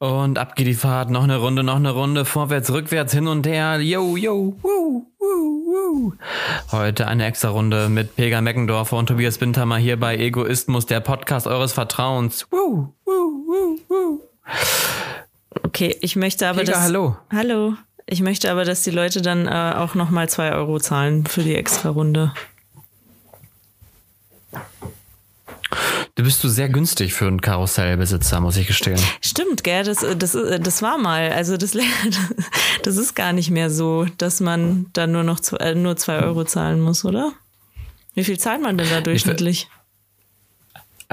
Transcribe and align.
Und 0.00 0.38
ab 0.38 0.54
geht 0.54 0.68
die 0.68 0.74
Fahrt, 0.74 1.10
noch 1.10 1.24
eine 1.24 1.38
Runde, 1.38 1.64
noch 1.64 1.74
eine 1.74 1.90
Runde, 1.90 2.24
vorwärts, 2.24 2.70
rückwärts, 2.70 3.12
hin 3.12 3.26
und 3.26 3.44
her. 3.48 3.80
Yo, 3.80 4.16
yo, 4.16 4.56
woo, 4.62 5.06
woo, 5.18 5.66
woo. 5.66 6.12
Heute 6.70 7.08
eine 7.08 7.26
extra 7.26 7.48
Runde 7.48 7.88
mit 7.88 8.14
Pega 8.14 8.40
Meckendorfer 8.40 8.96
und 8.96 9.08
Tobias 9.08 9.38
Bintammer 9.38 9.76
hier 9.76 9.98
bei 9.98 10.16
Egoismus, 10.16 10.86
der 10.86 11.00
Podcast 11.00 11.48
eures 11.48 11.72
Vertrauens. 11.72 12.46
Woo, 12.52 12.94
woo, 13.04 13.44
woo, 13.46 13.78
woo. 13.88 14.20
Okay, 15.64 15.96
ich 16.00 16.14
möchte 16.14 16.46
aber 16.46 16.60
Pega, 16.60 16.74
dass. 16.74 16.82
hallo. 16.82 17.16
Hallo. 17.32 17.74
Ich 18.06 18.22
möchte 18.22 18.52
aber, 18.52 18.64
dass 18.64 18.82
die 18.84 18.92
Leute 18.92 19.20
dann 19.20 19.48
äh, 19.48 19.74
auch 19.76 19.96
nochmal 19.96 20.28
zwei 20.28 20.52
Euro 20.52 20.78
zahlen 20.78 21.26
für 21.26 21.42
die 21.42 21.56
extra 21.56 21.88
Runde. 21.88 22.32
Du 26.14 26.24
bist 26.24 26.42
du 26.42 26.48
sehr 26.48 26.68
günstig 26.68 27.14
für 27.14 27.26
einen 27.26 27.40
Karussellbesitzer, 27.40 28.40
muss 28.40 28.56
ich 28.56 28.66
gestehen. 28.66 29.00
Stimmt, 29.20 29.62
gell? 29.64 29.84
Das, 29.84 30.04
das, 30.16 30.32
das 30.32 30.82
war 30.82 30.98
mal. 30.98 31.30
Also 31.32 31.56
das, 31.56 31.76
das 32.82 32.96
ist 32.96 33.14
gar 33.14 33.32
nicht 33.32 33.50
mehr 33.50 33.70
so, 33.70 34.06
dass 34.16 34.40
man 34.40 34.86
dann 34.94 35.12
nur 35.12 35.24
noch 35.24 35.40
zwei, 35.40 35.58
äh, 35.58 35.74
nur 35.74 35.96
zwei 35.96 36.20
Euro 36.20 36.44
zahlen 36.44 36.80
muss, 36.80 37.04
oder? 37.04 37.32
Wie 38.14 38.24
viel 38.24 38.38
zahlt 38.38 38.62
man 38.62 38.78
denn 38.78 38.88
da 38.90 39.00
durchschnittlich? 39.00 39.68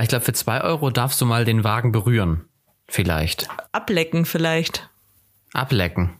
Ich 0.02 0.08
glaube, 0.08 0.26
für 0.26 0.34
zwei 0.34 0.62
Euro 0.62 0.90
darfst 0.90 1.22
du 1.22 1.26
mal 1.26 1.46
den 1.46 1.64
Wagen 1.64 1.92
berühren. 1.92 2.46
Vielleicht. 2.88 3.48
Ablecken 3.72 4.26
vielleicht. 4.26 4.90
Ablecken. 5.54 6.20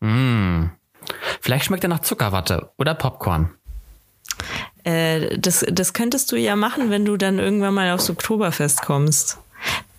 Mm. 0.00 0.66
Vielleicht 1.40 1.64
schmeckt 1.64 1.84
er 1.84 1.88
nach 1.88 2.00
Zuckerwatte 2.00 2.70
oder 2.78 2.94
Popcorn. 2.94 3.50
Äh, 4.84 5.38
das, 5.38 5.64
das 5.70 5.92
könntest 5.92 6.30
du 6.32 6.36
ja 6.36 6.56
machen, 6.56 6.90
wenn 6.90 7.04
du 7.04 7.16
dann 7.16 7.38
irgendwann 7.38 7.74
mal 7.74 7.90
aufs 7.92 8.08
Oktoberfest 8.10 8.82
kommst. 8.82 9.38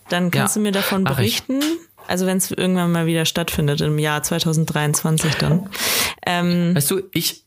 Dann 0.10 0.32
kannst 0.32 0.56
Ja, 0.56 0.60
du 0.60 0.64
mir 0.64 0.72
davon 0.72 1.04
mach 1.04 1.12
ich. 1.20 1.46
berichten. 1.46 1.62
Also 2.08 2.26
wenn 2.26 2.38
es 2.38 2.52
irgendwann 2.52 2.92
mal 2.92 3.06
wieder 3.06 3.26
stattfindet, 3.26 3.80
im 3.82 3.98
Jahr 4.00 4.24
2023 4.24 5.36
dann. 5.36 5.70
Ähm, 6.26 6.76
Weißt 6.76 6.92
du, 6.92 7.02
ich. 7.14 7.46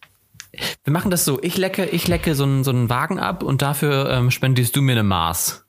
Wir 0.84 0.92
machen 0.92 1.10
das 1.10 1.24
so. 1.24 1.42
Ich 1.42 1.56
lecke, 1.58 1.84
ich 1.86 2.06
lecke 2.06 2.34
so 2.36 2.44
einen, 2.44 2.62
so 2.64 2.70
einen 2.70 2.88
Wagen 2.88 3.18
ab 3.18 3.42
und 3.42 3.60
dafür 3.62 4.08
ähm, 4.10 4.30
spendierst 4.30 4.74
du 4.76 4.82
mir 4.82 4.92
eine 4.92 5.02
Maß. 5.02 5.64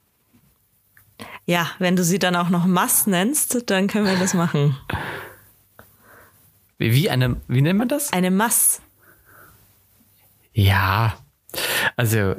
ja, 1.48 1.68
wenn 1.80 1.96
du 1.96 2.04
sie 2.04 2.20
dann 2.20 2.36
auch 2.36 2.50
noch 2.50 2.66
Mass 2.66 3.08
nennst, 3.08 3.70
dann 3.70 3.88
können 3.88 4.06
wir 4.06 4.16
das 4.18 4.34
machen. 4.36 4.78
Wie, 6.78 6.94
wie 6.94 7.10
eine, 7.10 7.38
wie 7.48 7.62
nennt 7.62 7.80
man 7.80 7.88
das? 7.88 8.14
Eine 8.14 8.30
Mass. 8.32 8.82
Ja. 10.54 11.18
Also, 11.96 12.36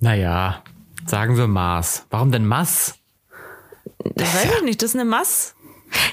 naja, 0.00 0.62
sagen 1.06 1.36
wir 1.36 1.46
Maß. 1.46 2.06
Warum 2.10 2.32
denn 2.32 2.46
Maß? 2.46 2.94
Das 4.14 4.34
weiß 4.34 4.50
ich 4.58 4.64
nicht, 4.64 4.82
das 4.82 4.90
ist 4.90 4.96
eine 4.96 5.04
Mass. 5.04 5.54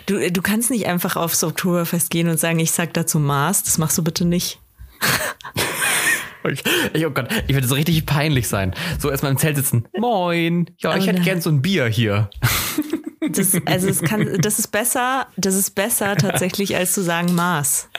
Du, 0.05 0.31
du 0.31 0.41
kannst 0.41 0.71
nicht 0.71 0.87
einfach 0.87 1.15
aufs 1.15 1.43
Oktoberfest 1.43 2.09
gehen 2.09 2.29
und 2.29 2.39
sagen, 2.39 2.59
ich 2.59 2.71
sag 2.71 2.93
dazu 2.93 3.19
Maß. 3.19 3.63
Das 3.63 3.77
machst 3.77 3.97
du 3.97 4.03
bitte 4.03 4.25
nicht. 4.25 4.59
Ich, 6.93 7.05
oh 7.05 7.09
Gott, 7.09 7.27
ich 7.47 7.55
würde 7.55 7.67
so 7.67 7.73
richtig 7.75 8.05
peinlich 8.05 8.47
sein. 8.47 8.75
So 8.99 9.09
erstmal 9.09 9.31
im 9.31 9.37
Zelt 9.37 9.55
sitzen. 9.55 9.87
Moin. 9.97 10.69
Ja, 10.77 10.95
ich 10.95 11.03
Aber 11.03 11.13
hätte 11.13 11.21
gern 11.23 11.41
so 11.41 11.49
ein 11.49 11.61
Bier 11.61 11.87
hier. 11.87 12.29
Das, 13.31 13.55
also 13.65 13.87
es 13.87 14.01
kann, 14.01 14.37
das 14.39 14.59
ist 14.59 14.67
besser, 14.67 15.27
das 15.37 15.55
ist 15.55 15.71
besser 15.71 16.15
tatsächlich, 16.15 16.75
als 16.75 16.93
zu 16.93 17.01
sagen 17.01 17.33
Maß. 17.33 17.89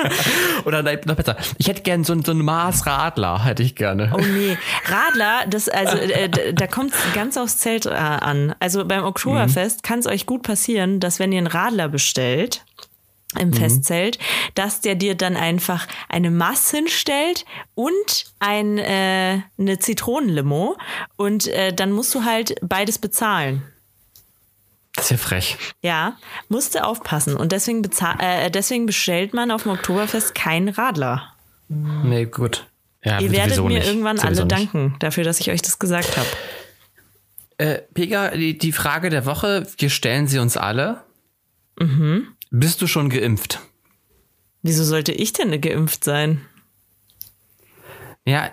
Oder 0.64 0.82
noch 0.82 1.14
besser. 1.16 1.36
Ich 1.58 1.68
hätte 1.68 1.82
gern 1.82 2.04
so, 2.04 2.20
so 2.22 2.32
ein 2.32 2.44
Maßradler, 2.44 3.44
hätte 3.44 3.62
ich 3.62 3.74
gerne. 3.74 4.12
Oh 4.14 4.20
nee, 4.20 4.56
Radler, 4.86 5.46
das 5.48 5.68
also 5.68 5.96
äh, 5.96 6.52
da 6.52 6.66
kommt 6.66 6.94
es 6.94 7.00
ganz 7.14 7.36
aufs 7.36 7.58
Zelt 7.58 7.86
äh, 7.86 7.90
an. 7.90 8.54
Also 8.60 8.84
beim 8.84 9.04
Oktoberfest 9.04 9.82
kann 9.82 9.98
es 9.98 10.06
euch 10.06 10.26
gut 10.26 10.42
passieren, 10.42 11.00
dass 11.00 11.18
wenn 11.18 11.32
ihr 11.32 11.38
einen 11.38 11.46
Radler 11.46 11.88
bestellt 11.88 12.64
im 13.38 13.52
Festzelt, 13.52 14.18
dass 14.54 14.80
der 14.80 14.96
dir 14.96 15.14
dann 15.14 15.36
einfach 15.36 15.86
eine 16.08 16.30
Masse 16.30 16.78
hinstellt 16.78 17.44
und 17.74 18.24
ein 18.40 18.78
äh, 18.78 19.42
eine 19.56 19.78
Zitronenlimo 19.78 20.76
und 21.16 21.46
äh, 21.46 21.72
dann 21.72 21.92
musst 21.92 22.14
du 22.14 22.24
halt 22.24 22.56
beides 22.60 22.98
bezahlen. 22.98 23.62
Das 25.00 25.06
ist 25.06 25.12
ja 25.12 25.16
frech. 25.16 25.56
Ja, 25.80 26.18
musste 26.50 26.84
aufpassen 26.84 27.34
und 27.34 27.52
deswegen 27.52 27.82
äh, 28.18 28.50
deswegen 28.50 28.84
bestellt 28.84 29.32
man 29.32 29.50
auf 29.50 29.62
dem 29.62 29.72
Oktoberfest 29.72 30.34
keinen 30.34 30.68
Radler. 30.68 31.32
Nee, 31.68 32.26
gut. 32.26 32.66
Ja, 33.02 33.18
Ihr 33.18 33.32
werdet 33.32 33.56
mir 33.58 33.78
nicht. 33.78 33.86
irgendwann 33.86 34.18
Sowieso 34.18 34.42
alle 34.42 34.54
nicht. 34.54 34.74
danken 34.74 34.96
dafür, 34.98 35.24
dass 35.24 35.40
ich 35.40 35.50
euch 35.50 35.62
das 35.62 35.78
gesagt 35.78 36.18
habe. 36.18 36.26
Äh, 37.56 37.78
Pega, 37.94 38.30
die, 38.36 38.58
die 38.58 38.72
Frage 38.72 39.08
der 39.08 39.24
Woche, 39.24 39.66
wir 39.78 39.88
stellen 39.88 40.28
sie 40.28 40.38
uns 40.38 40.58
alle. 40.58 41.02
Mhm. 41.78 42.28
Bist 42.50 42.82
du 42.82 42.86
schon 42.86 43.08
geimpft? 43.08 43.60
Wieso 44.60 44.84
sollte 44.84 45.12
ich 45.12 45.32
denn 45.32 45.58
geimpft 45.62 46.04
sein? 46.04 46.42
Ja, 48.26 48.50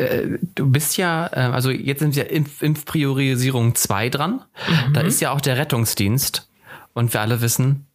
äh, 0.00 0.38
du 0.54 0.70
bist 0.70 0.96
ja, 0.96 1.26
äh, 1.32 1.52
also 1.52 1.70
jetzt 1.70 2.00
sind 2.00 2.16
ja 2.16 2.24
Impf 2.24 2.62
Impfpriorisierung 2.62 3.74
2 3.74 4.08
dran. 4.08 4.42
Mhm. 4.68 4.94
Da 4.94 5.00
ist 5.02 5.20
ja 5.20 5.32
auch 5.32 5.40
der 5.40 5.56
Rettungsdienst. 5.56 6.48
Und 6.92 7.12
wir 7.12 7.20
alle 7.20 7.40
wissen, 7.40 7.86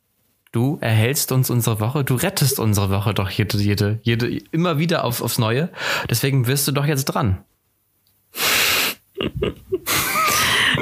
du 0.51 0.77
erhältst 0.81 1.31
uns 1.31 1.49
unsere 1.49 1.79
Woche, 1.79 2.03
du 2.03 2.15
rettest 2.15 2.59
unsere 2.59 2.89
Woche 2.89 3.13
doch 3.13 3.29
jede, 3.29 3.57
jede, 3.57 3.99
jede, 4.03 4.37
immer 4.51 4.79
wieder 4.79 5.03
auf, 5.03 5.21
aufs 5.21 5.37
Neue. 5.37 5.69
Deswegen 6.09 6.47
wirst 6.47 6.67
du 6.67 6.71
doch 6.71 6.85
jetzt 6.85 7.05
dran. 7.05 7.43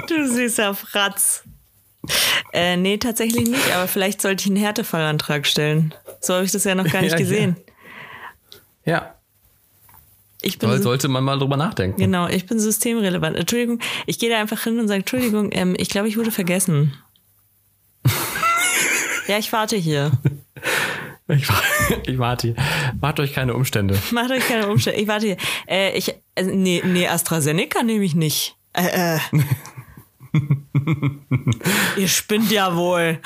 Du 0.08 0.28
süßer 0.28 0.76
Fratz. 0.76 1.44
Äh, 2.52 2.78
nee, 2.78 2.98
tatsächlich 2.98 3.48
nicht, 3.48 3.74
aber 3.74 3.88
vielleicht 3.88 4.22
sollte 4.22 4.42
ich 4.42 4.48
einen 4.48 4.58
Härtefallantrag 4.58 5.48
stellen. 5.48 5.94
So 6.20 6.36
habe 6.36 6.46
ich 6.46 6.52
das 6.52 6.66
ja 6.66 6.76
noch 6.76 6.90
gar 6.92 7.02
nicht 7.02 7.12
Ja, 7.12 7.18
gesehen. 7.18 7.56
Ja, 8.86 9.16
Ich 10.46 10.60
bin 10.60 10.70
soll, 10.70 10.78
so- 10.78 10.84
sollte 10.84 11.08
man 11.08 11.24
mal 11.24 11.40
drüber 11.40 11.58
nachdenken. 11.58 11.98
genau, 12.00 12.28
ich 12.28 12.46
bin 12.46 12.60
systemrelevant. 12.60 13.36
Entschuldigung, 13.38 13.80
ich 14.06 14.20
gehe 14.20 14.30
da 14.30 14.40
einfach 14.40 14.62
hin 14.64 14.78
und 14.78 14.88
sage, 14.90 15.00
Entschuldigung, 15.00 15.50
ähm, 15.54 15.74
ich 15.78 15.90
glaube, 15.90 16.08
ich 16.10 16.18
wurde 16.18 16.32
vergessen. 16.32 16.94
ja, 19.28 19.38
ich 19.38 19.52
warte 19.54 19.78
hier. 19.78 20.12
Ich, 21.30 21.48
ich 22.08 22.18
warte. 22.20 22.56
Macht 23.00 23.20
euch 23.22 23.32
keine 23.34 23.54
Umstände. 23.54 23.98
Macht 24.12 24.32
euch 24.32 24.46
keine 24.48 24.68
Umstände. 24.70 25.00
Ich 25.00 25.08
warte 25.08 25.28
hier. 25.28 25.38
Äh, 25.68 25.98
ich, 25.98 26.10
äh, 26.36 26.44
nee, 26.44 26.82
nee, 26.86 27.08
AstraZeneca 27.08 27.82
nehme 27.84 28.04
ich 28.04 28.14
nicht. 28.16 28.58
Äh, 28.74 29.16
äh. 29.16 29.20
Ihr 31.98 32.08
spinnt 32.08 32.52
ja 32.52 32.76
wohl. 32.76 33.20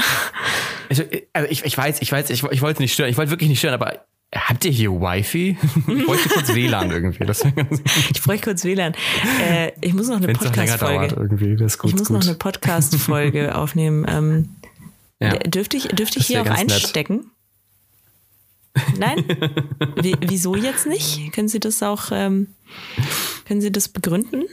Also, 0.89 1.03
also 1.33 1.49
ich, 1.49 1.65
ich 1.65 1.77
weiß, 1.77 2.01
ich 2.01 2.11
weiß, 2.11 2.29
ich, 2.29 2.43
ich 2.43 2.61
wollte 2.61 2.81
nicht 2.81 2.93
stören. 2.93 3.09
Ich 3.09 3.17
wollte 3.17 3.31
wirklich 3.31 3.49
nicht 3.49 3.59
stören, 3.59 3.73
aber 3.73 4.05
habt 4.35 4.65
ihr 4.65 4.71
hier 4.71 4.91
Wi-Fi? 4.91 5.57
Ich 5.87 6.07
wollte 6.07 6.29
kurz 6.29 6.53
WLAN 6.53 6.91
irgendwie. 6.91 7.23
Ich 8.11 8.21
bräuchte 8.21 8.45
kurz 8.45 8.63
WLAN. 8.63 8.93
Äh, 9.41 9.71
ich 9.81 9.93
muss 9.93 10.07
noch 10.09 10.17
eine 10.17 10.27
Podcast-Folge. 10.27 11.37
Ich 11.37 11.57
muss 11.59 11.77
gut. 11.77 12.09
noch 12.09 12.23
eine 12.23 12.35
Podcast-Folge 12.35 13.55
aufnehmen. 13.55 14.05
Ähm, 14.07 14.49
ja. 15.19 15.37
Dürfte 15.39 15.77
ich, 15.77 15.87
dürfte 15.87 16.19
ich 16.19 16.27
hier 16.27 16.41
auch 16.41 16.45
ganz 16.45 16.61
nett. 16.61 16.71
einstecken? 16.71 17.31
Nein? 18.97 19.25
Wie, 20.01 20.15
wieso 20.21 20.55
jetzt 20.55 20.85
nicht? 20.85 21.31
Können 21.33 21.47
Sie 21.47 21.59
das 21.59 21.81
auch, 21.81 22.11
ähm, 22.11 22.47
können 23.45 23.61
Sie 23.61 23.71
das 23.71 23.89
begründen? 23.89 24.43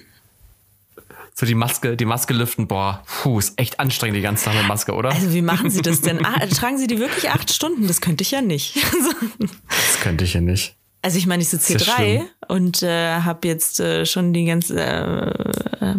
So 1.36 1.46
die 1.46 1.56
Maske, 1.56 1.96
die 1.96 2.04
Maske 2.04 2.32
lüften, 2.32 2.68
boah, 2.68 3.02
puh, 3.06 3.40
ist 3.40 3.58
echt 3.58 3.80
anstrengend 3.80 4.16
die 4.16 4.22
ganze 4.22 4.44
Zeit 4.44 4.54
mit 4.54 4.68
Maske, 4.68 4.92
oder? 4.92 5.10
Also 5.10 5.34
wie 5.34 5.42
machen 5.42 5.68
Sie 5.68 5.82
das 5.82 6.00
denn? 6.00 6.24
Ah, 6.24 6.46
tragen 6.46 6.78
Sie 6.78 6.86
die 6.86 7.00
wirklich 7.00 7.30
acht 7.30 7.52
Stunden? 7.52 7.88
Das 7.88 8.00
könnte 8.00 8.22
ich 8.22 8.30
ja 8.30 8.40
nicht. 8.40 8.76
Das 9.68 10.00
könnte 10.00 10.24
ich 10.24 10.34
ja 10.34 10.40
nicht. 10.40 10.76
Also 11.02 11.18
ich 11.18 11.26
meine, 11.26 11.42
ich 11.42 11.48
sitze 11.48 11.68
hier 11.68 11.78
drei 11.78 12.24
und 12.48 12.82
äh, 12.82 13.20
habe 13.20 13.48
jetzt 13.48 13.80
äh, 13.80 14.06
schon 14.06 14.32
die 14.32 14.44
ganze, 14.44 14.78
äh, 14.80 15.84
äh, 15.84 15.94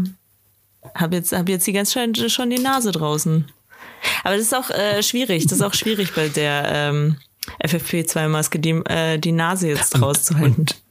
habe 0.94 1.16
jetzt, 1.16 1.32
hab 1.32 1.50
jetzt 1.50 1.66
die 1.68 1.74
ganze 1.74 1.94
Zeit 1.94 2.32
schon 2.32 2.50
die 2.50 2.60
Nase 2.60 2.92
draußen. 2.92 3.46
Aber 4.24 4.36
das 4.36 4.46
ist 4.46 4.56
auch 4.56 4.70
äh, 4.70 5.02
schwierig. 5.04 5.46
Das 5.46 5.54
ist 5.54 5.62
auch 5.62 5.74
schwierig 5.74 6.14
bei 6.14 6.30
der 6.30 6.72
ähm, 6.72 7.18
FFP2-Maske, 7.64 8.60
die, 8.60 8.72
äh, 8.86 9.18
die 9.18 9.32
Nase 9.32 9.68
jetzt 9.70 10.00
rauszuhalten. 10.00 10.54
Und, 10.54 10.72
und 10.72 10.85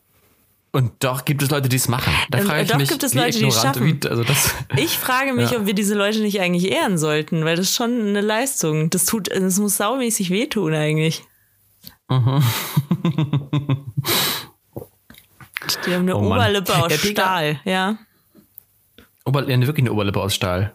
doch 1.00 1.24
gibt 1.24 1.42
es 1.42 1.50
Leute, 1.50 1.68
die 1.68 1.76
es 1.76 1.88
machen. 1.88 2.12
Da 2.30 2.38
Ähm, 2.38 2.46
frage 2.46 2.62
ich 2.62 2.68
doch 2.70 2.78
mich, 2.78 2.88
gibt 2.88 3.02
es 3.02 3.14
Leute, 3.14 3.38
die 3.38 3.46
es 3.46 3.60
schaffen. 3.60 3.86
Wie, 3.86 4.08
also 4.08 4.24
das, 4.24 4.54
Ich 4.76 4.98
frage 4.98 5.32
mich, 5.32 5.50
Ja. 5.52 5.58
ob 5.58 5.66
wir 5.66 5.74
diese 5.74 5.94
Leute 5.94 6.20
nicht 6.20 6.40
eigentlich 6.40 6.70
ehren 6.70 6.98
sollten, 6.98 7.44
weil 7.44 7.56
das 7.56 7.66
ist 7.70 7.76
schon 7.76 8.08
eine 8.08 8.20
Leistung. 8.20 8.90
Das 8.90 9.04
tut, 9.04 9.28
das 9.34 9.58
muss 9.58 9.76
saumäßig 9.76 10.30
wehtun 10.30 10.74
eigentlich. 10.74 11.22
Die 12.10 12.14
haben 15.94 16.02
eine 16.02 16.16
Oh. 16.16 16.26
Oberlippe 16.26 16.74
aus 16.76 16.92
Ja, 16.92 16.98
Stahl, 16.98 17.60
ja. 17.64 17.96
Ober, 19.24 19.48
ja, 19.48 19.58
wirklich 19.60 19.84
eine 19.84 19.92
Oberlippe 19.92 20.20
aus 20.20 20.34
Stahl. 20.34 20.74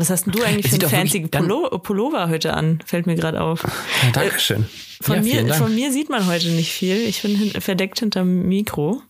Was 0.00 0.08
hast 0.08 0.24
denn 0.24 0.32
du 0.32 0.42
eigentlich 0.42 0.68
für 0.68 0.80
einen 0.80 0.88
fancy 0.88 1.20
Pullo 1.20 1.78
Pullover 1.78 2.30
heute 2.30 2.54
an? 2.54 2.80
Fällt 2.86 3.06
mir 3.06 3.16
gerade 3.16 3.38
auf. 3.42 3.62
Ja, 3.62 4.10
Dankeschön. 4.12 4.66
Von, 5.02 5.16
ja, 5.16 5.20
mir, 5.20 5.48
Dank. 5.48 5.62
von 5.62 5.74
mir 5.74 5.92
sieht 5.92 6.08
man 6.08 6.26
heute 6.26 6.48
nicht 6.48 6.72
viel. 6.72 6.96
Ich 6.96 7.20
bin 7.20 7.36
hin, 7.36 7.50
verdeckt 7.60 7.98
hinterm 7.98 8.48
Mikro. 8.48 9.02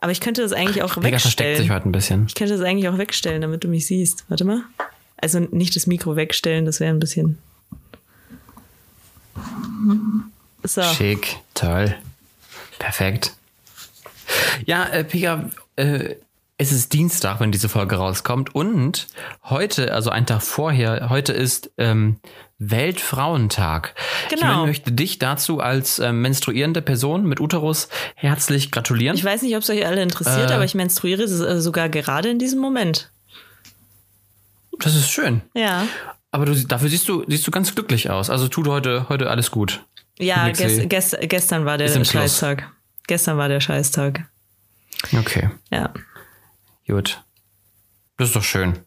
Aber 0.00 0.10
ich 0.10 0.20
könnte 0.20 0.42
das 0.42 0.52
eigentlich 0.52 0.82
auch 0.82 0.94
versteckt 0.94 1.24
wegstellen. 1.24 1.56
sich 1.56 1.70
heute 1.70 1.88
ein 1.88 1.92
bisschen. 1.92 2.26
Ich 2.26 2.34
könnte 2.34 2.58
das 2.58 2.66
eigentlich 2.66 2.88
auch 2.88 2.98
wegstellen, 2.98 3.42
damit 3.42 3.62
du 3.62 3.68
mich 3.68 3.86
siehst. 3.86 4.24
Warte 4.28 4.44
mal. 4.44 4.64
Also 5.16 5.38
nicht 5.38 5.76
das 5.76 5.86
Mikro 5.86 6.16
wegstellen, 6.16 6.64
das 6.64 6.80
wäre 6.80 6.92
ein 6.92 6.98
bisschen. 6.98 7.38
So. 10.64 10.82
Schick, 10.82 11.36
toll. 11.54 11.94
Perfekt. 12.80 13.34
Ja, 14.66 14.88
äh, 14.88 15.04
Pika, 15.04 15.48
äh, 15.76 16.16
es 16.60 16.72
ist 16.72 16.92
Dienstag, 16.92 17.40
wenn 17.40 17.52
diese 17.52 17.70
Folge 17.70 17.96
rauskommt. 17.96 18.54
Und 18.54 19.08
heute, 19.44 19.94
also 19.94 20.10
ein 20.10 20.26
Tag 20.26 20.42
vorher, 20.42 21.08
heute 21.08 21.32
ist 21.32 21.70
ähm, 21.78 22.20
Weltfrauentag. 22.58 23.94
Genau. 24.28 24.60
Ich 24.60 24.66
möchte 24.66 24.92
dich 24.92 25.18
dazu 25.18 25.60
als 25.60 26.00
äh, 26.00 26.12
menstruierende 26.12 26.82
Person 26.82 27.24
mit 27.24 27.40
Uterus 27.40 27.88
herzlich 28.14 28.70
gratulieren. 28.70 29.16
Ich 29.16 29.24
weiß 29.24 29.40
nicht, 29.40 29.56
ob 29.56 29.62
es 29.62 29.70
euch 29.70 29.86
alle 29.86 30.02
interessiert, 30.02 30.50
äh, 30.50 30.52
aber 30.52 30.64
ich 30.64 30.74
menstruiere 30.74 31.22
äh, 31.22 31.60
sogar 31.62 31.88
gerade 31.88 32.28
in 32.28 32.38
diesem 32.38 32.58
Moment. 32.58 33.10
Das 34.80 34.94
ist 34.94 35.10
schön. 35.10 35.40
Ja. 35.54 35.86
Aber 36.30 36.44
du, 36.44 36.54
dafür 36.54 36.90
siehst 36.90 37.08
du, 37.08 37.24
siehst 37.26 37.46
du 37.46 37.50
ganz 37.50 37.74
glücklich 37.74 38.10
aus. 38.10 38.28
Also 38.28 38.48
tut 38.48 38.68
heute, 38.68 39.08
heute 39.08 39.30
alles 39.30 39.50
gut. 39.50 39.82
Ja, 40.18 40.50
ges, 40.50 40.86
ges, 40.90 41.16
gestern 41.22 41.64
war 41.64 41.78
der 41.78 41.88
Scheißtag. 42.04 42.70
Gestern 43.06 43.38
war 43.38 43.48
der 43.48 43.60
Scheißtag. 43.60 44.26
Okay. 45.16 45.48
Ja. 45.70 45.90
Gut. 46.90 47.22
Das 48.16 48.28
ist 48.28 48.36
doch 48.36 48.42
schön. 48.42 48.80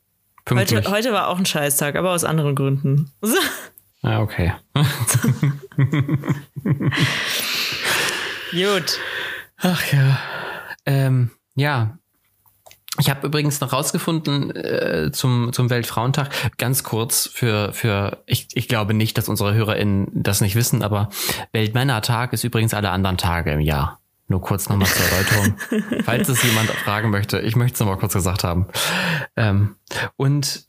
Heute, 0.50 0.84
heute 0.92 1.14
war 1.14 1.30
auch 1.30 1.38
ein 1.38 1.46
Scheißtag, 1.46 1.96
aber 1.96 2.12
aus 2.12 2.24
anderen 2.24 2.56
Gründen. 2.56 3.12
Ah, 4.06 4.20
okay. 4.20 4.52
Gut. 8.52 9.00
Ach 9.56 9.94
ja. 9.94 10.20
Ähm, 10.86 11.32
ja, 11.56 11.98
ich 13.00 13.10
habe 13.10 13.26
übrigens 13.26 13.62
noch 13.62 13.72
rausgefunden 13.72 14.54
äh, 14.54 15.12
zum, 15.14 15.54
zum 15.54 15.70
Weltfrauentag, 15.70 16.58
ganz 16.58 16.84
kurz 16.84 17.30
für, 17.34 17.72
für 17.72 18.22
ich, 18.26 18.48
ich 18.56 18.68
glaube 18.68 18.94
nicht, 18.94 19.18
dass 19.18 19.30
unsere 19.30 19.54
HörerInnen 19.54 20.12
das 20.14 20.42
nicht 20.42 20.56
wissen, 20.56 20.84
aber 20.84 21.08
Weltmännertag 21.54 22.34
ist 22.34 22.44
übrigens 22.44 22.74
alle 22.74 22.90
anderen 22.90 23.18
Tage 23.18 23.54
im 23.54 23.62
Jahr. 23.62 24.03
Nur 24.34 24.42
kurz 24.42 24.68
nochmal 24.68 24.88
zur 24.88 25.06
Erläuterung. 25.06 25.58
Falls 26.06 26.28
es 26.28 26.42
jemand 26.42 26.68
fragen 26.72 27.12
möchte, 27.12 27.40
ich 27.42 27.56
möchte 27.56 27.76
es 27.76 27.80
nochmal 27.82 28.00
kurz 28.00 28.14
gesagt 28.14 28.44
haben. 28.44 28.66
Ähm, 29.36 29.76
und 30.16 30.66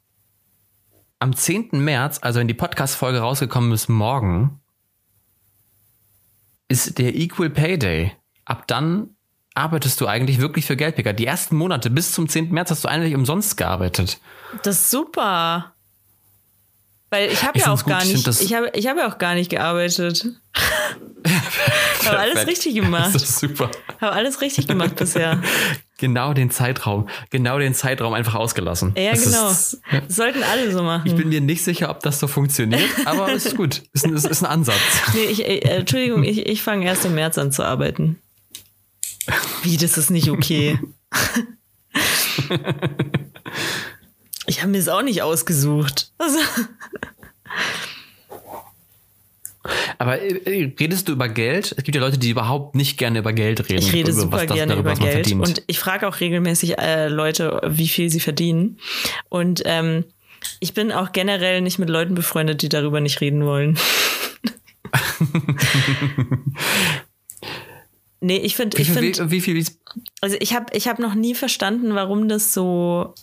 am 1.18 1.34
10. 1.34 1.70
März, 1.72 2.18
also 2.20 2.40
wenn 2.40 2.46
die 2.46 2.52
Podcast-Folge 2.52 3.20
rausgekommen 3.20 3.72
ist, 3.72 3.88
morgen, 3.88 4.60
ist 6.68 6.98
der 6.98 7.14
Equal 7.14 7.48
Pay 7.48 7.78
Day. 7.78 8.12
Ab 8.44 8.66
dann 8.66 9.16
arbeitest 9.54 9.98
du 10.02 10.08
eigentlich 10.08 10.40
wirklich 10.40 10.66
für 10.66 10.76
Geldpicker? 10.76 11.14
Die 11.14 11.24
ersten 11.24 11.56
Monate 11.56 11.88
bis 11.88 12.12
zum 12.12 12.28
10. 12.28 12.50
März 12.50 12.70
hast 12.70 12.84
du 12.84 12.88
eigentlich 12.88 13.14
umsonst 13.14 13.56
gearbeitet. 13.56 14.20
Das 14.62 14.76
ist 14.76 14.90
super. 14.90 15.72
Weil 17.08 17.30
ich 17.30 17.42
habe 17.42 17.58
ja 17.58 17.72
auch 17.72 17.82
gut, 17.82 17.86
gar 17.94 18.04
nicht, 18.04 18.28
ich, 18.28 18.42
ich 18.42 18.52
habe 18.52 18.70
ich 18.74 18.86
hab 18.88 18.98
ja 18.98 19.08
auch 19.08 19.16
gar 19.16 19.34
nicht 19.34 19.48
gearbeitet. 19.48 20.26
habe 22.04 22.18
alles 22.18 22.46
richtig 22.46 22.74
gemacht. 22.74 23.14
Das 23.14 23.22
ist 23.22 23.38
super. 23.40 23.70
Habe 24.00 24.12
alles 24.12 24.40
richtig 24.40 24.66
gemacht 24.66 24.96
bisher. 24.96 25.40
Genau 25.98 26.34
den 26.34 26.50
Zeitraum, 26.50 27.08
genau 27.30 27.60
den 27.60 27.72
Zeitraum 27.72 28.14
einfach 28.14 28.34
ausgelassen. 28.34 28.94
Ja, 28.96 29.12
das 29.12 29.24
genau. 29.26 29.48
Ist. 29.48 29.80
Sollten 30.08 30.42
alle 30.42 30.72
so 30.72 30.82
machen. 30.82 31.06
Ich 31.06 31.14
bin 31.14 31.28
mir 31.28 31.40
nicht 31.40 31.62
sicher, 31.62 31.88
ob 31.88 32.00
das 32.00 32.18
so 32.18 32.26
funktioniert, 32.26 32.90
aber 33.04 33.32
es 33.32 33.46
ist 33.46 33.56
gut. 33.56 33.84
Es 33.92 34.02
ist, 34.02 34.26
ist, 34.26 34.42
ein 34.42 34.50
Ansatz. 34.50 34.76
Nee, 35.14 35.26
ich, 35.26 35.46
äh, 35.46 35.60
Entschuldigung, 35.60 36.24
ich, 36.24 36.46
ich 36.46 36.62
fange 36.64 36.84
erst 36.84 37.04
im 37.04 37.14
März 37.14 37.38
an 37.38 37.52
zu 37.52 37.62
arbeiten. 37.62 38.18
Wie, 39.62 39.76
das 39.76 39.96
ist 39.96 40.10
nicht 40.10 40.30
okay. 40.30 40.80
ich 44.46 44.60
habe 44.62 44.72
mir 44.72 44.78
es 44.78 44.88
auch 44.88 45.02
nicht 45.02 45.22
ausgesucht. 45.22 46.10
Also. 46.18 46.38
Aber 49.98 50.20
äh, 50.20 50.72
redest 50.78 51.08
du 51.08 51.12
über 51.12 51.28
Geld? 51.28 51.74
Es 51.76 51.84
gibt 51.84 51.94
ja 51.94 52.00
Leute, 52.00 52.18
die 52.18 52.30
überhaupt 52.30 52.74
nicht 52.74 52.98
gerne 52.98 53.18
über 53.18 53.32
Geld 53.32 53.68
reden. 53.68 53.82
Ich 53.82 53.92
rede 53.92 54.10
über 54.10 54.20
super 54.20 54.46
gerne 54.46 54.74
darüber, 54.74 54.92
über 54.92 55.04
Geld. 55.04 55.32
Und 55.32 55.62
ich 55.66 55.78
frage 55.78 56.08
auch 56.08 56.20
regelmäßig 56.20 56.78
äh, 56.78 57.08
Leute, 57.08 57.60
wie 57.66 57.88
viel 57.88 58.10
sie 58.10 58.20
verdienen. 58.20 58.78
Und 59.28 59.62
ähm, 59.64 60.04
ich 60.60 60.74
bin 60.74 60.92
auch 60.92 61.12
generell 61.12 61.60
nicht 61.60 61.78
mit 61.78 61.88
Leuten 61.88 62.14
befreundet, 62.14 62.62
die 62.62 62.68
darüber 62.68 63.00
nicht 63.00 63.20
reden 63.20 63.44
wollen. 63.44 63.78
Nee, 68.24 68.38
ich 68.38 68.56
finde. 68.56 68.78
Wie, 68.78 68.84
find, 68.84 69.30
wie, 69.30 69.40
viel? 69.42 69.62
Also 70.22 70.36
ich 70.40 70.54
habe 70.54 70.74
ich 70.74 70.88
hab 70.88 70.98
noch 70.98 71.14
nie 71.14 71.34
verstanden, 71.34 71.94
warum 71.94 72.26
das 72.26 72.54
so 72.54 73.14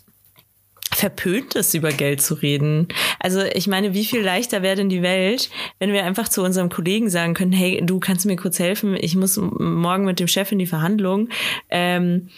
verpönt 1.01 1.55
ist, 1.55 1.73
über 1.73 1.91
Geld 1.91 2.21
zu 2.21 2.35
reden. 2.35 2.87
Also 3.19 3.41
ich 3.41 3.65
meine, 3.65 3.95
wie 3.95 4.05
viel 4.05 4.21
leichter 4.21 4.61
wäre 4.61 4.75
denn 4.75 4.87
die 4.87 5.01
Welt, 5.01 5.49
wenn 5.79 5.91
wir 5.91 6.05
einfach 6.05 6.29
zu 6.29 6.43
unserem 6.43 6.69
Kollegen 6.69 7.09
sagen 7.09 7.33
können, 7.33 7.51
hey, 7.51 7.81
du 7.83 7.99
kannst 7.99 8.27
mir 8.27 8.35
kurz 8.35 8.59
helfen, 8.59 8.95
ich 8.99 9.15
muss 9.15 9.37
morgen 9.37 10.05
mit 10.05 10.19
dem 10.19 10.27
Chef 10.27 10.51
in 10.51 10.59
die 10.59 10.67
Verhandlung. 10.67 11.29
Ähm, 11.71 12.29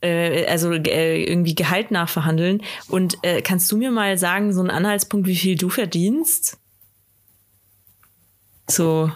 äh, 0.00 0.46
also 0.46 0.72
äh, 0.72 1.24
irgendwie 1.24 1.56
Gehalt 1.56 1.90
nachverhandeln. 1.90 2.62
Und 2.88 3.18
äh, 3.22 3.42
kannst 3.42 3.70
du 3.72 3.76
mir 3.76 3.90
mal 3.90 4.16
sagen, 4.16 4.52
so 4.52 4.62
ein 4.62 4.70
Anhaltspunkt, 4.70 5.26
wie 5.26 5.34
viel 5.34 5.56
du 5.56 5.68
verdienst? 5.68 6.58
So, 8.70 9.10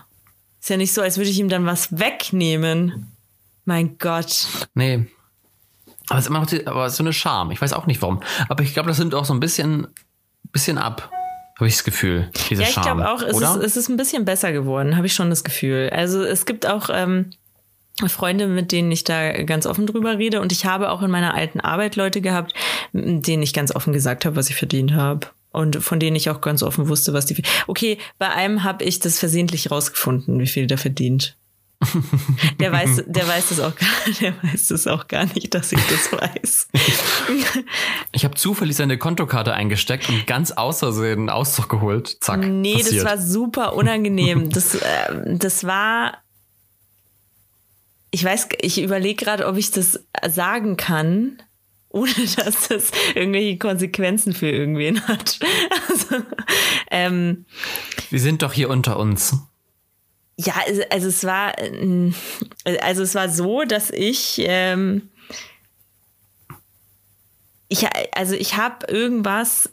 ist 0.61 0.71
ja 0.71 0.77
nicht 0.77 0.93
so, 0.93 1.03
als 1.03 1.19
würde 1.19 1.31
ich 1.31 1.39
ihm 1.39 1.49
dann 1.49 1.67
was 1.67 1.97
wegnehmen. 2.01 3.13
Mein 3.65 3.97
Gott. 3.99 4.49
Nee. 4.75 5.07
Aber 6.09 6.19
es 6.19 6.25
ist 6.25 6.31
immer 6.31 6.41
noch 6.41 6.47
die, 6.47 6.67
aber 6.67 6.91
so 6.91 7.03
eine 7.03 7.13
Charme. 7.13 7.51
Ich 7.53 7.61
weiß 7.61 7.73
auch 7.73 7.87
nicht 7.87 8.01
warum. 8.03 8.23
Aber 8.49 8.63
ich 8.63 8.73
glaube, 8.73 8.89
das 8.89 8.99
nimmt 8.99 9.15
auch 9.15 9.25
so 9.25 9.35
ein 9.35 9.41
bisschen, 9.41 9.87
bisschen 10.53 10.79
ab. 10.79 11.11
Habe 11.57 11.67
ich 11.67 11.75
das 11.75 11.85
Gefühl. 11.85 12.31
Diese 12.49 12.63
ja, 12.63 12.69
ich 12.69 12.81
glaube 12.81 13.11
auch, 13.11 13.21
es 13.21 13.41
ist, 13.41 13.57
es 13.57 13.77
ist 13.77 13.89
ein 13.89 13.97
bisschen 13.97 14.25
besser 14.25 14.53
geworden, 14.53 14.97
habe 14.97 15.07
ich 15.07 15.15
schon 15.15 15.29
das 15.29 15.43
Gefühl. 15.43 15.91
Also 15.93 16.23
es 16.23 16.47
gibt 16.47 16.67
auch 16.67 16.89
ähm, 16.93 17.31
Freunde, 18.07 18.47
mit 18.47 18.71
denen 18.71 18.93
ich 18.93 19.03
da 19.03 19.43
ganz 19.43 19.67
offen 19.67 19.87
drüber 19.87 20.19
rede. 20.19 20.41
Und 20.41 20.53
ich 20.53 20.67
habe 20.67 20.91
auch 20.91 21.03
in 21.03 21.11
meiner 21.11 21.35
alten 21.35 21.61
Arbeit 21.61 21.97
Leute 21.97 22.21
gehabt, 22.21 22.55
denen 22.93 23.43
ich 23.43 23.53
ganz 23.53 23.75
offen 23.75 23.93
gesagt 23.93 24.25
habe, 24.25 24.37
was 24.37 24.51
ich 24.51 24.57
verdient 24.57 24.95
habe 24.95 25.27
und 25.51 25.83
von 25.83 25.99
denen 25.99 26.15
ich 26.15 26.31
auch 26.31 26.41
ganz 26.41 26.63
offen 26.63 26.89
wusste, 26.89 27.13
was 27.13 27.27
die. 27.27 27.43
Okay, 27.67 27.99
bei 28.19 28.29
einem 28.29 28.63
habe 28.63 28.85
ich 28.85 29.01
das 29.01 29.19
versehentlich 29.19 29.71
rausgefunden, 29.71 30.39
wie 30.39 30.47
viel 30.47 30.69
der 30.69 30.79
verdient. 30.79 31.37
Der 32.59 32.73
weiß, 32.73 33.05
der 33.07 33.29
weiß 33.29 33.51
das 33.51 33.61
auch 33.61 33.75
gar, 33.77 33.89
der 34.21 34.35
weiß 34.43 34.69
das 34.69 34.87
auch 34.89 35.07
gar 35.07 35.27
nicht, 35.27 35.55
dass 35.55 35.73
ich 35.73 35.81
das 35.87 36.13
weiß. 36.13 36.69
Ich 38.13 38.25
habe 38.25 38.35
zufällig 38.35 38.77
seine 38.77 38.99
Kontokarte 38.99 39.55
eingesteckt 39.55 40.09
und 40.09 40.27
ganz 40.27 40.51
außersehen 40.51 41.21
einen 41.21 41.31
Auszug 41.31 41.69
geholt. 41.69 42.17
Zack. 42.21 42.41
Nee, 42.41 42.75
passiert. 42.75 43.05
das 43.05 43.05
war 43.05 43.19
super 43.19 43.75
unangenehm. 43.75 44.51
Das, 44.59 44.75
äh, 44.75 45.37
das 45.37 45.65
war. 45.65 46.19
Ich 48.11 48.25
weiß, 48.25 48.49
ich 48.61 48.83
überlege 48.83 49.25
gerade, 49.25 49.47
ob 49.47 49.57
ich 49.57 49.71
das 49.71 50.01
sagen 50.29 50.77
kann 50.77 51.43
ohne 51.91 52.13
dass 52.37 52.69
das 52.69 52.91
irgendwelche 53.15 53.59
Konsequenzen 53.59 54.35
für 54.35 54.51
irgendwen 54.51 55.07
hat. 55.09 55.39
Also, 55.89 56.25
ähm, 56.91 57.47
Wir 58.11 58.21
sind 58.21 58.43
doch 58.43 58.53
hier 58.53 58.69
unter 58.69 58.99
uns. 58.99 59.37
Ja, 60.41 60.55
also, 60.67 60.83
also 60.91 61.09
es 61.09 61.25
war, 61.25 61.53
also 62.81 63.03
es 63.03 63.15
war 63.17 63.29
so, 63.29 63.65
dass 63.65 63.91
ich, 63.91 64.37
ähm, 64.39 65.11
ich 67.69 67.85
also 68.15 68.35
ich 68.35 68.57
habe 68.57 68.87
irgendwas 68.87 69.71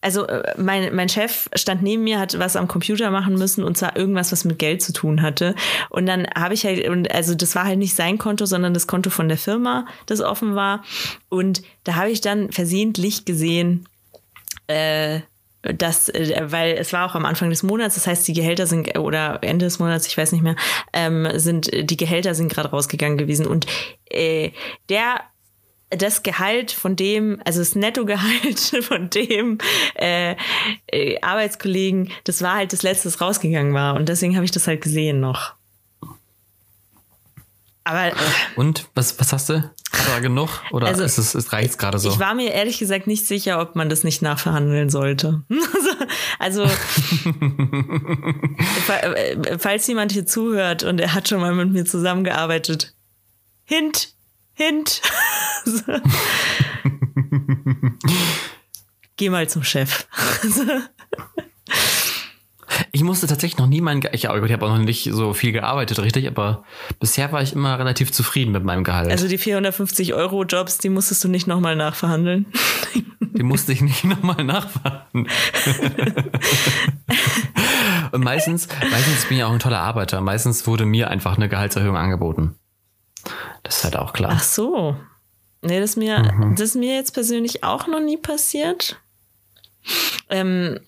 also 0.00 0.26
äh, 0.26 0.54
mein, 0.56 0.94
mein 0.94 1.08
Chef 1.08 1.48
stand 1.54 1.82
neben 1.82 2.04
mir, 2.04 2.18
hat 2.18 2.38
was 2.38 2.56
am 2.56 2.68
Computer 2.68 3.10
machen 3.10 3.34
müssen 3.34 3.64
und 3.64 3.76
zwar 3.76 3.96
irgendwas, 3.96 4.32
was 4.32 4.44
mit 4.44 4.58
Geld 4.58 4.82
zu 4.82 4.92
tun 4.92 5.22
hatte. 5.22 5.54
Und 5.90 6.06
dann 6.06 6.26
habe 6.34 6.54
ich 6.54 6.64
halt, 6.64 6.88
und 6.88 7.10
also 7.10 7.34
das 7.34 7.54
war 7.54 7.64
halt 7.64 7.78
nicht 7.78 7.94
sein 7.94 8.18
Konto, 8.18 8.46
sondern 8.46 8.72
das 8.74 8.86
Konto 8.86 9.10
von 9.10 9.28
der 9.28 9.38
Firma, 9.38 9.86
das 10.06 10.20
offen 10.20 10.54
war. 10.54 10.82
Und 11.28 11.62
da 11.84 11.96
habe 11.96 12.10
ich 12.10 12.20
dann 12.20 12.50
versehentlich 12.50 13.24
gesehen, 13.24 13.86
äh, 14.68 15.20
das, 15.62 16.08
äh, 16.08 16.46
weil 16.46 16.76
es 16.76 16.92
war 16.92 17.06
auch 17.06 17.14
am 17.14 17.24
Anfang 17.24 17.50
des 17.50 17.62
Monats, 17.62 17.94
das 17.94 18.06
heißt, 18.06 18.26
die 18.26 18.32
Gehälter 18.32 18.66
sind, 18.66 18.98
oder 18.98 19.38
Ende 19.42 19.66
des 19.66 19.78
Monats, 19.78 20.06
ich 20.06 20.16
weiß 20.16 20.32
nicht 20.32 20.42
mehr, 20.42 20.56
ähm, 20.92 21.28
sind, 21.34 21.70
die 21.72 21.96
Gehälter 21.96 22.34
sind 22.34 22.52
gerade 22.52 22.70
rausgegangen 22.70 23.18
gewesen. 23.18 23.46
Und 23.46 23.66
äh, 24.10 24.50
der 24.88 25.20
das 25.90 26.22
Gehalt 26.22 26.70
von 26.70 26.94
dem, 26.94 27.42
also 27.44 27.58
das 27.58 27.74
Nettogehalt 27.74 28.60
von 28.82 29.10
dem 29.10 29.58
äh, 29.94 30.36
äh, 30.86 31.20
Arbeitskollegen, 31.20 32.12
das 32.24 32.42
war 32.42 32.54
halt 32.54 32.72
das 32.72 32.82
letzte, 32.82 33.08
das 33.08 33.20
rausgegangen 33.20 33.74
war. 33.74 33.96
Und 33.96 34.08
deswegen 34.08 34.36
habe 34.36 34.44
ich 34.44 34.52
das 34.52 34.66
halt 34.66 34.82
gesehen 34.82 35.20
noch. 35.20 35.54
Aber. 37.84 38.08
Äh, 38.08 38.12
Und 38.56 38.88
was, 38.94 39.18
was 39.18 39.32
hast 39.32 39.48
du? 39.48 39.68
War 39.92 40.20
genug? 40.20 40.48
Oder 40.70 40.86
also, 40.86 41.02
ist 41.02 41.18
es, 41.18 41.34
es 41.34 41.52
reicht 41.52 41.76
gerade 41.78 41.98
so? 41.98 42.10
Ich 42.10 42.20
war 42.20 42.34
mir 42.34 42.52
ehrlich 42.52 42.78
gesagt 42.78 43.08
nicht 43.08 43.26
sicher, 43.26 43.60
ob 43.60 43.74
man 43.74 43.88
das 43.88 44.04
nicht 44.04 44.22
nachverhandeln 44.22 44.88
sollte. 44.88 45.42
also, 46.38 46.62
äh, 49.02 49.58
falls 49.58 49.86
jemand 49.88 50.12
hier 50.12 50.26
zuhört 50.26 50.84
und 50.84 51.00
er 51.00 51.12
hat 51.14 51.28
schon 51.28 51.40
mal 51.40 51.52
mit 51.54 51.72
mir 51.72 51.84
zusammengearbeitet, 51.84 52.94
Hint, 53.64 54.14
Hint. 54.54 55.02
geh 59.16 59.28
mal 59.28 59.48
zum 59.48 59.64
Chef. 59.64 60.06
Ich 62.92 63.02
musste 63.02 63.26
tatsächlich 63.26 63.58
noch 63.58 63.66
nie 63.66 63.80
mein 63.80 64.00
Ge 64.00 64.10
ich, 64.12 64.24
ich 64.24 64.30
habe 64.30 64.66
auch 64.66 64.70
noch 64.70 64.78
nicht 64.78 65.10
so 65.12 65.32
viel 65.32 65.52
gearbeitet, 65.52 65.98
richtig, 66.00 66.26
aber 66.28 66.64
bisher 66.98 67.32
war 67.32 67.42
ich 67.42 67.52
immer 67.52 67.78
relativ 67.78 68.12
zufrieden 68.12 68.52
mit 68.52 68.64
meinem 68.64 68.84
Gehalt. 68.84 69.10
Also 69.10 69.28
die 69.28 69.38
450 69.38 70.14
Euro 70.14 70.44
Jobs, 70.44 70.78
die 70.78 70.88
musstest 70.88 71.24
du 71.24 71.28
nicht 71.28 71.46
nochmal 71.46 71.76
nachverhandeln. 71.76 72.46
Die 73.32 73.44
musste 73.44 73.72
ich 73.72 73.80
nicht 73.80 74.04
nochmal 74.04 74.44
nachverhandeln. 74.44 75.26
Und 78.12 78.22
meistens, 78.22 78.68
meistens 78.90 79.24
bin 79.26 79.38
ich 79.38 79.44
auch 79.44 79.52
ein 79.52 79.60
toller 79.60 79.80
Arbeiter. 79.80 80.20
Meistens 80.20 80.66
wurde 80.66 80.84
mir 80.84 81.08
einfach 81.08 81.36
eine 81.36 81.48
Gehaltserhöhung 81.48 81.96
angeboten. 81.96 82.56
Das 83.62 83.78
ist 83.78 83.84
halt 83.84 83.96
auch 83.96 84.12
klar. 84.12 84.32
Ach 84.34 84.42
so. 84.42 84.96
Nee, 85.62 85.80
das 85.80 85.90
ist 85.90 85.96
mir, 85.96 86.18
mhm. 86.18 86.56
das 86.56 86.70
ist 86.70 86.74
mir 86.76 86.94
jetzt 86.94 87.12
persönlich 87.12 87.62
auch 87.64 87.86
noch 87.86 88.00
nie 88.00 88.16
passiert. 88.16 89.00
Ähm, 90.28 90.80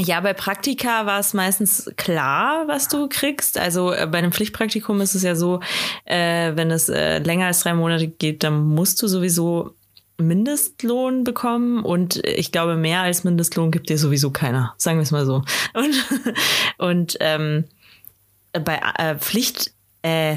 ja, 0.00 0.20
bei 0.20 0.32
Praktika 0.32 1.06
war 1.06 1.20
es 1.20 1.34
meistens 1.34 1.90
klar, 1.96 2.66
was 2.66 2.88
du 2.88 3.08
kriegst. 3.08 3.58
Also 3.58 3.92
äh, 3.92 4.06
bei 4.06 4.18
einem 4.18 4.32
Pflichtpraktikum 4.32 5.00
ist 5.00 5.14
es 5.14 5.22
ja 5.22 5.34
so, 5.34 5.60
äh, 6.04 6.52
wenn 6.56 6.70
es 6.70 6.88
äh, 6.88 7.18
länger 7.18 7.46
als 7.46 7.60
drei 7.60 7.74
Monate 7.74 8.08
geht, 8.08 8.42
dann 8.42 8.66
musst 8.66 9.02
du 9.02 9.08
sowieso 9.08 9.74
Mindestlohn 10.16 11.24
bekommen 11.24 11.82
und 11.82 12.24
ich 12.26 12.52
glaube, 12.52 12.76
mehr 12.76 13.00
als 13.00 13.24
Mindestlohn 13.24 13.70
gibt 13.70 13.88
dir 13.88 13.98
sowieso 13.98 14.30
keiner, 14.30 14.74
sagen 14.76 14.98
wir 14.98 15.02
es 15.02 15.10
mal 15.10 15.24
so. 15.24 15.42
Und, 15.74 16.08
und 16.78 17.16
ähm, 17.20 17.64
bei 18.52 18.80
äh, 18.98 19.16
Pflicht, 19.16 19.72
äh, 20.02 20.36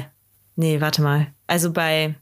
nee, 0.56 0.80
warte 0.80 1.02
mal. 1.02 1.28
Also 1.46 1.72
bei, 1.72 2.14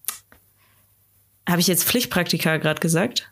habe 1.49 1.61
ich 1.61 1.67
jetzt 1.67 1.85
Pflichtpraktika 1.85 2.57
gerade 2.57 2.81
gesagt? 2.81 3.32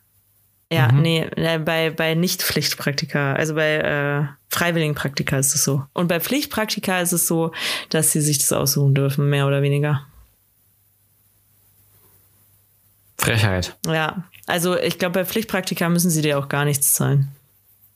Ja, 0.73 0.93
mhm. 0.93 1.03
nee, 1.03 1.27
äh, 1.37 1.59
bei, 1.59 1.91
bei 1.91 2.15
Nicht-Pflichtpraktika, 2.15 3.35
also 3.35 3.55
bei 3.55 3.77
äh, 3.77 4.25
freiwilligen 4.49 4.95
Praktika 4.95 5.39
ist 5.39 5.55
es 5.55 5.65
so. 5.65 5.85
Und 5.93 6.07
bei 6.07 6.21
Pflichtpraktika 6.21 7.01
ist 7.01 7.13
es 7.13 7.27
so, 7.27 7.53
dass 7.89 8.13
sie 8.13 8.21
sich 8.21 8.39
das 8.39 8.53
aussuchen 8.53 8.95
dürfen, 8.95 9.29
mehr 9.29 9.47
oder 9.47 9.63
weniger. 9.63 10.07
Frechheit. 13.19 13.77
Ja, 13.87 14.25
also 14.47 14.79
ich 14.79 14.99
glaube, 14.99 15.15
bei 15.15 15.25
Pflichtpraktika 15.25 15.89
müssen 15.89 16.11
sie 16.11 16.23
dir 16.23 16.39
auch 16.39 16.49
gar 16.49 16.65
nichts 16.65 16.95
zahlen. 16.95 17.29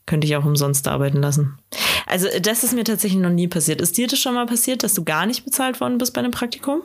Könnte 0.07 0.27
ich 0.27 0.37
auch 0.37 0.45
umsonst 0.45 0.87
arbeiten 0.87 1.23
lassen. 1.23 1.59
Also 2.07 2.29
das 2.41 2.63
ist 2.63 2.75
mir 2.75 2.85
tatsächlich 2.85 3.23
noch 3.23 3.31
nie 3.31 3.49
passiert. 3.49 3.81
Ist 3.81 3.97
dir 3.97 4.07
das 4.07 4.19
schon 4.19 4.35
mal 4.35 4.47
passiert, 4.47 4.83
dass 4.83 4.95
du 4.95 5.05
gar 5.05 5.25
nicht 5.27 5.45
bezahlt 5.45 5.81
worden 5.81 5.97
bist 5.97 6.13
bei 6.13 6.21
einem 6.21 6.31
Praktikum? 6.31 6.83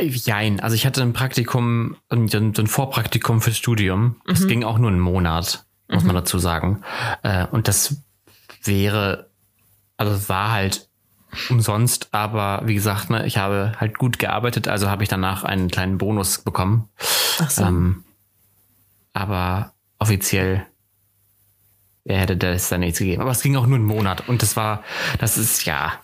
Jein. 0.00 0.60
Also 0.60 0.74
ich 0.74 0.86
hatte 0.86 1.02
ein 1.02 1.12
Praktikum, 1.12 1.96
ein, 2.10 2.30
ein 2.32 2.66
Vorpraktikum 2.66 3.40
fürs 3.40 3.56
Studium. 3.56 4.16
Das 4.26 4.40
mhm. 4.40 4.48
ging 4.48 4.64
auch 4.64 4.78
nur 4.78 4.90
einen 4.90 5.00
Monat, 5.00 5.64
muss 5.88 6.02
mhm. 6.02 6.08
man 6.08 6.16
dazu 6.16 6.38
sagen. 6.38 6.82
Äh, 7.22 7.46
und 7.46 7.68
das 7.68 7.96
wäre, 8.64 9.30
also 9.96 10.28
war 10.28 10.52
halt 10.52 10.88
umsonst, 11.48 12.08
aber 12.12 12.62
wie 12.66 12.74
gesagt, 12.74 13.08
ne, 13.08 13.26
ich 13.26 13.38
habe 13.38 13.72
halt 13.78 13.96
gut 13.96 14.18
gearbeitet, 14.18 14.68
also 14.68 14.90
habe 14.90 15.02
ich 15.02 15.08
danach 15.08 15.44
einen 15.44 15.70
kleinen 15.70 15.96
Bonus 15.96 16.42
bekommen. 16.42 16.88
Ach 17.40 17.50
so. 17.50 17.64
Ähm, 17.64 18.04
aber 19.14 19.72
offiziell 19.98 20.66
er 22.04 22.18
hätte 22.18 22.36
das 22.36 22.68
dann 22.68 22.80
nichts 22.80 22.98
gegeben. 22.98 23.22
Aber 23.22 23.30
es 23.30 23.42
ging 23.42 23.56
auch 23.56 23.66
nur 23.66 23.76
einen 23.76 23.86
Monat 23.86 24.28
und 24.28 24.42
das 24.42 24.56
war, 24.56 24.82
das 25.18 25.38
ist 25.38 25.64
ja, 25.64 26.00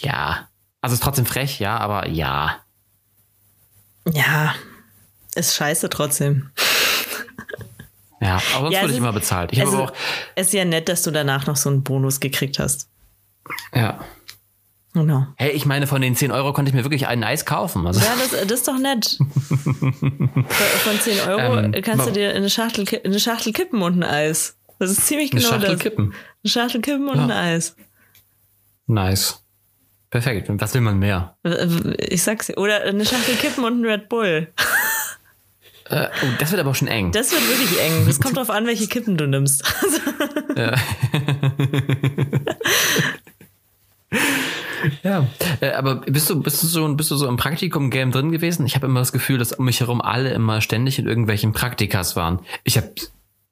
ja, 0.00 0.48
also 0.84 0.94
ist 0.94 1.02
trotzdem 1.02 1.24
frech, 1.24 1.60
ja, 1.60 1.78
aber 1.78 2.08
ja. 2.08 2.56
Ja, 4.12 4.54
ist 5.34 5.54
scheiße 5.54 5.88
trotzdem. 5.88 6.50
Ja, 8.20 8.34
aber 8.54 8.66
sonst 8.66 8.74
ja, 8.74 8.82
wurde 8.82 8.92
ich 8.92 8.98
immer 8.98 9.14
bezahlt. 9.14 9.50
Ich 9.52 9.58
es, 9.58 9.66
habe 9.66 9.84
auch 9.84 9.92
es 10.34 10.48
ist 10.48 10.52
ja 10.52 10.66
nett, 10.66 10.90
dass 10.90 11.02
du 11.02 11.10
danach 11.10 11.46
noch 11.46 11.56
so 11.56 11.70
einen 11.70 11.82
Bonus 11.82 12.20
gekriegt 12.20 12.58
hast. 12.58 12.90
Ja. 13.74 14.04
Genau. 14.92 15.26
Hey, 15.36 15.52
ich 15.52 15.64
meine, 15.64 15.86
von 15.86 16.02
den 16.02 16.14
10 16.16 16.30
Euro 16.32 16.52
konnte 16.52 16.68
ich 16.68 16.74
mir 16.74 16.84
wirklich 16.84 17.06
ein 17.06 17.24
Eis 17.24 17.46
kaufen. 17.46 17.86
Also. 17.86 18.00
Ja, 18.00 18.12
das, 18.18 18.46
das 18.46 18.60
ist 18.60 18.68
doch 18.68 18.78
nett. 18.78 19.16
von 19.18 21.00
10 21.00 21.28
Euro 21.28 21.58
ähm, 21.60 21.72
kannst 21.82 22.06
du 22.06 22.12
dir 22.12 22.34
eine 22.34 22.50
Schachtel, 22.50 22.86
eine 23.02 23.18
Schachtel 23.20 23.54
kippen 23.54 23.80
und 23.80 24.02
ein 24.02 24.04
Eis. 24.04 24.58
Das 24.78 24.90
ist 24.90 25.06
ziemlich 25.06 25.30
genau 25.30 25.48
eine 25.48 25.50
Schachtel 25.50 25.74
das. 25.76 25.82
Kippen. 25.82 26.14
Eine 26.42 26.50
Schachtel 26.50 26.80
kippen 26.82 27.08
und 27.08 27.16
ja. 27.16 27.24
ein 27.24 27.30
Eis. 27.30 27.74
Nice. 28.86 29.43
Perfekt. 30.14 30.48
Und 30.48 30.60
was 30.60 30.72
will 30.74 30.80
man 30.80 31.00
mehr? 31.00 31.36
Ich 31.98 32.22
sag's 32.22 32.46
dir. 32.46 32.56
Oder 32.56 32.82
eine 32.82 33.04
Schachtel 33.04 33.34
Kippen 33.34 33.64
und 33.64 33.80
ein 33.80 33.84
Red 33.84 34.08
Bull. 34.08 34.46
Äh, 35.90 36.06
oh, 36.22 36.26
das 36.38 36.50
wird 36.50 36.60
aber 36.60 36.70
auch 36.70 36.74
schon 36.74 36.88
eng. 36.88 37.12
Das 37.12 37.30
wird 37.32 37.42
wirklich 37.46 37.78
eng. 37.78 38.06
Das 38.06 38.18
kommt 38.18 38.36
drauf 38.38 38.48
an, 38.48 38.64
welche 38.64 38.86
Kippen 38.86 39.18
du 39.18 39.26
nimmst. 39.26 39.62
ja. 40.56 40.74
ja, 45.02 45.26
äh, 45.60 45.72
aber 45.72 45.96
bist 45.96 46.30
du, 46.30 46.40
bist 46.40 46.62
du 46.62 46.68
so, 46.68 46.94
bist 46.94 47.10
du 47.10 47.16
so 47.16 47.28
im 47.28 47.36
Praktikum-Game 47.36 48.12
drin 48.12 48.32
gewesen? 48.32 48.64
Ich 48.64 48.76
habe 48.76 48.86
immer 48.86 49.00
das 49.00 49.12
Gefühl, 49.12 49.36
dass 49.36 49.52
um 49.52 49.66
mich 49.66 49.80
herum 49.80 50.00
alle 50.00 50.32
immer 50.32 50.60
ständig 50.60 50.98
in 50.98 51.06
irgendwelchen 51.06 51.52
Praktikas 51.52 52.16
waren. 52.16 52.38
Ich 52.62 52.78
habe 52.78 52.92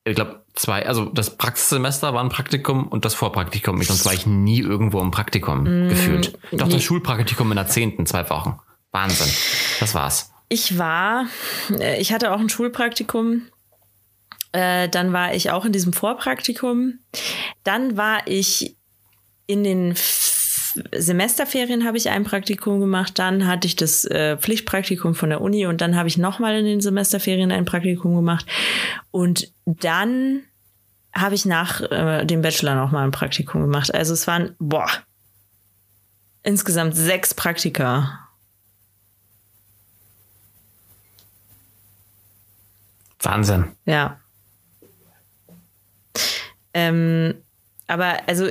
ich 0.04 0.14
glaube, 0.14 0.41
zwei, 0.54 0.86
also 0.86 1.06
das 1.06 1.36
Praxissemester 1.36 2.14
war 2.14 2.22
ein 2.22 2.28
Praktikum 2.28 2.86
und 2.86 3.04
das 3.04 3.14
Vorpraktikum. 3.14 3.80
Ich 3.80 3.88
sonst 3.88 4.04
war 4.04 4.12
ich 4.12 4.26
nie 4.26 4.60
irgendwo 4.60 5.00
im 5.00 5.10
Praktikum 5.10 5.62
mm, 5.62 5.88
gefühlt. 5.88 6.38
Doch 6.52 6.68
das 6.68 6.82
Schulpraktikum 6.82 7.50
in 7.50 7.56
der 7.56 7.66
zehnten, 7.68 8.06
zwei 8.06 8.28
Wochen. 8.30 8.58
Wahnsinn. 8.90 9.32
Das 9.80 9.94
war's. 9.94 10.32
Ich 10.48 10.78
war, 10.78 11.26
äh, 11.70 12.00
ich 12.00 12.12
hatte 12.12 12.32
auch 12.32 12.40
ein 12.40 12.50
Schulpraktikum. 12.50 13.42
Äh, 14.52 14.88
dann 14.90 15.12
war 15.12 15.34
ich 15.34 15.50
auch 15.50 15.64
in 15.64 15.72
diesem 15.72 15.94
Vorpraktikum. 15.94 16.98
Dann 17.64 17.96
war 17.96 18.26
ich 18.26 18.76
in 19.46 19.64
den 19.64 19.94
Semesterferien 20.94 21.84
habe 21.84 21.96
ich 21.96 22.08
ein 22.08 22.24
Praktikum 22.24 22.80
gemacht, 22.80 23.18
dann 23.18 23.46
hatte 23.46 23.66
ich 23.66 23.76
das 23.76 24.04
äh, 24.04 24.36
Pflichtpraktikum 24.36 25.14
von 25.14 25.30
der 25.30 25.40
Uni 25.40 25.66
und 25.66 25.80
dann 25.80 25.96
habe 25.96 26.08
ich 26.08 26.18
nochmal 26.18 26.56
in 26.58 26.64
den 26.64 26.80
Semesterferien 26.80 27.52
ein 27.52 27.64
Praktikum 27.64 28.14
gemacht 28.14 28.46
und 29.10 29.52
dann 29.66 30.42
habe 31.14 31.34
ich 31.34 31.44
nach 31.44 31.80
äh, 31.80 32.24
dem 32.24 32.42
Bachelor 32.42 32.74
nochmal 32.74 33.04
ein 33.04 33.10
Praktikum 33.10 33.62
gemacht. 33.62 33.94
Also 33.94 34.14
es 34.14 34.26
waren, 34.26 34.54
boah, 34.58 34.88
insgesamt 36.42 36.96
sechs 36.96 37.34
Praktika. 37.34 38.28
Wahnsinn. 43.20 43.72
Ja. 43.84 44.18
Ähm, 46.74 47.34
aber 47.86 48.26
also 48.26 48.48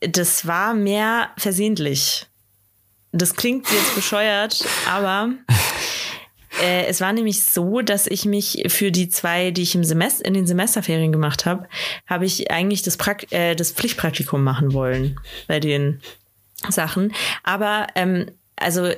das 0.00 0.46
war 0.46 0.74
mehr 0.74 1.30
versehentlich. 1.36 2.26
Das 3.12 3.34
klingt 3.34 3.70
jetzt 3.70 3.94
bescheuert, 3.94 4.64
aber 4.88 5.30
äh, 6.62 6.86
es 6.86 7.00
war 7.00 7.12
nämlich 7.12 7.42
so, 7.42 7.80
dass 7.80 8.06
ich 8.06 8.24
mich 8.24 8.64
für 8.68 8.92
die 8.92 9.08
zwei, 9.08 9.50
die 9.50 9.62
ich 9.62 9.74
im 9.74 9.84
Semester, 9.84 10.24
in 10.24 10.34
den 10.34 10.46
Semesterferien 10.46 11.12
gemacht 11.12 11.46
habe, 11.46 11.68
habe 12.06 12.26
ich 12.26 12.50
eigentlich 12.50 12.82
das, 12.82 12.96
Prakt 12.96 13.32
äh, 13.32 13.54
das 13.54 13.72
Pflichtpraktikum 13.72 14.42
machen 14.42 14.72
wollen 14.72 15.18
bei 15.46 15.60
den 15.60 16.00
Sachen. 16.68 17.14
Aber 17.44 17.86
ähm, 17.94 18.26
also 18.56 18.90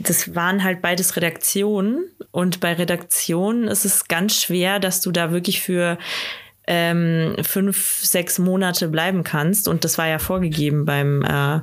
das 0.00 0.34
waren 0.34 0.64
halt 0.64 0.82
beides 0.82 1.16
Redaktionen 1.16 2.04
und 2.32 2.60
bei 2.60 2.72
Redaktionen 2.72 3.68
ist 3.68 3.84
es 3.84 4.08
ganz 4.08 4.42
schwer, 4.42 4.80
dass 4.80 5.00
du 5.00 5.12
da 5.12 5.30
wirklich 5.30 5.60
für 5.62 5.98
ähm, 6.66 7.36
fünf, 7.42 8.00
sechs 8.02 8.38
Monate 8.38 8.88
bleiben 8.88 9.24
kannst. 9.24 9.68
Und 9.68 9.84
das 9.84 9.98
war 9.98 10.08
ja 10.08 10.18
vorgegeben 10.18 10.84
beim 10.84 11.22
äh, 11.22 11.60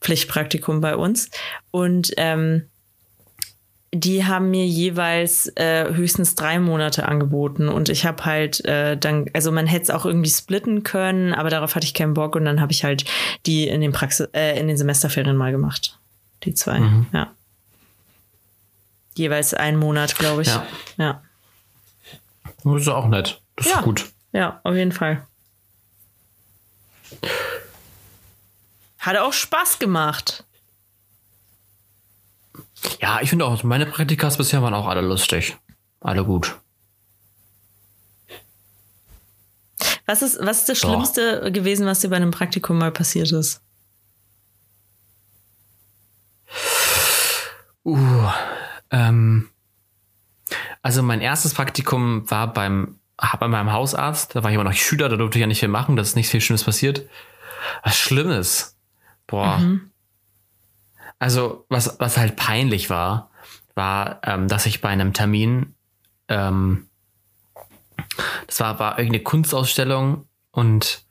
Pflichtpraktikum 0.00 0.80
bei 0.80 0.96
uns. 0.96 1.30
Und 1.70 2.12
ähm, 2.16 2.64
die 3.94 4.24
haben 4.24 4.50
mir 4.50 4.66
jeweils 4.66 5.46
äh, 5.56 5.94
höchstens 5.94 6.34
drei 6.34 6.58
Monate 6.58 7.06
angeboten 7.06 7.68
und 7.68 7.88
ich 7.88 8.04
habe 8.04 8.24
halt 8.24 8.64
äh, 8.64 8.96
dann, 8.96 9.26
also 9.34 9.52
man 9.52 9.68
hätte 9.68 9.84
es 9.84 9.90
auch 9.90 10.04
irgendwie 10.04 10.30
splitten 10.30 10.82
können, 10.82 11.32
aber 11.32 11.48
darauf 11.48 11.76
hatte 11.76 11.86
ich 11.86 11.94
keinen 11.94 12.12
Bock 12.12 12.34
und 12.34 12.44
dann 12.44 12.60
habe 12.60 12.72
ich 12.72 12.82
halt 12.82 13.04
die 13.46 13.68
in 13.68 13.80
den 13.80 13.92
Praxis, 13.92 14.28
äh, 14.32 14.58
in 14.58 14.66
den 14.66 14.76
Semesterferien 14.76 15.36
mal 15.36 15.52
gemacht, 15.52 15.96
die 16.42 16.54
zwei, 16.54 16.80
mhm. 16.80 17.06
ja. 17.12 17.30
Jeweils 19.16 19.54
einen 19.54 19.78
Monat, 19.78 20.16
glaube 20.16 20.42
ich. 20.42 20.48
Ja. 20.48 20.66
ja. 20.96 21.22
Das 22.64 22.82
ist 22.82 22.88
auch 22.88 23.06
nett. 23.06 23.40
Das 23.54 23.68
ja. 23.68 23.76
ist 23.76 23.84
gut. 23.84 24.06
Ja, 24.34 24.60
auf 24.64 24.74
jeden 24.74 24.90
Fall. 24.92 25.24
Hat 28.98 29.16
auch 29.16 29.32
Spaß 29.32 29.78
gemacht. 29.78 30.44
Ja, 33.00 33.20
ich 33.22 33.30
finde 33.30 33.46
auch, 33.46 33.62
meine 33.62 33.86
Praktikas 33.86 34.36
bisher 34.36 34.60
waren 34.60 34.74
auch 34.74 34.86
alle 34.86 35.02
lustig. 35.02 35.56
Alle 36.00 36.24
gut. 36.24 36.58
Was 40.06 40.20
ist, 40.20 40.38
was 40.40 40.60
ist 40.60 40.68
das 40.68 40.78
Schlimmste 40.78 41.40
Doch. 41.42 41.52
gewesen, 41.52 41.86
was 41.86 42.00
dir 42.00 42.10
bei 42.10 42.16
einem 42.16 42.32
Praktikum 42.32 42.76
mal 42.76 42.90
passiert 42.90 43.30
ist? 43.30 43.62
Uh, 47.84 48.28
ähm, 48.90 49.48
Also 50.82 51.02
mein 51.02 51.20
erstes 51.22 51.54
Praktikum 51.54 52.28
war 52.30 52.52
beim, 52.52 52.98
bei 53.16 53.48
meinem 53.48 53.72
Hausarzt. 53.72 54.34
Da 54.34 54.42
war 54.42 54.50
ich 54.50 54.54
immer 54.54 54.64
noch 54.64 54.72
Schüler, 54.72 55.08
da 55.08 55.16
durfte 55.16 55.38
ich 55.38 55.40
ja 55.40 55.46
nicht 55.46 55.60
viel 55.60 55.68
machen, 55.68 55.96
dass 55.96 56.16
nichts 56.16 56.30
viel 56.30 56.40
Schlimmes 56.40 56.64
passiert. 56.64 57.08
Was 57.82 57.96
Schlimmes. 57.96 58.76
Boah. 59.26 59.58
Mhm. 59.58 59.90
Also, 61.18 61.64
was, 61.68 61.98
was 62.00 62.16
halt 62.16 62.36
peinlich 62.36 62.90
war, 62.90 63.30
war, 63.74 64.20
ähm, 64.24 64.48
dass 64.48 64.66
ich 64.66 64.80
bei 64.80 64.88
einem 64.88 65.12
Termin, 65.12 65.74
ähm, 66.28 66.88
das 68.46 68.60
war, 68.60 68.78
war 68.78 68.98
irgendeine 68.98 69.22
Kunstausstellung 69.22 70.26
und 70.50 71.02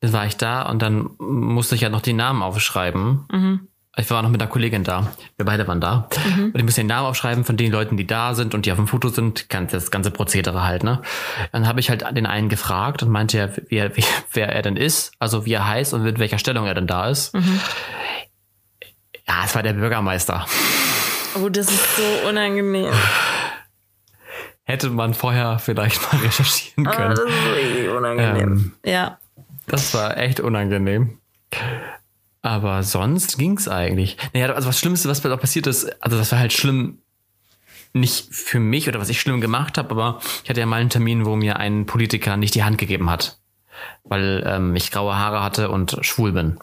dann 0.00 0.12
war 0.12 0.26
ich 0.26 0.36
da 0.36 0.62
und 0.62 0.82
dann 0.82 1.10
musste 1.18 1.74
ich 1.74 1.80
ja 1.80 1.88
noch 1.88 2.02
die 2.02 2.12
Namen 2.12 2.42
aufschreiben. 2.42 3.26
Mhm. 3.32 3.68
Ich 3.96 4.10
war 4.10 4.22
noch 4.22 4.30
mit 4.30 4.42
einer 4.42 4.50
Kollegin 4.50 4.82
da. 4.82 5.12
Wir 5.36 5.46
beide 5.46 5.68
waren 5.68 5.80
da. 5.80 6.08
Mhm. 6.36 6.46
Und 6.46 6.56
ich 6.56 6.64
musste 6.64 6.80
den 6.80 6.88
Namen 6.88 7.06
aufschreiben 7.06 7.44
von 7.44 7.56
den 7.56 7.70
Leuten, 7.70 7.96
die 7.96 8.06
da 8.06 8.34
sind 8.34 8.54
und 8.54 8.66
die 8.66 8.72
auf 8.72 8.78
dem 8.78 8.88
Foto 8.88 9.08
sind. 9.08 9.46
Das 9.72 9.90
ganze 9.90 10.10
Prozedere 10.10 10.64
halt, 10.64 10.82
ne? 10.82 11.00
Dann 11.52 11.68
habe 11.68 11.78
ich 11.78 11.90
halt 11.90 12.04
den 12.16 12.26
einen 12.26 12.48
gefragt 12.48 13.02
und 13.04 13.10
meinte 13.10 13.38
ja, 13.38 13.48
wer, 13.68 13.92
wer 14.32 14.48
er 14.48 14.62
denn 14.62 14.76
ist, 14.76 15.12
also 15.20 15.46
wie 15.46 15.52
er 15.52 15.68
heißt 15.68 15.94
und 15.94 16.02
mit 16.02 16.18
welcher 16.18 16.38
Stellung 16.38 16.66
er 16.66 16.74
denn 16.74 16.88
da 16.88 17.08
ist. 17.08 17.34
Mhm. 17.34 17.60
Ja, 19.28 19.42
es 19.44 19.54
war 19.54 19.62
der 19.62 19.74
Bürgermeister. 19.74 20.46
Oh, 21.36 21.48
das 21.48 21.70
ist 21.70 21.96
so 21.96 22.28
unangenehm. 22.28 22.92
Hätte 24.64 24.90
man 24.90 25.14
vorher 25.14 25.58
vielleicht 25.58 26.00
mal 26.12 26.20
recherchieren 26.20 26.84
können. 26.84 27.12
Oh, 27.12 27.14
das 27.14 27.24
ist 27.24 27.54
richtig 27.56 27.88
unangenehm. 27.90 28.48
Ähm, 28.48 28.72
ja. 28.84 29.18
Das 29.66 29.94
war 29.94 30.16
echt 30.16 30.40
unangenehm. 30.40 31.18
Aber 32.44 32.82
sonst 32.82 33.38
ging's 33.38 33.68
eigentlich. 33.68 34.18
Naja, 34.34 34.52
also 34.52 34.68
was 34.68 34.78
Schlimmste, 34.78 35.08
was 35.08 35.22
passiert 35.22 35.66
ist, 35.66 35.86
also 36.02 36.18
das 36.18 36.30
war 36.30 36.38
halt 36.38 36.52
schlimm, 36.52 36.98
nicht 37.94 38.34
für 38.34 38.60
mich 38.60 38.86
oder 38.86 39.00
was 39.00 39.08
ich 39.08 39.18
schlimm 39.18 39.40
gemacht 39.40 39.78
habe, 39.78 39.90
aber 39.92 40.20
ich 40.42 40.50
hatte 40.50 40.60
ja 40.60 40.66
mal 40.66 40.78
einen 40.78 40.90
Termin, 40.90 41.24
wo 41.24 41.36
mir 41.36 41.56
ein 41.56 41.86
Politiker 41.86 42.36
nicht 42.36 42.54
die 42.54 42.62
Hand 42.62 42.76
gegeben 42.76 43.08
hat. 43.08 43.38
Weil 44.02 44.44
ähm, 44.46 44.76
ich 44.76 44.90
graue 44.90 45.16
Haare 45.16 45.42
hatte 45.42 45.70
und 45.70 45.96
schwul 46.02 46.32
bin. 46.32 46.58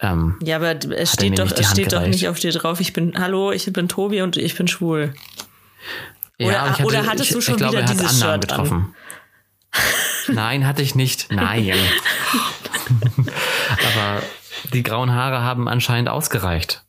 Ähm, 0.00 0.38
ja, 0.42 0.56
aber 0.56 0.74
es 0.90 1.12
steht, 1.12 1.38
doch, 1.38 1.52
es 1.52 1.70
steht 1.70 1.92
doch 1.92 2.04
nicht 2.04 2.26
auf 2.26 2.40
dir 2.40 2.50
drauf, 2.50 2.80
ich 2.80 2.92
bin, 2.92 3.14
hallo, 3.16 3.52
ich 3.52 3.72
bin 3.72 3.86
Tobi 3.86 4.22
und 4.22 4.36
ich 4.36 4.56
bin 4.56 4.66
schwul. 4.66 5.14
Ja, 6.36 6.48
oder, 6.48 6.70
hatte, 6.70 6.82
oder 6.82 7.06
hattest 7.06 7.30
ich, 7.30 7.36
du 7.36 7.40
schon 7.42 7.54
ich 7.54 7.58
glaube, 7.58 7.76
wieder 7.76 7.86
dieses 7.86 8.18
Shirt 8.18 8.40
getroffen. 8.40 8.92
An? 9.70 9.80
Nein, 10.34 10.66
hatte 10.66 10.82
ich 10.82 10.96
nicht. 10.96 11.30
Nein. 11.30 11.74
aber 13.94 14.22
die 14.72 14.82
grauen 14.82 15.12
Haare 15.12 15.42
haben 15.42 15.68
anscheinend 15.68 16.08
ausgereicht. 16.08 16.84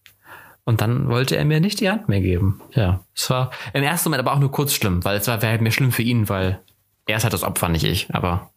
Und 0.66 0.82
dann 0.82 1.10
wollte 1.10 1.36
er 1.36 1.44
mir 1.44 1.60
nicht 1.60 1.82
die 1.82 1.90
Hand 1.90 2.08
mehr 2.08 2.22
geben. 2.22 2.62
Ja, 2.74 3.04
es 3.16 3.30
war 3.30 3.52
im 3.74 3.84
ersten 3.84 4.10
Moment 4.10 4.26
aber 4.26 4.34
auch 4.34 4.40
nur 4.40 4.52
kurz 4.52 4.74
schlimm, 4.74 5.04
weil 5.04 5.18
es 5.18 5.28
war 5.28 5.42
wäre 5.42 5.52
halt 5.52 5.62
mir 5.62 5.72
schlimm 5.72 5.92
für 5.92 6.04
ihn, 6.04 6.30
weil 6.30 6.62
er 7.06 7.18
ist 7.18 7.24
halt 7.24 7.34
das 7.34 7.44
Opfer, 7.44 7.68
nicht 7.68 7.84
ich. 7.84 8.08
Aber 8.14 8.50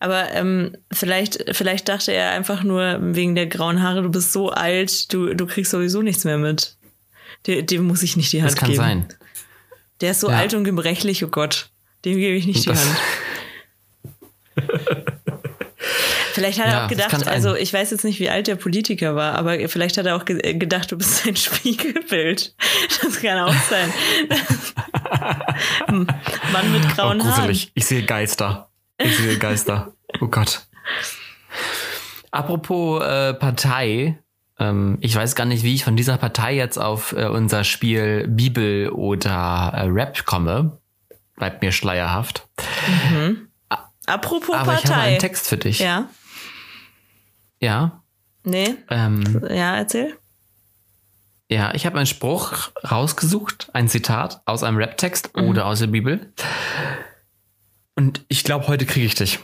aber 0.00 0.32
ähm, 0.32 0.76
vielleicht, 0.92 1.44
vielleicht 1.52 1.88
dachte 1.88 2.12
er 2.12 2.30
einfach 2.30 2.62
nur 2.62 2.98
wegen 3.00 3.34
der 3.34 3.46
grauen 3.46 3.82
Haare, 3.82 4.02
du 4.02 4.10
bist 4.10 4.32
so 4.32 4.50
alt, 4.50 5.12
du, 5.12 5.34
du 5.34 5.46
kriegst 5.46 5.70
sowieso 5.70 6.02
nichts 6.02 6.24
mehr 6.24 6.38
mit. 6.38 6.76
Dem, 7.46 7.66
dem 7.66 7.86
muss 7.86 8.02
ich 8.02 8.16
nicht 8.16 8.32
die 8.32 8.42
Hand 8.42 8.54
geben. 8.54 8.54
Das 8.54 8.78
kann 8.78 8.88
geben. 8.88 9.06
sein. 9.08 9.18
Der 10.00 10.12
ist 10.12 10.20
so 10.20 10.30
ja. 10.30 10.38
alt 10.38 10.54
und 10.54 10.64
gebrechlich, 10.64 11.24
oh 11.24 11.28
Gott. 11.28 11.70
Dem 12.04 12.16
gebe 12.16 12.36
ich 12.36 12.46
nicht 12.46 12.64
die 12.64 12.70
das 12.70 12.84
Hand. 12.84 12.96
Vielleicht 16.38 16.60
hat 16.60 16.66
ja, 16.66 16.72
er 16.72 16.84
auch 16.84 16.88
gedacht, 16.88 17.26
also 17.26 17.54
ich 17.54 17.72
weiß 17.72 17.90
jetzt 17.90 18.04
nicht, 18.04 18.20
wie 18.20 18.30
alt 18.30 18.46
der 18.46 18.56
Politiker 18.56 19.14
war, 19.14 19.34
aber 19.34 19.68
vielleicht 19.68 19.96
hat 19.98 20.06
er 20.06 20.16
auch 20.16 20.24
ge 20.24 20.54
gedacht, 20.54 20.92
du 20.92 20.98
bist 20.98 21.26
ein 21.26 21.36
Spiegelbild. 21.36 22.54
Das 23.02 23.20
kann 23.20 23.38
auch 23.38 23.54
sein. 23.68 23.92
Mann 26.52 26.72
mit 26.72 26.96
grauen 26.96 27.20
oh, 27.20 27.24
Haaren. 27.24 27.50
Ich 27.50 27.86
sehe 27.86 28.04
Geister. 28.04 28.70
Ich 28.98 29.16
sehe 29.16 29.38
Geister. 29.38 29.92
Oh 30.20 30.28
Gott. 30.28 30.66
Apropos 32.30 33.02
äh, 33.02 33.34
Partei, 33.34 34.18
ähm, 34.58 34.98
ich 35.00 35.14
weiß 35.14 35.34
gar 35.34 35.44
nicht, 35.44 35.62
wie 35.62 35.74
ich 35.74 35.84
von 35.84 35.96
dieser 35.96 36.18
Partei 36.18 36.54
jetzt 36.54 36.78
auf 36.78 37.12
äh, 37.12 37.26
unser 37.26 37.64
Spiel 37.64 38.26
Bibel 38.28 38.90
oder 38.90 39.72
äh, 39.74 39.82
Rap 39.84 40.24
komme. 40.26 40.78
Bleibt 41.36 41.62
mir 41.62 41.72
schleierhaft. 41.72 42.46
Mhm. 43.10 43.48
Apropos 44.06 44.54
Aber 44.54 44.72
Partei. 44.72 44.80
ich 44.84 44.90
habe 44.90 45.02
einen 45.02 45.18
Text 45.18 45.48
für 45.48 45.58
dich. 45.58 45.78
Ja. 45.78 46.08
Ja. 47.60 48.02
Nee. 48.44 48.76
Ähm, 48.88 49.42
ja, 49.50 49.76
erzähl. 49.76 50.16
Ja, 51.50 51.74
ich 51.74 51.86
habe 51.86 51.96
einen 51.96 52.06
Spruch 52.06 52.70
rausgesucht, 52.88 53.68
ein 53.72 53.88
Zitat 53.88 54.42
aus 54.44 54.62
einem 54.62 54.76
Rap-Text 54.76 55.34
mhm. 55.36 55.44
oder 55.48 55.66
aus 55.66 55.78
der 55.78 55.86
Bibel. 55.86 56.32
Und 57.96 58.24
ich 58.28 58.44
glaube, 58.44 58.68
heute 58.68 58.86
kriege 58.86 59.06
ich 59.06 59.14
dich. 59.14 59.38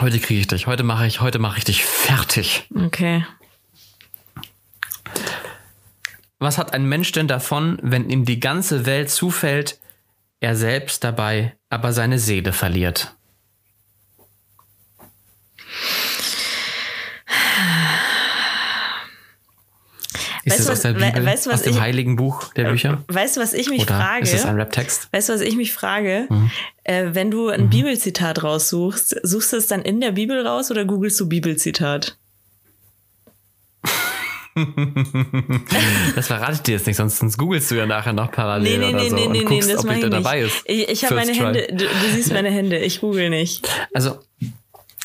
Heute 0.00 0.20
kriege 0.20 0.40
ich 0.40 0.46
dich. 0.46 0.66
Heute 0.68 0.84
mache 0.84 1.06
ich, 1.06 1.20
heute 1.20 1.40
mache 1.40 1.58
ich 1.58 1.64
dich 1.64 1.84
fertig. 1.84 2.68
Okay. 2.74 3.26
Was 6.38 6.56
hat 6.56 6.72
ein 6.72 6.84
Mensch 6.84 7.10
denn 7.10 7.26
davon, 7.26 7.78
wenn 7.82 8.08
ihm 8.08 8.24
die 8.24 8.38
ganze 8.38 8.86
Welt 8.86 9.10
zufällt, 9.10 9.80
er 10.38 10.54
selbst 10.54 11.02
dabei 11.02 11.56
aber 11.68 11.92
seine 11.92 12.20
Seele 12.20 12.52
verliert? 12.52 13.16
Ist 20.48 20.58
weißt, 20.58 20.68
das 20.68 20.76
aus 20.76 20.82
der 20.82 20.92
Bibel? 20.94 21.26
Weißt, 21.26 21.46
was 21.46 21.54
aus 21.54 21.62
dem 21.62 21.74
ich, 21.74 21.80
heiligen 21.80 22.16
Buch 22.16 22.52
der 22.54 22.70
Bücher? 22.70 23.04
Weißt 23.08 23.36
du, 23.36 23.40
was 23.40 23.52
ich 23.52 23.68
mich 23.68 23.82
Oder 23.82 23.96
frage? 23.96 24.24
Ist 24.24 24.34
das 24.34 24.46
ein 24.46 24.56
Rap-Text? 24.56 25.08
Weißt 25.12 25.28
du, 25.28 25.34
was 25.34 25.40
ich 25.40 25.56
mich 25.56 25.72
frage? 25.72 26.26
Mhm. 26.28 26.50
Äh, 26.84 27.06
wenn 27.12 27.30
du 27.30 27.48
ein 27.48 27.64
mhm. 27.64 27.70
Bibelzitat 27.70 28.42
raussuchst, 28.42 29.20
suchst 29.22 29.52
du 29.52 29.56
es 29.56 29.66
dann 29.66 29.82
in 29.82 30.00
der 30.00 30.12
Bibel 30.12 30.46
raus 30.46 30.70
oder 30.70 30.84
googelst 30.84 31.18
du 31.20 31.28
Bibelzitat? 31.28 32.16
das 36.16 36.26
verrate 36.26 36.54
ich 36.54 36.60
dir 36.62 36.72
jetzt 36.72 36.86
nicht, 36.86 36.96
sonst, 36.96 37.18
sonst 37.18 37.38
googelst 37.38 37.70
du 37.70 37.76
ja 37.76 37.86
nachher 37.86 38.12
noch 38.12 38.32
parallel 38.32 38.78
nee, 38.78 38.86
nee, 38.86 38.94
oder 38.94 39.02
nee, 39.02 39.08
so 39.10 39.16
nee, 39.16 39.26
und 39.26 39.32
nee, 39.32 39.44
guckst, 39.44 39.78
ob 39.78 39.90
ich 39.90 40.00
da 40.00 40.08
dabei 40.08 40.40
ist. 40.40 40.62
Ich, 40.64 40.88
ich 40.88 41.04
habe 41.04 41.14
meine 41.14 41.32
Hände, 41.32 41.66
du, 41.70 41.84
du, 41.84 42.14
siehst 42.14 42.32
meine 42.32 42.50
Hände, 42.50 42.78
ich 42.78 43.00
google 43.00 43.30
nicht. 43.30 43.68
Also 43.94 44.18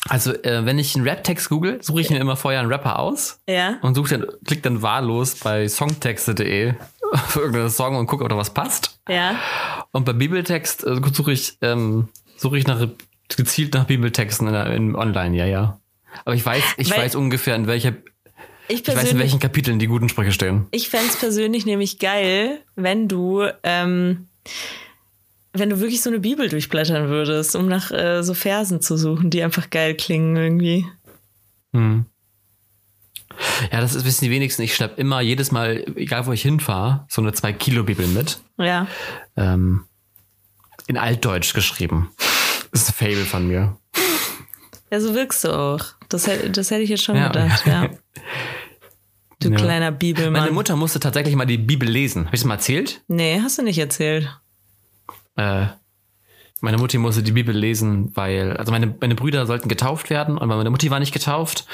also, 0.08 0.32
äh, 0.32 0.66
wenn 0.66 0.78
ich 0.78 0.94
einen 0.94 1.06
Rap-Text 1.06 1.48
google, 1.48 1.82
suche 1.82 2.00
ich 2.00 2.10
mir 2.10 2.18
immer 2.18 2.36
vorher 2.36 2.60
einen 2.60 2.70
Rapper 2.70 2.98
aus. 2.98 3.40
Ja. 3.48 3.78
Und 3.80 3.94
suche 3.94 4.18
dann, 4.18 4.26
klick 4.44 4.62
dann 4.62 4.82
wahllos 4.82 5.36
bei 5.36 5.66
songtexte.de 5.66 6.74
für 7.28 7.40
irgendeinen 7.40 7.70
Song 7.70 7.96
und 7.96 8.06
gucke, 8.06 8.24
ob 8.24 8.30
da 8.30 8.36
was 8.36 8.52
passt. 8.52 8.98
Ja. 9.08 9.38
Und 9.92 10.04
bei 10.04 10.12
Bibeltext 10.12 10.84
äh, 10.84 11.00
suche 11.12 11.32
ich, 11.32 11.56
ähm, 11.62 12.08
suche 12.36 12.58
ich 12.58 12.66
nach, 12.66 12.86
gezielt 13.34 13.74
nach 13.74 13.84
Bibeltexten 13.84 14.48
in, 14.48 14.54
in 14.54 14.96
online, 14.96 15.36
ja, 15.36 15.46
ja. 15.46 15.78
Aber 16.24 16.34
ich 16.34 16.44
weiß, 16.44 16.62
ich 16.76 16.90
Weil 16.90 16.98
weiß 16.98 17.16
ungefähr, 17.16 17.56
in 17.56 17.66
welcher, 17.66 17.94
ich, 18.68 18.86
ich 18.86 18.96
weiß, 18.96 19.12
in 19.12 19.18
welchen 19.18 19.40
Kapiteln 19.40 19.78
die 19.78 19.86
guten 19.86 20.08
Sprüche 20.08 20.32
stehen. 20.32 20.66
Ich 20.70 20.88
fände 20.88 21.12
persönlich 21.18 21.66
nämlich 21.66 21.98
geil, 21.98 22.60
wenn 22.76 23.08
du, 23.08 23.46
ähm, 23.62 24.28
wenn 25.54 25.70
du 25.70 25.80
wirklich 25.80 26.02
so 26.02 26.10
eine 26.10 26.18
Bibel 26.18 26.48
durchblättern 26.48 27.08
würdest, 27.08 27.54
um 27.54 27.68
nach 27.68 27.92
äh, 27.92 28.22
so 28.22 28.34
Versen 28.34 28.80
zu 28.82 28.96
suchen, 28.96 29.30
die 29.30 29.42
einfach 29.42 29.70
geil 29.70 29.94
klingen 29.94 30.36
irgendwie. 30.36 30.84
Hm. 31.72 32.06
Ja, 33.72 33.80
das 33.80 33.94
ist 33.94 34.04
wissen 34.04 34.24
die 34.24 34.30
wenigsten. 34.30 34.62
Ich 34.62 34.74
schnapp 34.74 34.98
immer 34.98 35.20
jedes 35.20 35.52
Mal, 35.52 35.84
egal 35.96 36.26
wo 36.26 36.32
ich 36.32 36.42
hinfahre, 36.42 37.06
so 37.08 37.22
eine 37.22 37.32
2 37.32 37.52
Kilo 37.52 37.84
Bibel 37.84 38.06
mit. 38.08 38.40
Ja. 38.58 38.86
Ähm, 39.36 39.84
in 40.86 40.98
Altdeutsch 40.98 41.54
geschrieben. 41.54 42.10
Das 42.72 42.82
ist 42.82 42.88
ein 42.90 42.94
Fable 42.94 43.24
von 43.24 43.46
mir. 43.46 43.76
Ja, 44.90 45.00
so 45.00 45.14
wirkst 45.14 45.44
du 45.44 45.56
auch. 45.56 45.84
Das, 46.08 46.28
das 46.52 46.70
hätte 46.70 46.82
ich 46.82 46.90
jetzt 46.90 47.04
schon 47.04 47.16
ja. 47.16 47.28
gedacht, 47.28 47.64
ja. 47.66 47.90
Du 49.40 49.50
ja. 49.50 49.56
kleiner 49.56 49.90
Bibelmann. 49.90 50.40
Meine 50.40 50.52
Mutter 50.52 50.74
musste 50.74 51.00
tatsächlich 51.00 51.34
mal 51.34 51.44
die 51.44 51.58
Bibel 51.58 51.86
lesen. 51.86 52.26
Habe 52.26 52.34
ich 52.34 52.40
es 52.40 52.46
mal 52.46 52.54
erzählt? 52.54 53.02
Nee, 53.08 53.40
hast 53.42 53.58
du 53.58 53.62
nicht 53.62 53.78
erzählt 53.78 54.30
äh, 55.36 55.66
meine 56.60 56.78
Mutti 56.78 56.98
musste 56.98 57.22
die 57.22 57.32
Bibel 57.32 57.54
lesen, 57.54 58.10
weil, 58.14 58.56
also 58.56 58.72
meine, 58.72 58.94
meine 59.00 59.14
Brüder 59.14 59.46
sollten 59.46 59.68
getauft 59.68 60.08
werden, 60.10 60.38
aber 60.38 60.56
meine 60.56 60.70
Mutti 60.70 60.90
war 60.90 60.98
nicht 60.98 61.12
getauft. 61.12 61.66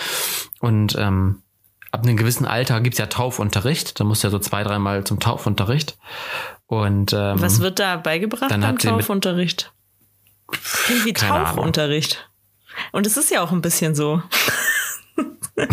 Und 0.59 0.97
ähm, 0.99 1.43
ab 1.93 2.03
einem 2.03 2.17
gewissen 2.17 2.45
Alter 2.45 2.81
gibt's 2.81 2.99
ja 2.99 3.07
Taufunterricht. 3.07 4.01
Da 4.01 4.05
musst 4.05 4.23
du 4.23 4.27
ja 4.27 4.31
so 4.33 4.39
zwei, 4.39 4.65
dreimal 4.65 5.05
zum 5.05 5.21
Taufunterricht. 5.21 5.97
Und 6.67 7.13
ähm, 7.13 7.41
was 7.41 7.61
wird 7.61 7.79
da 7.79 7.97
beigebracht 7.97 8.51
dann 8.51 8.61
beim 8.61 8.79
Taufunterricht? 8.79 9.73
Klingt 10.49 11.05
wie 11.05 11.13
Tauchunterricht. 11.13 12.17
Ahnung. 12.17 12.89
Und 12.93 13.07
es 13.07 13.17
ist 13.17 13.31
ja 13.31 13.43
auch 13.43 13.53
ein 13.53 13.61
bisschen 13.61 13.95
so. 13.95 14.23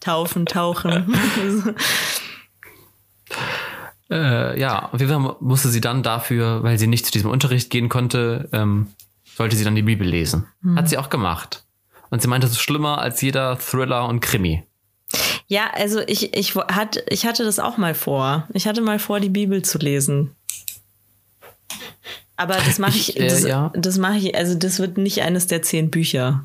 Taufen, 0.00 0.46
tauchen. 0.46 1.14
Äh, 4.12 4.60
ja, 4.60 4.90
auf 4.92 5.00
jeden 5.00 5.10
Fall 5.10 5.36
musste 5.40 5.70
sie 5.70 5.80
dann 5.80 6.02
dafür, 6.02 6.62
weil 6.62 6.78
sie 6.78 6.86
nicht 6.86 7.06
zu 7.06 7.12
diesem 7.12 7.30
Unterricht 7.30 7.70
gehen 7.70 7.88
konnte, 7.88 8.48
ähm, 8.52 8.88
sollte 9.36 9.56
sie 9.56 9.64
dann 9.64 9.74
die 9.74 9.82
Bibel 9.82 10.06
lesen. 10.06 10.46
Mhm. 10.60 10.76
Hat 10.76 10.88
sie 10.88 10.98
auch 10.98 11.08
gemacht. 11.08 11.64
Und 12.10 12.20
sie 12.20 12.28
meinte, 12.28 12.46
es 12.46 12.52
ist 12.52 12.60
schlimmer 12.60 12.98
als 12.98 13.22
jeder 13.22 13.58
Thriller 13.58 14.06
und 14.06 14.20
Krimi. 14.20 14.64
Ja, 15.46 15.70
also 15.72 16.00
ich, 16.06 16.36
ich, 16.36 16.54
hat, 16.54 17.02
ich 17.08 17.24
hatte 17.24 17.44
das 17.44 17.58
auch 17.58 17.78
mal 17.78 17.94
vor. 17.94 18.46
Ich 18.52 18.66
hatte 18.66 18.82
mal 18.82 18.98
vor, 18.98 19.18
die 19.18 19.30
Bibel 19.30 19.62
zu 19.62 19.78
lesen. 19.78 20.36
Aber 22.36 22.56
das 22.56 22.78
mache 22.78 22.90
ich, 22.96 23.16
Ich, 23.16 23.20
äh, 23.20 23.28
das, 23.28 23.44
ja. 23.44 23.72
das 23.74 23.96
mache 23.96 24.18
ich, 24.18 24.36
also 24.36 24.54
das 24.54 24.78
wird 24.78 24.98
nicht 24.98 25.22
eines 25.22 25.46
der 25.46 25.62
zehn 25.62 25.90
Bücher 25.90 26.44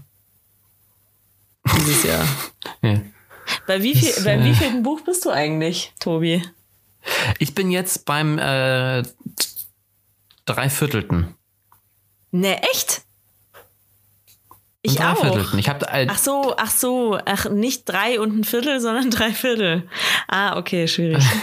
dieses 1.78 2.04
Jahr. 2.04 2.26
Ja. 2.82 3.02
Bei 3.66 3.82
wie 3.82 3.96
viel, 3.96 4.10
Das, 4.14 4.26
bei 4.26 4.36
äh, 4.36 4.44
wie 4.44 4.54
vielen 4.54 4.84
Buch 4.84 5.02
bist 5.02 5.26
du 5.26 5.32
eigentlich, 5.32 5.94
Tobi? 6.00 6.44
Ich 7.40 7.56
bin 7.56 7.72
jetzt 7.72 8.06
beim 8.06 8.38
äh, 8.38 9.04
Dreiviertelten. 10.46 11.36
Ne, 12.32 12.62
echt? 12.64 13.02
Ich 14.82 15.00
Ein 15.02 15.08
auch. 15.08 15.20
Dreiviertelten. 15.20 15.60
Ich 15.60 15.70
habe 15.70 15.86
äh, 15.88 16.08
Ach 16.10 16.18
so, 16.18 16.54
ach 16.58 16.72
so, 16.72 17.20
ach 17.26 17.50
nicht 17.50 17.86
drei 17.86 18.20
und 18.20 18.38
ein 18.38 18.44
Viertel, 18.44 18.80
sondern 18.80 19.12
drei 19.12 19.32
Viertel. 19.32 19.88
Ah, 20.28 20.58
okay, 20.58 20.88
schwierig. 20.88 21.24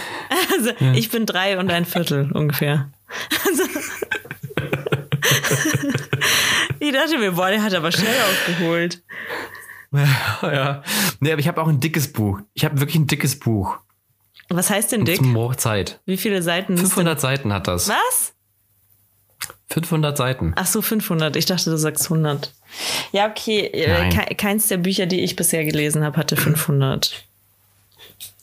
Also 0.57 0.71
ich 0.93 1.11
bin 1.11 1.25
drei 1.25 1.59
und 1.59 1.69
ein 1.69 1.85
Viertel 1.85 2.31
ungefähr. 2.31 2.89
Also, 3.45 3.63
ich 6.79 6.93
dachte 6.93 7.17
mir, 7.17 7.33
boah, 7.33 7.49
der 7.49 7.61
hat 7.61 7.73
aber 7.73 7.91
schnell 7.91 8.15
aufgeholt. 8.21 9.03
ja. 9.91 10.81
Nee, 11.19 11.31
aber 11.31 11.41
ich 11.41 11.47
habe 11.47 11.61
auch 11.61 11.67
ein 11.67 11.79
dickes 11.79 12.11
Buch. 12.11 12.39
Ich 12.53 12.65
habe 12.65 12.79
wirklich 12.79 12.95
ein 12.95 13.07
dickes 13.07 13.37
Buch. 13.37 13.77
Was 14.49 14.69
heißt 14.69 14.91
denn 14.91 15.05
dick? 15.05 15.17
Zum 15.17 15.35
Hochzeit. 15.35 15.99
Wie 16.05 16.17
viele 16.17 16.41
Seiten? 16.43 16.73
ist 16.75 16.81
500 16.81 17.19
Seiten 17.19 17.51
hat 17.53 17.67
das. 17.67 17.87
Was? 17.89 18.33
500 19.69 20.15
Seiten. 20.15 20.53
Ach 20.55 20.67
so, 20.67 20.81
500. 20.81 21.35
Ich 21.35 21.45
dachte, 21.47 21.69
du 21.71 21.77
sagst 21.77 22.03
100. 22.05 22.53
Ja, 23.11 23.27
okay. 23.29 23.61
äh, 23.67 23.87
Nein. 23.87 24.09
ke- 24.11 24.35
Keins 24.35 24.67
der 24.67 24.77
Bücher, 24.77 25.07
die 25.07 25.21
ich 25.21 25.35
bisher 25.35 25.65
gelesen 25.65 26.03
habe, 26.03 26.17
hatte 26.17 26.35
500. 26.37 27.23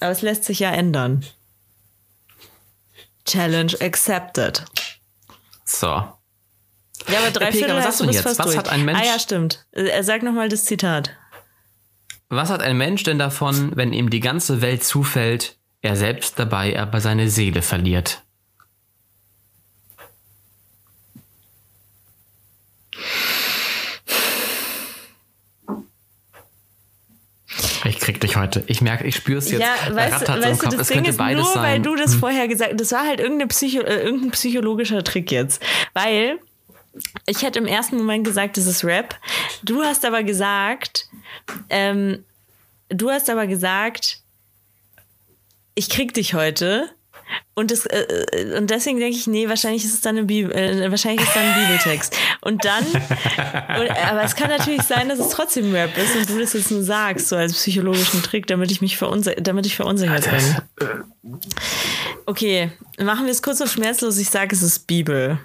Aber 0.01 0.11
es 0.11 0.23
lässt 0.23 0.45
sich 0.45 0.59
ja 0.59 0.71
ändern. 0.73 1.25
Challenge 3.25 3.73
accepted. 3.81 4.65
So. 5.65 5.87
Ja, 5.87 6.13
aber 7.21 7.31
drei 7.31 7.53
Viertel 7.53 7.77
was 7.77 7.87
hast 7.87 8.01
du 8.01 8.05
jetzt? 8.05 8.25
Was 8.25 8.37
durch. 8.37 8.57
hat 8.57 8.69
ein 8.69 8.85
Mensch- 8.85 9.01
Ah 9.01 9.05
ja, 9.07 9.19
stimmt. 9.19 9.65
Äh, 9.73 10.03
Sag 10.03 10.23
nochmal 10.23 10.49
das 10.49 10.65
Zitat. 10.65 11.11
Was 12.29 12.49
hat 12.51 12.63
ein 12.63 12.77
Mensch 12.79 13.03
denn 13.05 13.19
davon, 13.19 13.73
wenn 13.77 13.93
ihm 13.93 14.11
die 14.11 14.21
ganze 14.21 14.61
Welt 14.63 14.85
zufällt, 14.85 15.57
er 15.83 15.97
selbst 15.97 16.39
dabei 16.39 16.79
aber 16.79 17.01
seine 17.01 17.29
Seele 17.29 17.61
verliert? 17.61 18.23
Ich 27.85 27.99
krieg 27.99 28.21
dich 28.21 28.37
heute. 28.37 28.63
Ich 28.69 28.81
merke, 28.81 29.05
ich 29.05 29.17
spüre 29.17 29.39
es 29.39 29.51
jetzt. 29.51 29.61
ja, 29.61 29.75
weißt, 29.93 30.29
im 30.29 30.43
weißt 30.43 30.63
du, 30.63 30.67
Kopf. 30.67 30.77
das 30.77 30.81
es 30.83 30.87
Ding 30.89 30.97
könnte 30.99 31.11
ist 31.11 31.17
beides 31.17 31.45
nur, 31.45 31.55
weil 31.57 31.63
sein. 31.63 31.77
Hm. 31.77 31.83
du 31.83 31.97
das 31.97 32.15
vorher 32.15 32.47
gesagt 32.47 32.81
das 32.81 32.93
war 32.93 33.07
halt 33.07 33.19
irgendeine 33.19 33.49
Psycho, 33.49 33.81
äh, 33.81 34.03
irgendein 34.03 34.31
psychologischer 34.31 35.03
Trick 35.03 35.33
jetzt. 35.33 35.61
Weil 35.93 36.39
ich 37.27 37.43
hätte 37.43 37.59
im 37.59 37.67
ersten 37.67 37.97
Moment 37.97 38.25
gesagt, 38.25 38.57
das 38.57 38.67
ist 38.67 38.85
Rap. 38.85 39.19
Du 39.65 39.83
hast 39.83 40.05
aber 40.05 40.23
gesagt, 40.23 41.09
ähm, 41.71 42.25
du 42.89 43.11
hast 43.11 43.29
aber 43.29 43.49
gesagt, 43.49 44.22
ich 45.75 45.89
krieg 45.89 46.15
dich 46.15 46.35
heute. 46.35 46.89
Und, 47.55 47.71
das, 47.71 47.87
äh, 47.87 48.01
äh, 48.01 48.59
und 48.59 48.69
deswegen 48.69 48.99
denke 48.99 49.17
ich, 49.17 49.27
nee, 49.27 49.49
wahrscheinlich 49.49 49.85
ist 49.87 49.95
es 49.95 50.01
dann 50.03 50.19
ein, 50.19 50.27
Bibel, 50.27 50.53
äh, 50.55 50.91
wahrscheinlich 50.91 51.23
ist 51.23 51.29
es 51.29 51.35
dann 51.35 51.45
ein 51.45 51.61
Bibeltext. 51.63 52.15
Und 52.43 52.65
dann, 52.65 52.85
und, 52.87 53.91
aber 53.91 54.23
es 54.23 54.37
kann 54.37 54.49
natürlich 54.51 54.83
sein, 54.83 55.09
dass 55.09 55.19
es 55.19 55.31
trotzdem 55.31 55.73
Rap 55.73 55.97
ist 55.97 56.15
und 56.15 56.29
du 56.29 56.39
das 56.39 56.53
jetzt 56.53 56.71
nur 56.71 56.83
sagst, 56.83 57.29
so 57.29 57.37
als 57.37 57.55
psychologischen 57.55 58.23
Trick, 58.23 58.47
damit 58.49 58.71
ich 58.71 58.83
mich 58.83 58.99
verunsichert, 58.99 59.47
damit 59.47 59.65
ich 59.65 59.77
verunsichert 59.77 60.29
bin. 60.31 61.03
Okay, 62.27 62.71
machen 62.99 63.25
wir 63.25 63.33
es 63.33 63.43
kurz 63.43 63.61
und 63.63 63.69
schmerzlos. 63.69 64.19
Ich 64.19 64.29
sage, 64.29 64.55
es 64.55 64.63
ist 64.63 64.87
Bibel. 64.87 65.39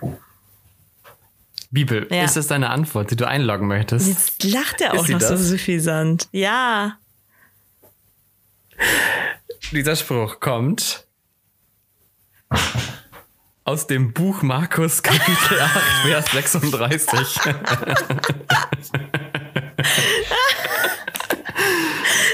Bibel, 1.72 2.08
Ja. 2.12 2.24
ist 2.24 2.36
das 2.38 2.48
deine 2.48 2.70
Antwort, 2.70 3.12
die 3.12 3.16
du 3.16 3.28
einloggen 3.28 3.68
möchtest? 3.68 4.08
Jetzt 4.08 4.44
lacht 4.44 4.82
er 4.82 4.92
auch 4.94 5.08
noch 5.08 5.22
so 5.22 5.30
das? 5.30 5.48
suffisant. 5.48 6.28
Ja. 6.32 6.98
Dieser 9.72 9.96
Spruch 9.98 10.40
kommt 10.40 11.06
aus 13.66 13.86
dem 13.88 14.14
Buch 14.14 14.42
Markus 14.42 15.04
Kapitel 15.04 15.60
8, 15.60 15.82
Vers 16.04 16.32
36. 16.32 17.54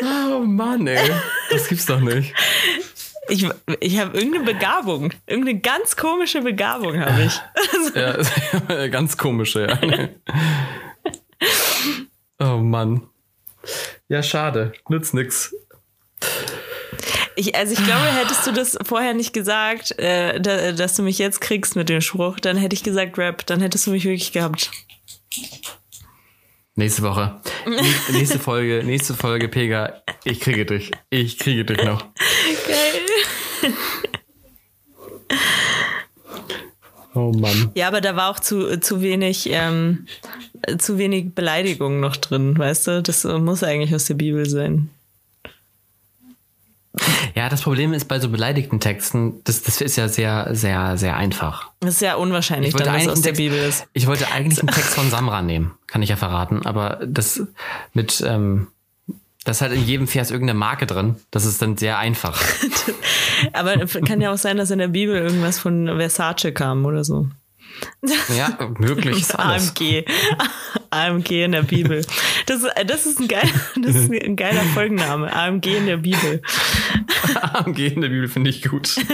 oh 0.04 0.40
Mann, 0.46 0.86
ey. 0.86 1.12
Das 1.50 1.68
gibt's 1.68 1.88
doch 1.88 2.00
nicht. 2.02 2.36
Ich, 3.30 3.48
ich 3.80 4.00
habe 4.00 4.18
irgendeine 4.18 4.46
Begabung. 4.46 5.12
Irgendeine 5.26 5.60
ganz 5.60 5.96
komische 5.96 6.42
Begabung 6.42 7.00
habe 7.00 7.24
ich. 7.24 7.42
Ja, 7.96 8.88
ganz 8.88 9.18
komisch, 9.18 9.56
ja. 9.56 9.78
Oh 12.40 12.58
Mann. 12.58 13.08
Ja, 14.08 14.24
schade. 14.24 14.74
Nützt 14.88 15.14
nix. 15.14 15.53
Ich. 17.36 17.56
Also 17.56 17.74
ich 17.74 17.84
glaube, 17.84 18.06
hättest 18.06 18.46
du 18.48 18.52
das 18.52 18.78
vorher 18.84 19.14
nicht 19.14 19.34
gesagt, 19.34 19.98
äh, 20.00 20.40
da, 20.40 20.72
dass 20.72 20.96
du 20.96 21.04
mich 21.04 21.18
jetzt 21.18 21.42
kriegst 21.42 21.76
mit 21.76 21.90
dem 21.90 22.02
Spruch, 22.02 22.40
dann 22.40 22.58
hätte 22.58 22.76
ich 22.76 22.84
gesagt 22.84 23.18
Rap. 23.18 23.46
Dann 23.46 23.62
hättest 23.62 23.88
du 23.88 23.92
mich 23.92 24.04
wirklich 24.06 24.32
gehabt. 24.32 24.72
Nächste 26.76 27.04
Woche. 27.04 27.40
Nä- 27.66 28.12
Nächste 28.12 28.40
Folge, 28.40 28.84
nächste 28.84 29.14
Folge, 29.14 29.48
Pega. 29.48 30.02
Ich 30.24 30.40
kriege 30.40 30.66
dich. 30.66 30.92
Ich 31.10 31.38
kriege 31.38 31.66
dich 31.66 31.84
noch. 31.84 32.06
Geil. 32.68 33.74
Oh 37.16 37.32
Mann. 37.32 37.72
Ja, 37.76 37.88
aber 37.90 38.02
da 38.02 38.16
war 38.16 38.30
auch 38.32 38.40
zu, 38.40 38.80
zu 38.80 39.02
wenig, 39.04 39.48
ähm, 39.52 40.08
zu 40.80 40.98
wenig 40.98 41.36
Beleidigung 41.36 42.00
noch 42.00 42.18
drin, 42.18 42.58
weißt 42.58 42.88
du? 42.88 43.04
Das 43.04 43.24
muss 43.24 43.64
eigentlich 43.64 43.94
aus 43.94 44.06
der 44.06 44.16
Bibel 44.16 44.50
sein. 44.50 44.90
Ja, 47.36 47.50
das 47.50 47.64
Problem 47.64 47.94
ist 47.94 48.06
bei 48.06 48.20
so 48.20 48.30
beleidigten 48.30 48.80
Texten, 48.80 49.42
das, 49.44 49.64
das 49.64 49.82
ist 49.82 49.96
ja 49.96 50.08
sehr, 50.08 50.54
sehr, 50.54 50.98
sehr 50.98 51.18
einfach. 51.18 51.72
Das 51.80 51.96
ist 51.96 52.02
ja 52.02 52.16
unwahrscheinlich, 52.16 52.70
Ich 52.70 52.74
wollte, 52.76 52.86
dann, 52.86 52.94
dass 52.96 53.04
es 53.06 53.10
aus 53.10 53.22
der 53.22 53.34
Bibel 53.34 53.58
ist. 53.58 53.88
ich 53.94 54.06
wollte 54.06 54.32
eigentlich 54.32 54.60
einen 54.60 54.68
Text 54.68 54.94
von 54.94 55.10
Samra 55.10 55.42
nehmen, 55.42 55.72
kann 55.88 56.04
ich 56.04 56.10
ja 56.10 56.16
verraten, 56.16 56.64
aber 56.66 57.00
das 57.06 57.42
mit, 57.94 58.24
ähm, 58.26 58.68
das 59.46 59.62
halt 59.62 59.74
in 59.74 59.84
jedem 59.84 60.08
Vers 60.08 60.32
irgendeine 60.32 60.58
Marke 60.58 60.86
drin. 60.86 61.16
Das 61.32 61.46
ist 61.46 61.62
dann 61.62 61.76
sehr 61.76 61.98
einfach. 61.98 62.42
Aber 63.54 63.76
kann 64.06 64.22
ja 64.22 64.32
auch 64.32 64.38
sein, 64.38 64.56
dass 64.56 64.72
in 64.72 64.80
der 64.80 64.88
Bibel 64.88 65.18
irgendwas 65.18 65.60
von 65.60 65.88
Versace 65.88 66.54
kam 66.54 66.86
oder 66.86 67.04
so. 67.04 67.28
Ja, 68.38 68.58
möglich. 68.78 69.38
AMG. 69.38 70.06
AMG 70.94 71.44
in 71.44 71.52
der 71.52 71.64
Bibel. 71.64 72.06
Das, 72.46 72.62
das, 72.86 73.06
ist 73.06 73.20
ein 73.20 73.28
geiler, 73.28 73.50
das 73.82 73.96
ist 73.96 74.12
ein 74.12 74.36
geiler 74.36 74.62
Folgenname. 74.74 75.34
AMG 75.34 75.78
in 75.78 75.86
der 75.86 75.98
Bibel. 75.98 76.42
AMG 77.42 77.80
in 77.94 78.02
der 78.02 78.10
Bibel 78.10 78.28
finde 78.28 78.50
ich 78.50 78.64
gut. 78.64 78.96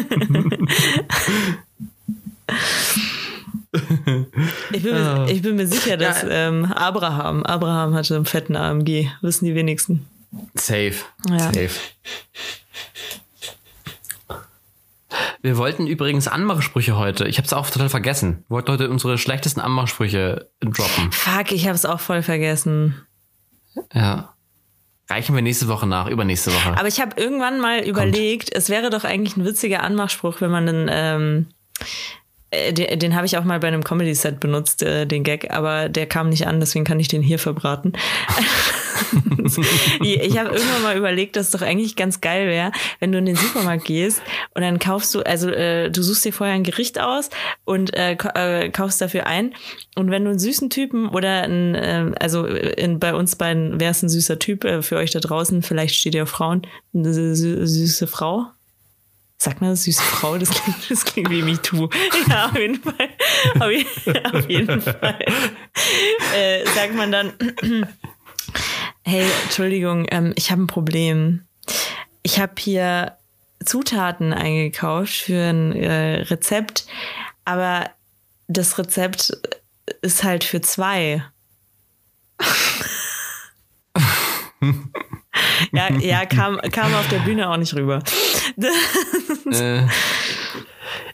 Ich 4.72 4.82
bin, 4.82 4.94
mir, 4.94 5.28
ich 5.30 5.42
bin 5.44 5.56
mir 5.56 5.68
sicher, 5.68 5.96
dass 5.96 6.26
ähm, 6.28 6.66
Abraham, 6.66 7.44
Abraham 7.44 7.94
hatte 7.94 8.16
einen 8.16 8.26
fetten 8.26 8.56
AMG. 8.56 9.08
Wissen 9.22 9.46
die 9.46 9.54
wenigsten. 9.54 10.08
Safe. 10.56 10.96
Ja. 11.30 11.40
Safe. 11.40 11.70
Wir 15.42 15.58
wollten 15.58 15.88
übrigens 15.88 16.28
Anmachsprüche 16.28 16.98
heute. 16.98 17.28
Ich 17.28 17.38
habe 17.38 17.46
es 17.46 17.54
auch 17.54 17.70
total 17.70 17.90
vergessen. 17.90 18.44
Wir 18.48 18.56
wollten 18.56 18.72
heute 18.74 18.90
unsere 18.90 19.18
schlechtesten 19.18 19.62
Anmachsprüche 19.62 20.52
droppen. 20.60 21.12
Fuck, 21.12 21.52
ich 21.52 21.66
habe 21.66 21.76
es 21.76 21.86
auch 21.86 22.00
voll 22.00 22.24
vergessen. 22.24 22.96
Ja. 23.94 24.34
Reichen 25.10 25.34
wir 25.34 25.42
nächste 25.42 25.68
Woche 25.68 25.88
nach, 25.88 26.08
übernächste 26.08 26.54
Woche. 26.54 26.78
Aber 26.78 26.88
ich 26.88 27.02
habe 27.02 27.20
irgendwann 27.20 27.60
mal 27.60 27.80
überlegt, 27.80 28.54
es 28.54 28.70
wäre 28.70 28.90
doch 28.90 29.06
eigentlich 29.06 29.38
ein 29.38 29.46
witziger 29.46 29.82
Anmachspruch, 29.82 30.42
wenn 30.42 30.52
man 30.52 30.70
einen, 30.70 30.88
ähm, 30.92 31.48
äh, 31.80 31.86
den, 32.72 33.00
den 33.00 33.16
habe 33.16 33.26
ich 33.26 33.38
auch 33.38 33.44
mal 33.44 33.60
bei 33.60 33.68
einem 33.68 33.84
Comedy-Set 33.84 34.40
benutzt, 34.40 34.84
äh, 34.84 35.06
den 35.06 35.24
Gag, 35.24 35.52
aber 35.52 35.90
der 35.90 36.06
kam 36.08 36.30
nicht 36.30 36.48
an, 36.48 36.60
deswegen 36.60 36.86
kann 36.86 37.00
ich 37.00 37.08
den 37.08 37.22
hier 37.22 37.40
verbraten. 37.40 37.94
ich 40.02 40.38
habe 40.38 40.50
irgendwann 40.50 40.84
mal 40.84 40.98
überlegt, 40.98 41.36
dass 41.36 41.48
es 41.48 41.52
doch 41.52 41.62
eigentlich 41.62 41.96
ganz 41.96 42.22
geil 42.22 42.48
wäre, 42.48 42.72
wenn 43.00 43.12
du 43.12 43.18
in 43.18 43.26
den 43.26 43.36
Supermarkt 43.36 43.86
gehst 43.86 44.22
und 44.54 44.62
dann 44.62 44.80
kaufst 44.80 45.14
du, 45.16 45.22
also 45.22 45.50
äh, 45.50 45.90
du 45.90 46.02
suchst 46.02 46.26
dir 46.26 46.34
vorher 46.34 46.56
ein 46.56 46.64
Gericht 46.64 47.00
aus 47.00 47.30
und 47.66 47.96
äh, 47.96 48.14
äh, 48.14 48.70
kaufst 48.70 49.02
dafür 49.02 49.28
ein. 49.28 49.54
Und 49.96 50.12
wenn 50.12 50.24
du 50.24 50.32
einen 50.32 50.40
süßen 50.40 50.70
Typen 50.70 51.10
oder 51.10 51.44
ein, 51.44 51.76
äh, 51.76 52.12
also 52.20 52.46
in, 52.46 53.00
bei 53.00 53.14
uns 53.14 53.36
beiden 53.36 53.80
wäre 53.80 53.94
ein 54.02 54.10
süßer 54.10 54.40
Typ, 54.40 54.64
äh, 54.66 54.82
für 54.82 54.98
euch 54.98 55.12
da 55.12 55.20
draußen, 55.20 55.62
vielleicht 55.62 55.96
steht 55.96 56.20
auf 56.20 56.30
Frauen, 56.30 56.64
eine 56.94 57.14
sü 57.14 57.34
sü- 57.34 57.66
süße 57.66 58.08
Frau. 58.08 58.48
Sag 59.42 59.62
mal, 59.62 59.74
süße 59.74 60.04
Frau, 60.04 60.38
das 60.38 60.50
klingt, 60.50 60.92
das 60.92 61.06
klingt 61.06 61.30
wie 61.30 61.42
MeToo. 61.42 61.88
Ja, 62.30 62.48
auf 62.48 62.58
jeden 62.58 62.82
Fall. 62.82 63.10
Auf, 63.60 63.72
je- 63.72 64.24
auf 64.34 64.50
jeden 64.50 64.82
Fall. 64.82 65.20
Äh, 66.36 66.66
sagt 66.76 66.94
man 66.94 67.10
dann, 67.12 67.34
hey, 69.06 69.26
Entschuldigung, 69.46 70.06
ähm, 70.12 70.34
ich 70.36 70.52
habe 70.52 70.64
ein 70.64 70.68
Problem. 70.68 71.46
Ich 72.22 72.38
habe 72.40 72.54
hier 72.60 73.18
Zutaten 73.64 74.34
eingekauft 74.34 75.14
für 75.14 75.50
ein 75.50 75.72
äh, 75.74 76.22
Rezept, 76.24 76.86
aber 77.46 77.90
das 78.50 78.78
Rezept 78.78 79.32
ist 80.02 80.24
halt 80.26 80.44
für 80.44 80.60
zwei. 80.62 81.24
ja, 85.72 85.92
ja 86.00 86.26
kam, 86.26 86.58
kam 86.72 86.94
auf 86.94 87.08
der 87.10 87.20
Bühne 87.20 87.50
auch 87.50 87.58
nicht 87.58 87.74
rüber. 87.74 88.02
äh, 89.52 89.82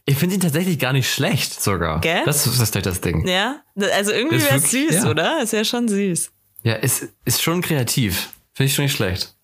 ich 0.05 0.17
finde 0.17 0.35
ihn 0.35 0.41
tatsächlich 0.41 0.77
gar 0.79 0.93
nicht 0.93 1.11
schlecht 1.11 1.61
sogar. 1.61 1.99
Gell? 2.01 2.21
Das 2.25 2.45
ist 2.45 2.59
das, 2.59 2.71
das 2.71 3.01
Ding. 3.01 3.27
Ja, 3.27 3.61
also 3.93 4.11
irgendwie 4.11 4.41
wäre 4.41 4.55
es 4.55 4.71
süß, 4.71 5.03
ja. 5.03 5.09
oder? 5.09 5.41
Ist 5.41 5.53
ja 5.53 5.65
schon 5.65 5.87
süß. 5.87 6.31
Ja, 6.63 6.73
ist, 6.73 7.09
ist 7.25 7.41
schon 7.41 7.61
kreativ. 7.61 8.29
Finde 8.53 8.67
ich 8.67 8.75
schon 8.75 8.85
nicht 8.85 8.95
schlecht. 8.95 9.35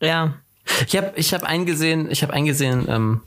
Ja. 0.00 0.34
Ich 0.86 0.96
habe 0.96 1.12
ich 1.16 1.34
hab 1.34 1.42
eingesehen, 1.42 2.10
ich 2.10 2.22
habe 2.22 2.32
eingesehen, 2.32 2.86
ähm, 2.88 3.20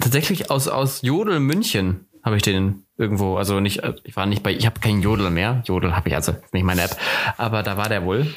tatsächlich 0.00 0.50
aus, 0.50 0.68
aus 0.68 1.02
Jodel 1.02 1.40
München 1.40 2.06
habe 2.22 2.36
ich 2.36 2.42
den 2.42 2.84
irgendwo, 3.00 3.36
also 3.36 3.58
nicht, 3.60 3.82
ich 4.04 4.14
war 4.14 4.26
nicht 4.26 4.42
bei, 4.42 4.52
ich 4.52 4.66
habe 4.66 4.78
keinen 4.78 5.00
Jodel 5.00 5.30
mehr. 5.30 5.62
Jodel 5.64 5.96
habe 5.96 6.10
ich 6.10 6.14
also 6.14 6.36
nicht 6.52 6.64
meine 6.64 6.82
App, 6.82 6.96
aber 7.38 7.62
da 7.62 7.76
war 7.76 7.88
der 7.88 8.04
wohl. 8.04 8.32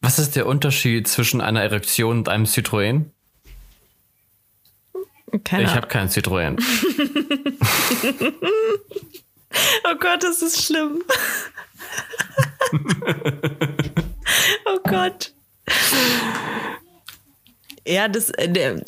Was 0.00 0.18
ist 0.18 0.34
der 0.34 0.46
Unterschied 0.46 1.06
zwischen 1.06 1.40
einer 1.40 1.62
Erektion 1.62 2.18
und 2.18 2.28
einem 2.28 2.44
Citroën? 2.44 3.04
Keine 5.44 5.62
ich 5.62 5.74
habe 5.74 5.86
keinen 5.86 6.08
Citroën. 6.08 6.60
oh 9.84 9.94
Gott, 10.00 10.22
das 10.24 10.42
ist 10.42 10.64
schlimm. 10.64 11.02
oh 14.66 14.78
Gott. 14.82 15.32
Ja, 17.86 18.08
das. 18.08 18.30
Äh, 18.30 18.48
der, 18.48 18.82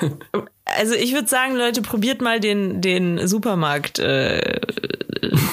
also 0.78 0.94
ich 0.94 1.12
würde 1.12 1.28
sagen, 1.28 1.56
Leute, 1.56 1.82
probiert 1.82 2.22
mal 2.22 2.40
den, 2.40 2.80
den 2.80 3.26
Supermarkt 3.26 3.98
äh, 3.98 4.60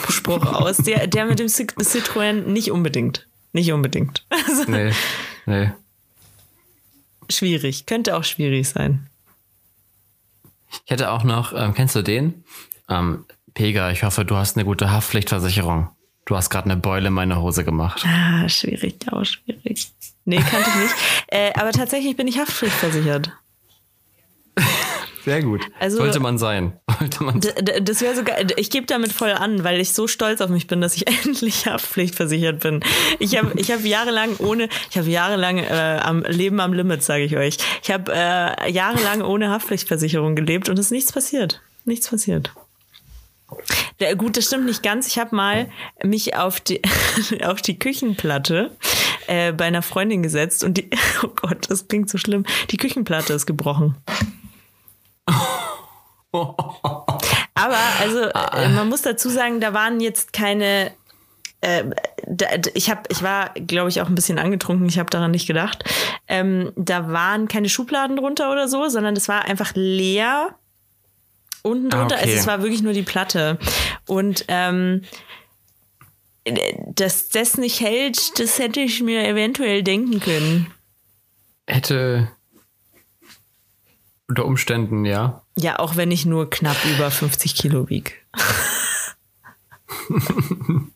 Spruch 0.09 0.45
aus. 0.45 0.77
Der, 0.77 1.07
der 1.07 1.25
mit 1.25 1.39
dem 1.39 1.47
Citroën 1.47 2.43
nicht 2.43 2.71
unbedingt. 2.71 3.27
Nicht 3.53 3.71
unbedingt. 3.71 4.25
Also, 4.47 4.69
nee, 4.69 4.91
nee. 5.45 5.71
Schwierig. 7.29 7.85
Könnte 7.85 8.15
auch 8.15 8.23
schwierig 8.23 8.69
sein. 8.69 9.07
Ich 10.85 10.91
hätte 10.91 11.11
auch 11.11 11.23
noch, 11.23 11.53
ähm, 11.53 11.73
kennst 11.73 11.95
du 11.95 12.01
den? 12.01 12.43
Ähm, 12.89 13.25
Pega, 13.53 13.89
ich 13.91 14.03
hoffe, 14.03 14.25
du 14.25 14.35
hast 14.35 14.57
eine 14.57 14.65
gute 14.65 14.91
Haftpflichtversicherung. 14.91 15.89
Du 16.25 16.35
hast 16.35 16.49
gerade 16.49 16.65
eine 16.65 16.77
Beule 16.77 17.07
in 17.07 17.13
meine 17.13 17.41
Hose 17.41 17.63
gemacht. 17.63 18.03
Ah, 18.05 18.47
schwierig, 18.49 18.97
auch 19.11 19.23
schwierig. 19.23 19.91
Nee, 20.25 20.37
kannte 20.37 20.69
ich 20.69 20.75
nicht. 20.83 20.95
Äh, 21.27 21.53
aber 21.55 21.71
tatsächlich 21.71 22.15
bin 22.15 22.27
ich 22.27 22.37
haftpflichtversichert. 22.37 23.31
Sehr 25.25 25.41
gut. 25.41 25.61
Also, 25.79 25.97
Sollte 25.97 26.19
man 26.19 26.37
sein. 26.37 26.73
Sollte 26.99 27.23
man 27.23 27.41
das 27.41 28.01
wäre 28.01 28.15
sogar, 28.15 28.37
ich 28.57 28.69
gebe 28.69 28.85
damit 28.85 29.11
voll 29.11 29.31
an, 29.31 29.63
weil 29.63 29.81
ich 29.81 29.91
so 29.93 30.07
stolz 30.07 30.39
auf 30.39 30.51
mich 30.51 30.67
bin, 30.67 30.81
dass 30.81 30.95
ich 30.95 31.07
endlich 31.25 31.65
haftpflichtversichert 31.65 32.59
bin. 32.59 32.81
Ich 33.17 33.35
habe 33.35 33.59
ich 33.59 33.71
hab 33.71 33.83
jahrelang 33.83 34.37
ohne, 34.37 34.69
ich 34.91 34.97
habe 34.97 35.09
jahrelang 35.09 35.57
äh, 35.57 35.99
am 36.01 36.21
Leben 36.23 36.59
am 36.59 36.73
Limit, 36.73 37.01
sage 37.01 37.23
ich 37.23 37.35
euch. 37.35 37.57
Ich 37.81 37.91
habe 37.91 38.13
äh, 38.13 38.71
jahrelang 38.71 39.23
ohne 39.23 39.49
Haftpflichtversicherung 39.49 40.35
gelebt 40.35 40.69
und 40.69 40.77
es 40.77 40.87
ist 40.87 40.91
nichts 40.91 41.11
passiert. 41.11 41.61
Nichts 41.85 42.09
passiert. 42.09 42.53
Der, 43.99 44.15
gut, 44.15 44.37
das 44.37 44.45
stimmt 44.45 44.65
nicht 44.65 44.83
ganz. 44.83 45.07
Ich 45.07 45.17
habe 45.17 45.35
mal 45.35 45.69
mich 46.03 46.35
auf 46.35 46.59
die, 46.59 46.81
auf 47.43 47.63
die 47.63 47.79
Küchenplatte 47.79 48.71
äh, 49.25 49.53
bei 49.53 49.65
einer 49.65 49.81
Freundin 49.81 50.21
gesetzt 50.21 50.63
und 50.63 50.77
die, 50.77 50.89
oh 51.23 51.29
Gott, 51.35 51.69
das 51.69 51.87
klingt 51.87 52.11
so 52.11 52.19
schlimm. 52.19 52.45
Die 52.69 52.77
Küchenplatte 52.77 53.33
ist 53.33 53.47
gebrochen. 53.47 53.95
Aber 57.53 57.77
also 57.99 58.21
äh, 58.21 58.69
man 58.69 58.89
muss 58.89 59.01
dazu 59.01 59.29
sagen, 59.29 59.59
da 59.61 59.73
waren 59.73 59.99
jetzt 59.99 60.33
keine 60.33 60.91
äh, 61.61 61.83
ich 62.73 62.89
habe, 62.89 63.01
ich 63.09 63.23
war, 63.23 63.49
glaube 63.53 63.89
ich, 63.89 64.01
auch 64.01 64.07
ein 64.07 64.15
bisschen 64.15 64.39
angetrunken. 64.39 64.87
Ich 64.87 64.99
habe 64.99 65.09
daran 65.09 65.31
nicht 65.31 65.47
gedacht. 65.47 65.83
Ähm, 66.27 66.71
da 66.75 67.11
waren 67.11 67.47
keine 67.47 67.69
Schubladen 67.69 68.17
drunter 68.17 68.51
oder 68.51 68.67
so, 68.67 68.87
sondern 68.89 69.15
es 69.15 69.27
war 69.27 69.45
einfach 69.45 69.71
leer 69.75 70.55
unten 71.63 71.89
drunter. 71.89 72.15
Okay. 72.15 72.25
Also 72.25 72.37
es 72.37 72.47
war 72.47 72.61
wirklich 72.61 72.83
nur 72.83 72.93
die 72.93 73.03
Platte. 73.03 73.57
Und 74.07 74.45
ähm, 74.47 75.01
dass 76.87 77.29
das 77.29 77.57
nicht 77.57 77.79
hält, 77.79 78.39
das 78.39 78.59
hätte 78.59 78.81
ich 78.81 79.01
mir 79.01 79.27
eventuell 79.27 79.81
denken 79.81 80.19
können. 80.19 80.71
Hätte 81.65 82.31
unter 84.27 84.45
Umständen, 84.45 85.05
ja. 85.05 85.41
Ja, 85.57 85.79
auch 85.79 85.95
wenn 85.95 86.11
ich 86.11 86.25
nur 86.25 86.49
knapp 86.49 86.77
über 86.85 87.11
50 87.11 87.55
Kilo 87.55 87.89
wiege. 87.89 88.11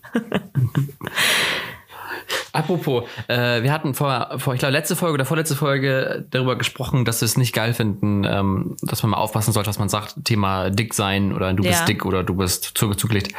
Apropos, 2.52 3.04
äh, 3.28 3.62
wir 3.62 3.72
hatten 3.72 3.94
vor, 3.94 4.40
vor, 4.40 4.54
ich 4.54 4.60
glaube, 4.60 4.72
letzte 4.74 4.96
Folge 4.96 5.14
oder 5.14 5.26
vorletzte 5.26 5.56
Folge 5.56 6.26
darüber 6.32 6.58
gesprochen, 6.58 7.06
dass 7.06 7.22
wir 7.22 7.26
es 7.26 7.38
nicht 7.38 7.54
geil 7.54 7.74
finden, 7.74 8.24
ähm, 8.24 8.76
dass 8.82 9.04
man 9.04 9.12
mal 9.12 9.18
aufpassen 9.18 9.54
sollte, 9.54 9.70
was 9.70 9.78
man 9.80 9.90
sagt. 9.90 10.16
Thema 10.26 10.70
dick 10.72 10.94
sein 10.94 11.32
oder 11.34 11.54
du 11.54 11.64
ja. 11.64 11.70
bist 11.72 11.88
dick 11.88 12.06
oder 12.06 12.24
du 12.24 12.36
bist 12.36 12.74
zugelegt. 12.76 13.34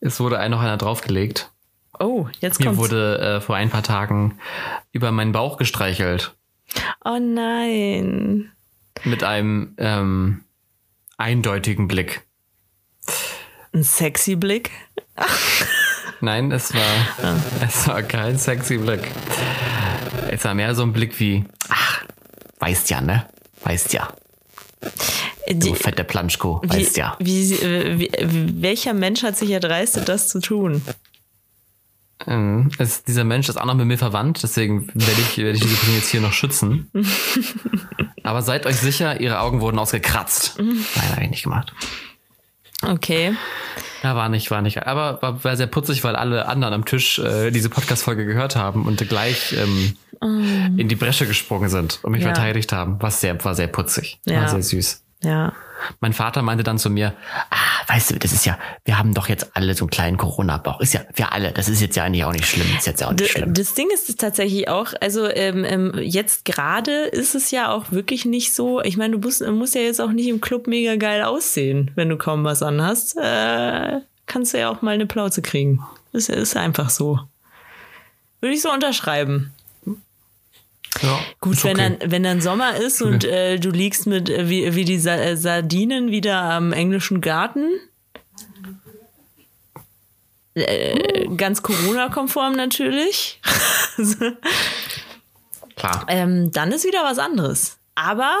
Es 0.00 0.20
wurde 0.20 0.38
ein 0.38 0.50
noch 0.50 0.60
einer 0.60 0.76
draufgelegt. 0.76 1.50
Oh, 1.98 2.26
jetzt 2.40 2.58
kommt's. 2.58 2.72
Mir 2.72 2.76
wurde 2.76 3.18
äh, 3.18 3.40
vor 3.40 3.56
ein 3.56 3.70
paar 3.70 3.82
Tagen 3.82 4.38
über 4.92 5.10
meinen 5.12 5.32
Bauch 5.32 5.56
gestreichelt. 5.56 6.34
Oh 7.04 7.18
nein. 7.20 8.50
Mit 9.04 9.22
einem 9.22 9.74
ähm, 9.78 10.44
eindeutigen 11.16 11.88
Blick. 11.88 12.22
Ein 13.72 13.82
sexy 13.82 14.36
Blick? 14.36 14.70
Nein, 16.20 16.50
es 16.50 16.74
war, 16.74 16.82
ah. 17.22 17.36
es 17.62 17.86
war 17.88 18.02
kein 18.02 18.38
sexy 18.38 18.78
Blick. 18.78 19.02
Es 20.30 20.44
war 20.44 20.54
mehr 20.54 20.74
so 20.74 20.82
ein 20.82 20.92
Blick 20.92 21.20
wie, 21.20 21.44
ach, 21.68 22.04
weißt 22.58 22.90
ja, 22.90 23.00
ne? 23.00 23.28
Weißt 23.62 23.92
ja. 23.92 24.08
Du 25.48 25.74
fette 25.74 26.04
Planschko, 26.04 26.60
weißt 26.64 26.96
ja. 26.96 27.16
Wie, 27.20 27.50
wie, 27.50 28.62
welcher 28.62 28.94
Mensch 28.94 29.22
hat 29.22 29.36
sich 29.36 29.50
erdreistet, 29.50 30.08
das 30.08 30.28
zu 30.28 30.40
tun? 30.40 30.82
Ähm, 32.26 32.70
ist, 32.78 33.08
dieser 33.08 33.24
Mensch 33.24 33.48
ist 33.48 33.56
auch 33.56 33.66
noch 33.66 33.74
mit 33.74 33.86
mir 33.86 33.98
verwandt, 33.98 34.42
deswegen 34.42 34.88
werde 34.94 35.20
ich, 35.20 35.38
werde 35.38 35.52
ich 35.52 35.60
diese 35.60 35.76
Person 35.76 35.96
jetzt 35.96 36.08
hier 36.08 36.20
noch 36.20 36.32
schützen. 36.32 36.90
Aber 38.22 38.42
seid 38.42 38.66
euch 38.66 38.76
sicher, 38.76 39.20
ihre 39.20 39.40
Augen 39.40 39.60
wurden 39.60 39.78
ausgekratzt. 39.78 40.58
Nein, 40.58 41.10
habe 41.12 41.24
ich 41.24 41.30
nicht 41.30 41.42
gemacht. 41.44 41.72
Okay. 42.82 43.34
Ja, 44.02 44.16
war 44.16 44.28
nicht, 44.28 44.50
war 44.50 44.62
nicht. 44.62 44.86
Aber 44.86 45.20
war, 45.22 45.44
war 45.44 45.56
sehr 45.56 45.66
putzig, 45.66 46.04
weil 46.04 46.16
alle 46.16 46.46
anderen 46.48 46.74
am 46.74 46.84
Tisch 46.84 47.18
äh, 47.18 47.50
diese 47.50 47.68
Podcast-Folge 47.68 48.26
gehört 48.26 48.56
haben 48.56 48.86
und 48.86 49.06
gleich 49.08 49.54
ähm, 49.56 49.96
mm. 50.20 50.78
in 50.78 50.88
die 50.88 50.96
Bresche 50.96 51.26
gesprungen 51.26 51.68
sind 51.68 52.00
und 52.02 52.12
mich 52.12 52.22
ja. 52.22 52.28
verteidigt 52.28 52.72
haben. 52.72 52.96
Was 53.00 53.20
sehr, 53.20 53.42
war 53.44 53.54
sehr 53.54 53.68
putzig. 53.68 54.18
Ja. 54.24 54.42
War 54.42 54.48
sehr 54.48 54.62
süß. 54.62 55.02
Ja. 55.22 55.52
Mein 56.00 56.12
Vater 56.12 56.42
meinte 56.42 56.64
dann 56.64 56.78
zu 56.78 56.90
mir, 56.90 57.14
ah, 57.50 57.56
weißt 57.88 58.12
du, 58.12 58.18
das 58.18 58.32
ist 58.32 58.46
ja, 58.46 58.58
wir 58.84 58.98
haben 58.98 59.14
doch 59.14 59.28
jetzt 59.28 59.56
alle 59.56 59.74
so 59.74 59.84
einen 59.84 59.90
kleinen 59.90 60.16
Corona-Bauch. 60.16 60.80
Ist 60.80 60.94
ja, 60.94 61.00
wir 61.14 61.32
alle, 61.32 61.52
das 61.52 61.68
ist 61.68 61.80
jetzt 61.80 61.96
ja 61.96 62.04
eigentlich 62.04 62.24
auch 62.24 62.32
nicht 62.32 62.46
schlimm. 62.46 62.66
Ist 62.76 62.86
jetzt 62.86 63.00
ja 63.00 63.08
auch 63.08 63.12
nicht 63.12 63.30
schlimm. 63.30 63.54
Das 63.54 63.74
Ding 63.74 63.88
ist 63.92 64.18
tatsächlich 64.18 64.68
auch, 64.68 64.92
also 65.00 65.28
ähm, 65.28 65.64
ähm, 65.64 65.92
jetzt 66.00 66.44
gerade 66.44 67.04
ist 67.06 67.34
es 67.34 67.50
ja 67.50 67.70
auch 67.70 67.92
wirklich 67.92 68.24
nicht 68.24 68.54
so, 68.54 68.80
ich 68.80 68.96
meine, 68.96 69.18
du 69.18 69.26
musst, 69.26 69.46
musst 69.46 69.74
ja 69.74 69.82
jetzt 69.82 70.00
auch 70.00 70.12
nicht 70.12 70.28
im 70.28 70.40
Club 70.40 70.66
mega 70.66 70.96
geil 70.96 71.22
aussehen, 71.22 71.90
wenn 71.94 72.08
du 72.08 72.16
kaum 72.16 72.44
was 72.44 72.62
anhast. 72.62 73.16
Äh, 73.16 74.00
kannst 74.26 74.54
du 74.54 74.58
ja 74.58 74.70
auch 74.70 74.82
mal 74.82 74.94
eine 74.94 75.06
Plauze 75.06 75.42
kriegen. 75.42 75.84
Das 76.12 76.28
ist 76.28 76.56
einfach 76.56 76.90
so. 76.90 77.20
Würde 78.40 78.54
ich 78.54 78.62
so 78.62 78.72
unterschreiben. 78.72 79.52
Ja, 81.02 81.18
Gut, 81.40 81.62
wenn, 81.64 81.76
okay. 81.78 81.96
dann, 81.98 82.10
wenn 82.10 82.22
dann 82.22 82.40
Sommer 82.40 82.76
ist 82.76 83.02
und 83.02 83.24
äh, 83.24 83.58
du 83.58 83.70
liegst 83.70 84.06
mit 84.06 84.30
äh, 84.30 84.48
wie, 84.48 84.74
wie 84.74 84.84
die 84.84 84.98
Sa 84.98 85.16
äh, 85.16 85.36
Sardinen 85.36 86.10
wieder 86.10 86.40
am 86.40 86.72
englischen 86.72 87.20
Garten. 87.20 87.68
Äh, 90.54 91.28
ganz 91.36 91.62
Corona-konform 91.62 92.54
natürlich. 92.54 93.40
Klar. 95.76 96.06
Ähm, 96.08 96.50
dann 96.52 96.72
ist 96.72 96.86
wieder 96.86 97.04
was 97.04 97.18
anderes. 97.18 97.78
Aber 97.94 98.34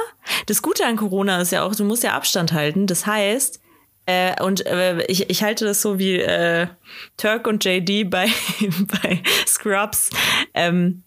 das 0.46 0.62
Gute 0.62 0.84
an 0.86 0.96
Corona 0.96 1.40
ist 1.40 1.52
ja 1.52 1.62
auch, 1.62 1.74
du 1.74 1.84
musst 1.84 2.02
ja 2.02 2.14
Abstand 2.14 2.52
halten. 2.52 2.86
Das 2.86 3.06
heißt, 3.06 3.60
äh, 4.06 4.42
und 4.42 4.64
äh, 4.66 5.04
ich, 5.06 5.28
ich 5.28 5.42
halte 5.42 5.64
das 5.64 5.82
so 5.82 5.98
wie 5.98 6.20
äh, 6.20 6.68
Turk 7.16 7.46
und 7.46 7.64
JD 7.64 8.08
bei, 8.08 8.28
bei 9.02 9.22
Scrubs. 9.46 10.10
Ähm, 10.54 11.02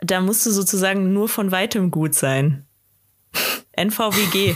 da 0.00 0.20
musst 0.20 0.46
du 0.46 0.50
sozusagen 0.50 1.12
nur 1.12 1.28
von 1.28 1.50
weitem 1.50 1.90
gut 1.90 2.14
sein. 2.14 2.66
NVWG. 3.72 4.54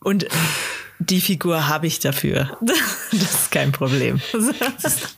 Und 0.04 0.26
die 0.98 1.20
Figur 1.20 1.68
habe 1.68 1.86
ich 1.86 2.00
dafür. 2.00 2.58
Das 3.12 3.42
ist 3.42 3.50
kein 3.50 3.72
Problem. 3.72 4.22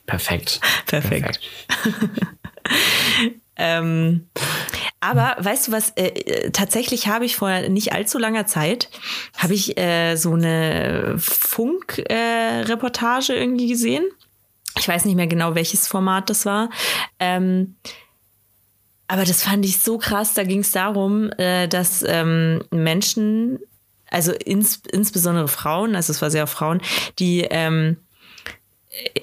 Perfekt. 0.06 0.60
Perfekt. 0.86 0.86
Perfekt. 0.86 1.40
Ähm, 3.56 4.26
aber 5.00 5.36
weißt 5.38 5.68
du 5.68 5.72
was, 5.72 5.90
äh, 5.90 6.06
äh, 6.06 6.50
tatsächlich 6.50 7.06
habe 7.06 7.24
ich 7.24 7.36
vor 7.36 7.68
nicht 7.68 7.92
allzu 7.92 8.18
langer 8.18 8.46
Zeit, 8.46 8.90
habe 9.36 9.54
ich 9.54 9.78
äh, 9.78 10.16
so 10.16 10.32
eine 10.32 11.14
Funk-Reportage 11.18 13.34
äh, 13.34 13.40
irgendwie 13.40 13.68
gesehen. 13.68 14.02
Ich 14.78 14.88
weiß 14.88 15.04
nicht 15.04 15.16
mehr 15.16 15.26
genau, 15.26 15.54
welches 15.54 15.86
Format 15.86 16.30
das 16.30 16.46
war. 16.46 16.70
Ähm, 17.18 17.76
aber 19.06 19.24
das 19.24 19.42
fand 19.42 19.64
ich 19.64 19.78
so 19.78 19.98
krass. 19.98 20.34
Da 20.34 20.44
ging 20.44 20.60
es 20.60 20.72
darum, 20.72 21.30
äh, 21.32 21.68
dass 21.68 22.04
ähm, 22.06 22.64
Menschen, 22.70 23.60
also 24.10 24.32
ins, 24.32 24.82
insbesondere 24.90 25.48
Frauen, 25.48 25.94
also 25.94 26.12
es 26.12 26.22
war 26.22 26.30
sehr 26.30 26.46
Frauen, 26.46 26.80
die 27.18 27.46
ähm, 27.50 27.98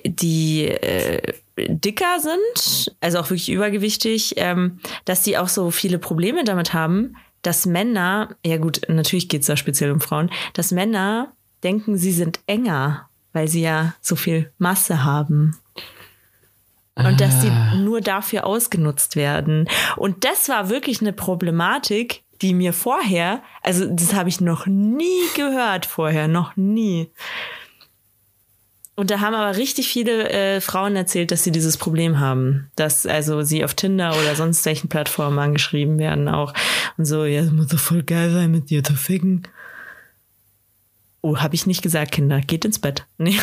die 0.06 0.68
äh, 0.68 1.34
dicker 1.58 2.20
sind, 2.20 2.96
also 3.00 3.20
auch 3.20 3.30
wirklich 3.30 3.50
übergewichtig, 3.50 4.34
ähm, 4.38 4.80
dass 5.06 5.24
die 5.24 5.38
auch 5.38 5.48
so 5.48 5.72
viele 5.72 6.00
Probleme 6.00 6.44
damit 6.44 6.74
haben, 6.74 7.16
dass 7.42 7.66
Männer, 7.66 8.36
ja 8.46 8.58
gut, 8.58 8.82
natürlich 8.88 9.30
geht 9.30 9.42
es 9.42 9.48
da 9.48 9.56
speziell 9.56 9.92
um 9.92 10.02
Frauen, 10.02 10.32
dass 10.54 10.72
Männer 10.72 11.34
denken, 11.64 11.98
sie 11.98 12.12
sind 12.12 12.40
enger, 12.48 13.10
weil 13.34 13.48
sie 13.48 13.62
ja 13.62 13.94
so 14.02 14.16
viel 14.16 14.52
Masse 14.58 15.04
haben. 15.04 15.58
Und 16.96 17.22
dass 17.22 17.42
sie 17.42 17.50
ah. 17.50 17.76
nur 17.76 18.02
dafür 18.02 18.46
ausgenutzt 18.46 19.16
werden. 19.16 19.68
Und 19.96 20.24
das 20.26 20.50
war 20.50 20.70
wirklich 20.70 21.02
eine 21.02 21.14
Problematik, 21.14 22.24
die 22.42 22.54
mir 22.54 22.74
vorher, 22.74 23.42
also 23.64 23.86
das 23.88 24.14
habe 24.14 24.30
ich 24.30 24.42
noch 24.42 24.66
nie 24.66 25.22
gehört 25.36 25.86
vorher, 25.86 26.28
noch 26.28 26.56
nie. 26.58 27.10
Und 28.96 29.10
da 29.10 29.20
haben 29.20 29.34
aber 29.34 29.58
richtig 29.58 29.88
viele 29.88 30.30
äh, 30.30 30.62
Frauen 30.62 30.96
erzählt, 30.96 31.32
dass 31.32 31.44
sie 31.44 31.52
dieses 31.52 31.78
Problem 31.78 32.20
haben. 32.20 32.70
Dass 32.76 33.06
also 33.06 33.42
sie 33.42 33.64
auf 33.64 33.74
Tinder 33.74 34.12
oder 34.12 34.36
sonst 34.36 34.66
welchen 34.66 34.90
Plattformen 34.90 35.40
angeschrieben 35.40 35.98
werden 35.98 36.28
auch. 36.28 36.54
Und 36.98 37.06
so, 37.06 37.26
ja, 37.26 37.42
es 37.42 37.52
muss 37.52 37.68
doch 37.68 37.80
voll 37.80 38.04
geil 38.04 38.32
sein, 38.32 38.52
mit 38.52 38.70
dir 38.70 38.84
zu 38.84 38.94
ficken. 38.94 39.48
Oh, 41.22 41.38
habe 41.38 41.56
ich 41.56 41.68
nicht 41.68 41.82
gesagt, 41.82 42.12
Kinder. 42.12 42.42
Geht 42.42 42.66
ins 42.66 42.80
Bett. 42.80 43.06
Nee. 43.18 43.38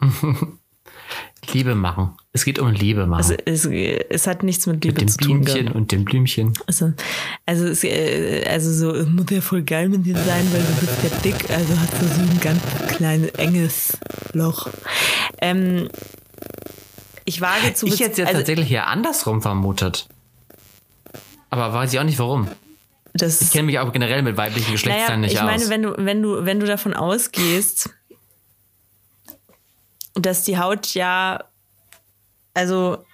Liebe 1.52 1.74
machen. 1.74 2.16
Es 2.32 2.44
geht 2.44 2.58
um 2.58 2.70
Liebe 2.70 3.06
machen. 3.06 3.18
Also 3.18 3.34
es, 3.44 3.66
es 3.66 4.26
hat 4.26 4.42
nichts 4.42 4.66
mit 4.66 4.82
Liebe 4.84 5.00
mit 5.00 5.10
zu 5.10 5.18
tun. 5.18 5.38
Mit 5.38 5.48
dem 5.48 5.52
Blümchen 5.54 5.72
und 5.72 5.92
dem 5.92 6.04
Blümchen. 6.04 6.54
Also, 6.66 6.92
also, 7.46 7.66
es, 7.66 7.84
äh, 7.84 8.44
also 8.48 8.72
so, 8.72 8.92
es 8.92 9.06
muss 9.06 9.26
ja 9.30 9.40
voll 9.40 9.62
geil 9.62 9.88
mit 9.88 10.04
dir 10.06 10.16
sein, 10.16 10.46
weil 10.52 10.62
du 10.62 10.74
bist 10.80 11.02
ja 11.02 11.10
dick, 11.20 11.50
also 11.50 11.78
hast 11.78 11.92
du 12.00 12.06
so 12.06 12.20
ein 12.20 12.40
ganz 12.40 12.62
kleines, 12.96 13.30
enges 13.32 13.98
Loch. 14.32 14.68
Ähm, 15.40 15.88
ich 17.24 17.40
wage 17.40 17.74
zu... 17.74 17.86
Ich 17.86 18.00
hätte 18.00 18.12
es 18.12 18.18
ja 18.18 18.24
also, 18.26 18.38
tatsächlich 18.38 18.68
hier 18.68 18.86
andersrum 18.86 19.40
vermutet. 19.40 20.08
Aber 21.50 21.72
weiß 21.72 21.92
ich 21.92 22.00
auch 22.00 22.04
nicht 22.04 22.18
warum. 22.18 22.48
Das 23.14 23.40
ich 23.40 23.52
kenne 23.52 23.64
mich 23.64 23.78
auch 23.78 23.92
generell 23.92 24.22
mit 24.22 24.36
weiblichen 24.36 24.72
Geschlechtsteilen 24.72 25.20
naja, 25.20 25.32
nicht 25.32 25.40
aus. 25.40 25.62
Ich 25.62 25.68
meine, 25.68 25.70
wenn 25.70 25.82
du, 25.82 26.04
wenn 26.04 26.22
du, 26.22 26.44
wenn 26.44 26.60
du 26.60 26.66
davon 26.66 26.94
ausgehst, 26.94 27.90
dass 30.14 30.42
die 30.42 30.58
Haut 30.58 30.94
ja, 30.94 31.44
also 32.54 33.04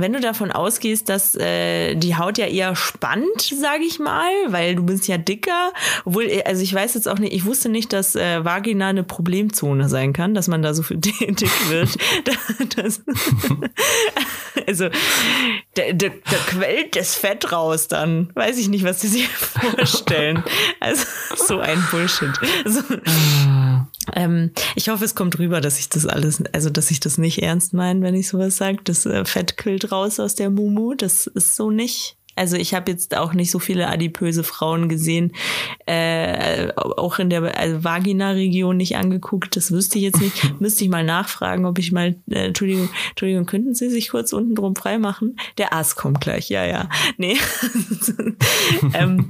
wenn 0.00 0.12
du 0.12 0.20
davon 0.20 0.50
ausgehst, 0.52 1.08
dass 1.08 1.34
äh, 1.34 1.94
die 1.94 2.16
Haut 2.16 2.38
ja 2.38 2.46
eher 2.46 2.76
spannt, 2.76 3.42
sage 3.42 3.84
ich 3.84 3.98
mal, 3.98 4.30
weil 4.48 4.74
du 4.76 4.84
bist 4.84 5.08
ja 5.08 5.18
dicker, 5.18 5.72
obwohl, 6.04 6.24
äh, 6.24 6.42
also 6.44 6.62
ich 6.62 6.74
weiß 6.74 6.94
jetzt 6.94 7.08
auch 7.08 7.18
nicht, 7.18 7.32
ich 7.32 7.44
wusste 7.44 7.68
nicht, 7.68 7.92
dass 7.92 8.16
äh, 8.16 8.44
Vagina 8.44 8.88
eine 8.88 9.04
Problemzone 9.04 9.88
sein 9.88 10.12
kann, 10.12 10.34
dass 10.34 10.48
man 10.48 10.62
da 10.62 10.74
so 10.74 10.82
viel 10.82 10.96
dick 11.00 11.70
wird. 11.70 11.96
das, 12.76 13.02
also 14.66 14.88
da, 15.74 15.82
da, 15.92 16.08
da 16.08 16.36
quellt 16.46 16.96
das 16.96 17.14
Fett 17.14 17.52
raus 17.52 17.88
dann. 17.88 18.30
Weiß 18.34 18.58
ich 18.58 18.68
nicht, 18.68 18.84
was 18.84 19.00
sie 19.00 19.08
sich 19.08 19.28
vorstellen. 19.28 20.42
Also 20.80 21.04
so 21.36 21.60
ein 21.60 21.82
Bullshit. 21.90 22.30
Also, 22.64 22.80
ähm, 24.14 24.50
ich 24.74 24.88
hoffe, 24.88 25.04
es 25.04 25.14
kommt 25.14 25.38
rüber, 25.38 25.60
dass 25.60 25.78
ich 25.78 25.88
das 25.88 26.06
alles, 26.06 26.42
also 26.52 26.70
dass 26.70 26.90
ich 26.90 27.00
das 27.00 27.18
nicht 27.18 27.42
ernst 27.42 27.74
meine, 27.74 28.00
wenn 28.02 28.14
ich 28.14 28.28
sowas 28.28 28.56
sage. 28.56 28.78
Das 28.84 29.06
äh, 29.06 29.24
Fett 29.24 29.56
quillt 29.56 29.92
raus 29.92 30.20
aus 30.20 30.34
der 30.34 30.50
Mumu. 30.50 30.94
Das 30.94 31.26
ist 31.26 31.56
so 31.56 31.70
nicht. 31.70 32.16
Also 32.40 32.56
ich 32.56 32.72
habe 32.72 32.90
jetzt 32.90 33.14
auch 33.14 33.34
nicht 33.34 33.50
so 33.50 33.58
viele 33.58 33.88
adipöse 33.88 34.44
Frauen 34.44 34.88
gesehen, 34.88 35.32
äh, 35.84 36.72
auch 36.74 37.18
in 37.18 37.28
der 37.28 37.58
also 37.58 37.84
Vagina-Region 37.84 38.78
nicht 38.78 38.96
angeguckt. 38.96 39.56
Das 39.56 39.72
wüsste 39.72 39.98
ich 39.98 40.04
jetzt 40.04 40.22
nicht. 40.22 40.34
Müsste 40.60 40.84
ich 40.84 40.88
mal 40.88 41.04
nachfragen, 41.04 41.66
ob 41.66 41.78
ich 41.78 41.92
mal, 41.92 42.16
äh, 42.30 42.46
Entschuldigung, 42.46 42.88
Entschuldigung, 43.10 43.44
könnten 43.44 43.74
Sie 43.74 43.90
sich 43.90 44.08
kurz 44.08 44.32
unten 44.32 44.54
drum 44.54 44.74
freimachen? 44.74 45.36
Der 45.58 45.74
Ass 45.74 45.96
kommt 45.96 46.22
gleich, 46.22 46.48
ja, 46.48 46.64
ja. 46.64 46.88
Nee. 47.18 47.36
ähm, 48.94 49.28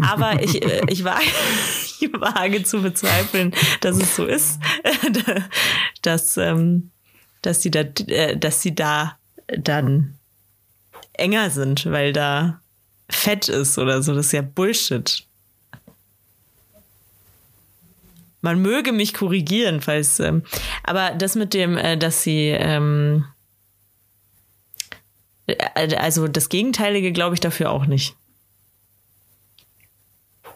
aber 0.00 0.40
ich, 0.40 0.64
äh, 0.64 0.82
ich, 0.86 1.02
wage, 1.02 1.24
ich 2.00 2.12
wage 2.12 2.62
zu 2.62 2.82
bezweifeln, 2.82 3.52
dass 3.80 3.98
es 3.98 4.14
so 4.14 4.24
ist, 4.24 4.60
dass, 6.02 6.36
ähm, 6.36 6.92
dass 7.42 7.62
sie 7.62 7.72
da, 7.72 7.80
äh, 7.80 8.36
dass 8.36 8.62
sie 8.62 8.76
da 8.76 9.18
dann 9.48 10.17
enger 11.18 11.50
sind, 11.50 11.86
weil 11.86 12.12
da 12.12 12.60
Fett 13.10 13.48
ist 13.48 13.78
oder 13.78 14.02
so. 14.02 14.14
Das 14.14 14.26
ist 14.26 14.32
ja 14.32 14.42
Bullshit. 14.42 15.24
Man 18.40 18.62
möge 18.62 18.92
mich 18.92 19.14
korrigieren, 19.14 19.80
falls. 19.80 20.20
Ähm, 20.20 20.42
aber 20.84 21.10
das 21.10 21.34
mit 21.34 21.54
dem, 21.54 21.76
äh, 21.76 21.96
dass 21.96 22.22
sie. 22.22 22.48
Ähm, 22.48 23.24
äh, 25.46 25.96
also 25.96 26.28
das 26.28 26.48
Gegenteilige 26.48 27.12
glaube 27.12 27.34
ich 27.34 27.40
dafür 27.40 27.70
auch 27.70 27.86
nicht. 27.86 28.14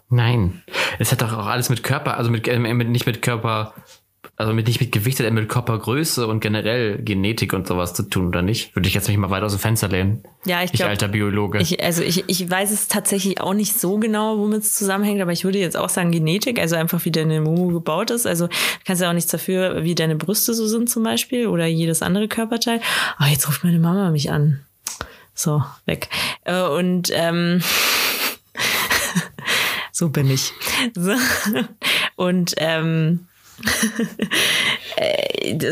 Nein. 0.09 0.63
Es 0.99 1.11
hat 1.11 1.23
doch 1.23 1.33
auch 1.33 1.47
alles 1.47 1.71
mit 1.71 1.83
Körper, 1.83 2.19
also 2.19 2.31
mit, 2.31 2.47
äh, 2.47 2.59
mit 2.59 2.89
nicht 2.89 3.07
mit 3.07 3.23
Körper 3.23 3.75
also 4.37 4.55
mit 4.55 4.67
nicht 4.67 4.81
mit 4.81 4.93
Gewicht, 4.93 5.19
sondern 5.19 5.35
mit 5.35 5.49
Körpergröße 5.49 6.27
und 6.27 6.41
generell 6.41 6.99
Genetik 7.03 7.53
und 7.53 7.67
sowas 7.67 7.93
zu 7.93 8.03
tun, 8.03 8.29
oder 8.29 8.43
nicht? 8.43 8.75
Würde 8.75 8.89
ich 8.89 8.95
jetzt 8.95 9.09
mich 9.09 9.17
mal 9.17 9.31
weiter 9.31 9.47
aus 9.47 9.53
dem 9.53 9.61
Fenster 9.61 9.89
lehnen. 9.89 10.25
Ja, 10.47 10.63
ich 10.63 10.73
glaube. 10.73 10.91
alter 10.91 11.09
Biologe. 11.09 11.61
Ich, 11.61 11.83
also 11.85 12.03
ich, 12.03 12.25
ich 12.29 12.51
weiß 12.51 12.71
es 12.73 12.89
tatsächlich 12.89 13.41
auch 13.41 13.55
nicht 13.55 13.79
so 13.79 13.99
genau, 13.99 14.39
womit 14.39 14.63
es 14.63 14.75
zusammenhängt, 14.75 15.21
aber 15.21 15.33
ich 15.33 15.45
würde 15.45 15.59
jetzt 15.59 15.77
auch 15.77 15.91
sagen 15.91 16.11
Genetik, 16.11 16.59
also 16.59 16.77
einfach 16.77 17.05
wie 17.05 17.11
deine 17.11 17.41
Mumu 17.41 17.73
gebaut 17.73 18.11
ist. 18.11 18.27
Also 18.27 18.49
kannst 18.87 19.03
ja 19.03 19.11
auch 19.11 19.15
nichts 19.15 19.31
dafür, 19.31 19.85
wie 19.85 19.95
deine 19.95 20.17
Brüste 20.17 20.55
so 20.55 20.67
sind 20.67 20.89
zum 20.89 21.03
Beispiel 21.03 21.47
oder 21.47 21.67
jedes 21.67 22.03
andere 22.03 22.27
Körperteil. 22.27 22.81
Ah, 23.19 23.27
oh, 23.27 23.31
jetzt 23.31 23.47
ruft 23.47 23.65
meine 23.65 23.79
Mama 23.79 24.11
mich 24.11 24.31
an. 24.31 24.61
So, 25.35 25.63
weg. 25.85 26.09
Äh, 26.45 26.63
und 26.63 27.11
ähm, 27.13 27.63
so 29.93 30.09
bin 30.09 30.31
ich. 30.31 30.53
So. 30.95 31.15
Und 32.17 32.55
ähm, 32.57 33.27
äh, 33.31 33.32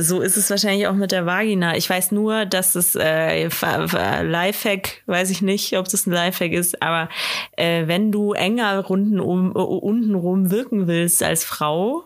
so 0.00 0.20
ist 0.20 0.37
es 0.37 0.50
wahrscheinlich 0.50 0.87
auch 0.87 0.94
mit 0.94 1.12
der 1.12 1.26
Vagina. 1.26 1.76
Ich 1.76 1.88
weiß 1.88 2.12
nur, 2.12 2.46
dass 2.46 2.74
es 2.74 2.94
äh, 2.94 3.48
Lifehack, 3.48 5.03
weiß 5.07 5.31
ich 5.31 5.42
nicht, 5.42 5.76
ob 5.76 5.88
das 5.88 6.07
ein 6.07 6.12
Lifehack 6.12 6.53
ist, 6.53 6.83
aber 6.83 7.09
äh, 7.57 7.87
wenn 7.87 8.12
du 8.12 8.33
enger 8.33 8.85
runden 8.85 9.20
um, 9.20 9.55
uh, 9.55 9.61
untenrum 9.61 10.50
wirken 10.50 10.87
willst 10.87 11.22
als 11.22 11.44
Frau, 11.44 12.05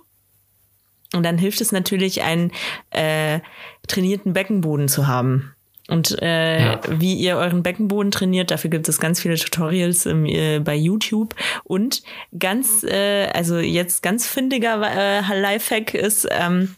dann 1.12 1.38
hilft 1.38 1.60
es 1.60 1.70
natürlich, 1.72 2.22
einen 2.22 2.50
äh, 2.90 3.40
trainierten 3.86 4.32
Beckenboden 4.32 4.88
zu 4.88 5.06
haben. 5.06 5.53
Und 5.88 6.20
äh, 6.22 6.60
ja. 6.60 6.80
wie 6.88 7.14
ihr 7.14 7.36
euren 7.36 7.62
Beckenboden 7.62 8.10
trainiert, 8.10 8.50
dafür 8.50 8.70
gibt 8.70 8.88
es 8.88 9.00
ganz 9.00 9.20
viele 9.20 9.36
Tutorials 9.36 10.06
im, 10.06 10.24
äh, 10.24 10.58
bei 10.60 10.74
YouTube. 10.74 11.34
Und 11.64 12.02
ganz, 12.38 12.84
äh, 12.84 13.26
also 13.34 13.58
jetzt 13.58 14.02
ganz 14.02 14.26
findiger 14.26 14.80
äh, 14.82 15.40
Lifehack 15.40 15.92
ist, 15.92 16.26
ähm, 16.30 16.74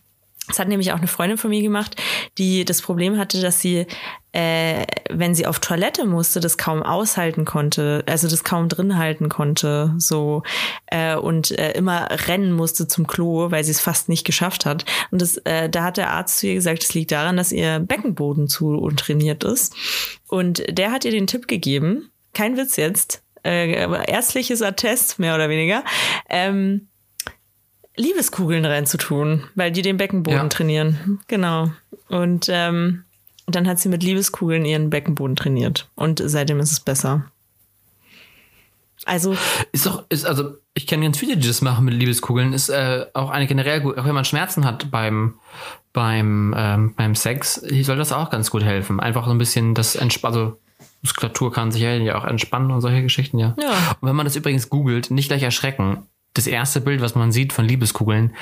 das 0.49 0.59
hat 0.59 0.69
nämlich 0.69 0.93
auch 0.93 0.99
eine 0.99 1.09
Freundin 1.09 1.39
von 1.39 1.51
mir 1.51 1.63
gemacht, 1.63 1.97
die 2.39 2.65
das 2.65 2.81
Problem 2.81 3.19
hatte, 3.19 3.41
dass 3.41 3.61
sie, 3.61 3.87
äh, 4.33 4.87
wenn 5.11 5.35
sie 5.35 5.47
auf 5.47 5.59
Toilette 5.59 6.07
musste, 6.07 6.41
das 6.41 6.57
kaum 6.57 6.83
aushalten 6.83 7.45
konnte, 7.45 8.05
also 8.07 8.29
das 8.29 8.45
kaum 8.45 8.69
drin 8.69 8.97
halten 8.97 9.29
konnte, 9.29 9.95
so 9.99 10.43
äh, 10.87 11.17
und 11.17 11.51
äh, 11.51 11.73
immer 11.73 12.09
rennen 12.29 12.53
musste 12.53 12.87
zum 12.87 13.07
Klo, 13.07 13.51
weil 13.51 13.65
sie 13.65 13.73
es 13.73 13.81
fast 13.81 14.09
nicht 14.09 14.25
geschafft 14.25 14.67
hat. 14.67 14.85
Und 15.11 15.21
das, 15.21 15.37
äh, 15.39 15.69
da 15.69 15.85
hat 15.85 15.97
der 15.97 16.11
Arzt 16.11 16.39
zu 16.39 16.47
ihr 16.47 16.55
gesagt, 16.55 16.85
es 16.85 16.95
liegt 16.95 17.11
daran, 17.11 17.37
dass 17.37 17.51
ihr 17.51 17.81
Beckenboden 17.81 18.49
zu 18.49 18.69
untrainiert 18.69 19.43
ist. 19.43 19.75
Und 20.29 20.63
der 20.69 20.93
hat 20.93 21.05
ihr 21.05 21.11
den 21.11 21.27
Tipp 21.27 21.49
gegeben, 21.49 22.11
kein 22.35 22.57
Witz 22.57 22.77
jetzt, 22.77 23.23
äh, 23.45 23.83
ärztliches 24.11 24.63
Attest 24.63 25.19
mehr 25.19 25.35
oder 25.35 25.49
weniger. 25.49 25.85
Ähm, 26.29 26.89
Liebeskugeln 27.97 28.65
reinzutun, 28.65 29.45
weil 29.55 29.73
die 29.73 29.83
den 29.83 29.97
Beckenboden 29.97 30.39
ja. 30.39 30.49
trainieren. 30.49 31.21
Genau. 31.29 31.71
Und 32.09 32.47
ähm, 32.51 33.05
dann 33.47 33.67
hat 33.67 33.79
sie 33.79 33.89
mit 33.89 34.03
Liebeskugeln 34.03 34.65
ihren 34.65 34.91
Beckenboden 34.91 35.37
trainiert. 35.37 35.89
Und 35.95 36.23
seitdem 36.25 36.61
ist 36.61 36.73
es 36.73 36.81
besser. 36.81 37.31
Also. 39.05 39.37
Ist 39.73 39.87
doch, 39.87 40.05
ist, 40.09 40.27
also, 40.27 40.55
ich 40.75 40.87
kenne 40.87 41.05
ganz 41.05 41.19
viele, 41.19 41.37
die 41.37 41.47
das 41.47 41.63
machen 41.63 41.85
mit 41.85 41.95
Liebeskugeln. 41.95 42.53
Ist 42.53 42.69
äh, 42.69 43.07
auch 43.15 43.31
eine 43.31 43.47
generell 43.47 43.81
gut, 43.81 43.99
auch 43.99 44.05
wenn 44.05 44.15
man 44.15 44.25
Schmerzen 44.25 44.65
hat 44.65 44.91
beim, 44.91 45.35
beim, 45.93 46.55
ähm, 46.57 46.95
beim 46.97 47.15
Sex, 47.15 47.55
soll 47.55 47.97
das 47.97 48.13
auch 48.13 48.31
ganz 48.31 48.51
gut 48.51 48.65
helfen. 48.65 48.99
Einfach 48.99 49.27
so 49.27 49.31
ein 49.31 49.39
bisschen 49.39 49.75
das 49.75 49.97
entspannen, 49.97 50.37
also 50.37 50.61
Muskulatur 51.03 51.53
kann 51.53 51.71
sich 51.71 51.83
ja 51.83 52.19
auch 52.19 52.25
entspannen 52.25 52.71
und 52.71 52.81
solche 52.81 53.03
Geschichten, 53.03 53.39
ja. 53.39 53.55
Ja. 53.61 53.97
Und 54.01 54.09
wenn 54.09 54.17
man 54.17 54.27
das 54.27 54.35
übrigens 54.35 54.69
googelt, 54.71 55.11
nicht 55.11 55.29
gleich 55.29 55.43
erschrecken. 55.43 56.07
Das 56.37 56.47
erste 56.47 56.83
Bild, 56.83 57.01
was 57.01 57.15
man 57.15 57.33
sieht 57.33 57.55
von 57.55 57.65
Liebeskugeln, 57.65 58.37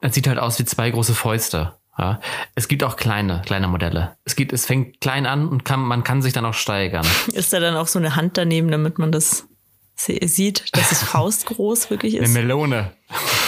das 0.00 0.14
sieht 0.14 0.26
halt 0.26 0.38
aus 0.38 0.58
wie 0.58 0.64
zwei 0.64 0.90
große 0.90 1.14
Fäuste. 1.14 1.74
Ja. 1.96 2.20
Es 2.56 2.66
gibt 2.68 2.82
auch 2.82 2.96
kleine, 2.96 3.40
kleine 3.46 3.68
Modelle. 3.68 4.16
Es 4.24 4.34
gibt, 4.34 4.52
es 4.52 4.66
fängt 4.66 5.00
klein 5.00 5.26
an 5.26 5.48
und 5.48 5.64
kann, 5.64 5.80
man 5.80 6.02
kann 6.02 6.22
sich 6.22 6.32
dann 6.32 6.44
auch 6.44 6.54
steigern. 6.54 7.06
Ist 7.32 7.52
da 7.52 7.60
dann 7.60 7.76
auch 7.76 7.86
so 7.86 7.98
eine 8.00 8.16
Hand 8.16 8.36
daneben, 8.36 8.70
damit 8.70 8.98
man 8.98 9.12
das 9.12 9.46
sieht, 9.94 10.76
dass 10.76 10.90
es 10.92 11.02
faustgroß 11.04 11.88
wirklich 11.88 12.16
Eine 12.16 12.24
ist? 12.24 12.34
Melone. 12.34 12.92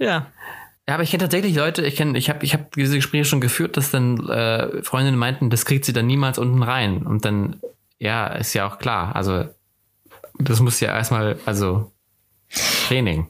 Ja. 0.00 0.28
Ja, 0.88 0.94
aber 0.94 1.04
ich 1.04 1.10
kenne 1.10 1.22
tatsächlich 1.22 1.54
Leute, 1.54 1.82
ich 1.86 1.94
kenne, 1.94 2.18
ich 2.18 2.30
habe 2.30 2.44
ich 2.44 2.54
hab 2.54 2.72
diese 2.72 2.96
Gespräche 2.96 3.26
schon 3.26 3.40
geführt, 3.40 3.76
dass 3.76 3.90
dann 3.92 4.28
äh, 4.28 4.82
Freundinnen 4.82 5.18
meinten, 5.18 5.50
das 5.50 5.64
kriegt 5.64 5.84
sie 5.84 5.92
dann 5.92 6.06
niemals 6.06 6.38
unten 6.38 6.62
rein. 6.62 7.06
Und 7.06 7.24
dann, 7.24 7.60
ja, 7.98 8.26
ist 8.26 8.54
ja 8.54 8.66
auch 8.66 8.78
klar. 8.78 9.14
Also, 9.14 9.44
das 10.40 10.60
muss 10.60 10.80
ja 10.80 10.94
erstmal, 10.94 11.38
also 11.46 11.92
Training. 12.86 13.28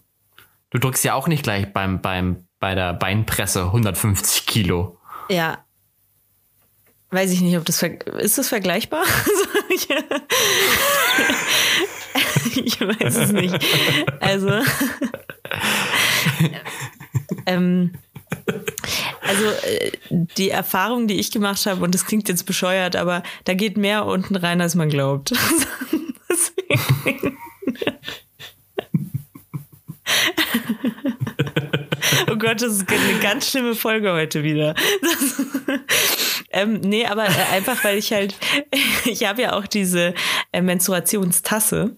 Du 0.70 0.78
drückst 0.78 1.04
ja 1.04 1.14
auch 1.14 1.26
nicht 1.26 1.42
gleich 1.42 1.72
beim, 1.72 2.00
beim, 2.00 2.46
bei 2.58 2.74
der 2.74 2.94
Beinpresse 2.94 3.64
150 3.64 4.46
Kilo. 4.46 4.98
Ja. 5.28 5.64
Weiß 7.10 7.32
ich 7.32 7.40
nicht, 7.40 7.56
ob 7.56 7.64
das 7.64 7.82
ist 7.82 8.38
das 8.38 8.48
vergleichbar? 8.48 9.02
ich 12.54 12.80
weiß 12.80 13.16
es 13.16 13.32
nicht. 13.32 13.58
Also 14.20 14.60
ähm, 17.46 17.92
also 19.22 19.44
äh, 19.66 19.90
die 20.36 20.50
Erfahrung, 20.50 21.06
die 21.06 21.18
ich 21.18 21.30
gemacht 21.30 21.66
habe, 21.66 21.82
und 21.82 21.94
das 21.94 22.06
klingt 22.06 22.28
jetzt 22.28 22.46
bescheuert, 22.46 22.96
aber 22.96 23.22
da 23.44 23.54
geht 23.54 23.76
mehr 23.76 24.06
unten 24.06 24.36
rein, 24.36 24.60
als 24.60 24.74
man 24.74 24.88
glaubt. 24.88 25.32
Oh 32.30 32.36
Gott, 32.36 32.60
das 32.62 32.72
ist 32.74 32.90
eine 32.90 33.18
ganz 33.20 33.50
schlimme 33.50 33.74
Folge 33.74 34.12
heute 34.12 34.42
wieder. 34.42 34.74
Das, 35.02 35.42
ähm, 36.50 36.80
nee, 36.80 37.06
aber 37.06 37.24
äh, 37.26 37.52
einfach, 37.52 37.82
weil 37.84 37.98
ich 37.98 38.12
halt, 38.12 38.34
ich 39.04 39.24
habe 39.24 39.42
ja 39.42 39.52
auch 39.54 39.66
diese 39.66 40.14
äh, 40.52 40.60
Menstruationstasse, 40.60 41.96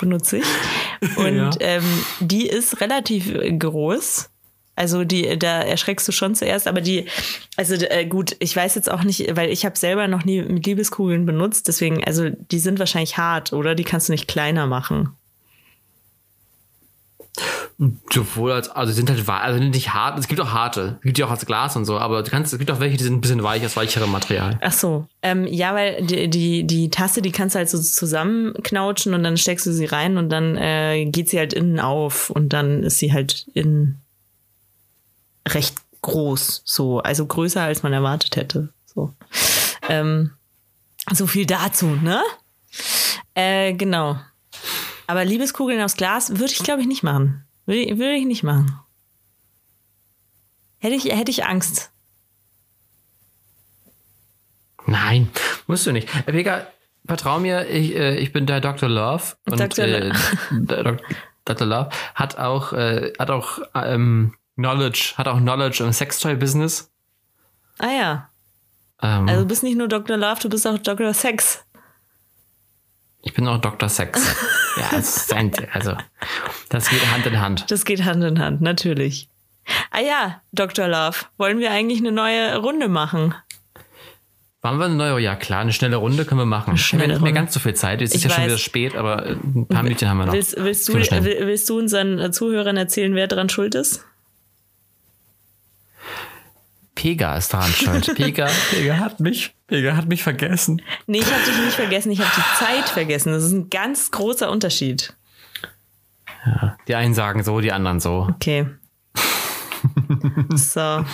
benutze 0.00 0.38
ich. 0.38 0.44
Und 1.16 1.36
Ja. 1.36 1.50
ähm, 1.60 1.84
die 2.20 2.46
ist 2.46 2.80
relativ 2.80 3.34
äh, 3.34 3.52
groß. 3.52 4.30
Also 4.78 5.04
die, 5.04 5.36
da 5.38 5.60
erschreckst 5.60 6.06
du 6.06 6.12
schon 6.12 6.36
zuerst, 6.36 6.68
aber 6.68 6.80
die, 6.80 7.06
also 7.56 7.74
äh, 7.74 8.06
gut, 8.06 8.36
ich 8.38 8.54
weiß 8.54 8.76
jetzt 8.76 8.90
auch 8.90 9.02
nicht, 9.02 9.36
weil 9.36 9.50
ich 9.50 9.64
habe 9.64 9.76
selber 9.76 10.06
noch 10.06 10.24
nie 10.24 10.40
mit 10.40 10.66
Liebeskugeln 10.66 11.26
benutzt, 11.26 11.66
deswegen, 11.66 12.04
also 12.04 12.28
die 12.30 12.60
sind 12.60 12.78
wahrscheinlich 12.78 13.18
hart, 13.18 13.52
oder? 13.52 13.74
Die 13.74 13.82
kannst 13.82 14.08
du 14.08 14.12
nicht 14.12 14.28
kleiner 14.28 14.68
machen. 14.68 15.10
Sowohl 18.12 18.52
als, 18.52 18.68
also 18.68 18.92
die 18.92 18.96
sind 18.96 19.10
halt, 19.10 19.28
also 19.28 19.62
nicht 19.62 19.94
hart, 19.94 20.18
es 20.18 20.28
gibt 20.28 20.40
auch 20.40 20.52
harte, 20.52 20.96
es 20.98 21.02
gibt 21.02 21.18
die 21.18 21.24
auch 21.24 21.30
als 21.30 21.44
Glas 21.44 21.74
und 21.74 21.84
so, 21.84 21.98
aber 21.98 22.22
du 22.22 22.30
kannst, 22.30 22.52
es 22.52 22.58
gibt 22.58 22.70
auch 22.70 22.78
welche, 22.78 22.96
die 22.96 23.04
sind 23.04 23.14
ein 23.14 23.20
bisschen 23.20 23.42
weich, 23.42 23.64
aus 23.64 23.76
weicherem 23.76 24.12
Material. 24.12 24.58
Ach 24.60 24.72
so. 24.72 25.06
Ähm, 25.22 25.44
ja, 25.48 25.74
weil 25.74 26.04
die, 26.04 26.28
die, 26.28 26.64
die 26.64 26.90
Tasse, 26.90 27.20
die 27.20 27.32
kannst 27.32 27.56
du 27.56 27.58
halt 27.58 27.68
so 27.68 27.80
zusammenknautschen 27.80 29.12
und 29.14 29.24
dann 29.24 29.36
steckst 29.36 29.66
du 29.66 29.72
sie 29.72 29.86
rein 29.86 30.18
und 30.18 30.28
dann 30.30 30.56
äh, 30.56 31.04
geht 31.06 31.30
sie 31.30 31.38
halt 31.38 31.52
innen 31.52 31.80
auf 31.80 32.30
und 32.30 32.52
dann 32.52 32.84
ist 32.84 32.98
sie 32.98 33.12
halt 33.12 33.46
innen 33.54 34.00
recht 35.54 35.76
groß. 36.02 36.62
So, 36.64 37.00
also 37.00 37.26
größer 37.26 37.62
als 37.62 37.82
man 37.82 37.92
erwartet 37.92 38.36
hätte. 38.36 38.72
So. 38.86 39.14
Ähm, 39.88 40.32
so 41.12 41.26
viel 41.26 41.46
dazu, 41.46 41.86
ne? 41.86 42.22
Äh, 43.34 43.74
genau. 43.74 44.18
Aber 45.06 45.24
Liebeskugeln 45.24 45.80
aus 45.80 45.96
Glas 45.96 46.30
würde 46.30 46.52
ich, 46.52 46.62
glaube 46.62 46.82
ich, 46.82 46.86
nicht 46.86 47.02
machen. 47.02 47.44
Würde 47.66 47.80
ich, 47.80 47.98
würde 47.98 48.14
ich 48.14 48.26
nicht 48.26 48.42
machen. 48.42 48.78
Hätte 50.78 50.94
ich, 50.94 51.04
hätte 51.04 51.30
ich 51.30 51.44
Angst. 51.44 51.90
Nein, 54.86 55.28
musst 55.66 55.86
du 55.86 55.92
nicht. 55.92 56.08
Äh, 56.26 56.32
Vega, 56.32 56.66
vertrau 57.06 57.38
mir, 57.40 57.68
ich, 57.68 57.94
äh, 57.94 58.16
ich 58.16 58.32
bin 58.32 58.46
der 58.46 58.60
Dr. 58.60 58.88
Love. 58.88 59.36
Und 59.46 59.60
Dr. 59.60 59.84
Äh, 59.84 60.12
Dr. 61.44 61.66
Love 61.66 61.90
hat 62.14 62.38
auch, 62.38 62.72
äh, 62.72 63.12
hat 63.18 63.30
auch 63.30 63.60
ähm, 63.74 64.34
Knowledge, 64.58 65.14
hat 65.16 65.28
auch 65.28 65.38
Knowledge 65.38 65.84
im 65.84 65.92
Sextoy-Business. 65.92 66.90
Ah 67.78 67.90
ja. 67.90 68.28
Ähm, 69.00 69.28
Also 69.28 69.42
du 69.42 69.46
bist 69.46 69.62
nicht 69.62 69.78
nur 69.78 69.86
Dr. 69.86 70.16
Love, 70.16 70.40
du 70.40 70.48
bist 70.48 70.66
auch 70.66 70.78
Dr. 70.78 71.14
Sex. 71.14 71.64
ich 73.22 73.32
bin 73.34 73.46
auch 73.46 73.60
Dr. 73.60 73.88
Sex. 73.88 74.34
ja, 74.76 74.98
es 74.98 75.30
ein, 75.32 75.52
also 75.72 75.96
das 76.70 76.90
geht 76.90 77.06
Hand 77.12 77.24
in 77.26 77.40
Hand. 77.40 77.70
Das 77.70 77.84
geht 77.84 78.04
Hand 78.04 78.24
in 78.24 78.40
Hand, 78.40 78.60
natürlich. 78.60 79.28
Ah 79.92 80.00
ja, 80.00 80.42
Dr. 80.52 80.88
Love, 80.88 81.18
wollen 81.36 81.60
wir 81.60 81.70
eigentlich 81.70 82.00
eine 82.00 82.10
neue 82.10 82.56
Runde 82.56 82.88
machen? 82.88 83.34
Waren 84.60 84.78
wir 84.78 84.86
eine 84.86 84.96
neue? 84.96 85.20
Ja 85.20 85.36
klar, 85.36 85.60
eine 85.60 85.72
schnelle 85.72 85.96
Runde 85.96 86.24
können 86.24 86.40
wir 86.40 86.46
machen. 86.46 86.76
Wir 86.76 87.00
haben 87.00 87.10
nicht 87.10 87.20
mehr 87.20 87.32
ganz 87.32 87.54
so 87.54 87.60
viel 87.60 87.74
Zeit. 87.74 88.02
Ich 88.02 88.12
ist 88.12 88.24
ja 88.24 88.30
schon 88.30 88.38
weiß. 88.42 88.46
wieder 88.48 88.58
spät, 88.58 88.96
aber 88.96 89.24
ein 89.26 89.68
paar 89.68 89.84
Minuten 89.84 90.08
haben 90.08 90.18
wir 90.18 90.26
noch. 90.26 90.32
Willst, 90.32 90.56
willst, 90.56 90.88
du, 90.88 90.94
willst 90.94 91.70
du 91.70 91.78
unseren 91.78 92.32
Zuhörern 92.32 92.76
erzählen, 92.76 93.14
wer 93.14 93.28
dran 93.28 93.48
schuld 93.50 93.76
ist? 93.76 94.04
Pega 96.98 97.36
ist 97.36 97.54
daran 97.54 97.70
schuld. 97.70 98.12
Pega, 98.16 98.48
Pega 98.70 98.96
hat 98.96 99.20
mich, 99.20 99.54
Pega 99.68 99.96
hat 99.96 100.08
mich 100.08 100.24
vergessen. 100.24 100.82
Nee, 101.06 101.18
ich 101.20 101.32
habe 101.32 101.44
dich 101.44 101.56
nicht 101.64 101.76
vergessen, 101.76 102.10
ich 102.10 102.20
habe 102.20 102.30
die 102.36 102.64
Zeit 102.64 102.88
vergessen. 102.88 103.32
Das 103.32 103.44
ist 103.44 103.52
ein 103.52 103.70
ganz 103.70 104.10
großer 104.10 104.50
Unterschied. 104.50 105.14
Die 106.88 106.96
einen 106.96 107.14
sagen 107.14 107.44
so, 107.44 107.60
die 107.60 107.70
anderen 107.70 108.00
so. 108.00 108.26
Okay. 108.28 108.66
so. 110.50 111.04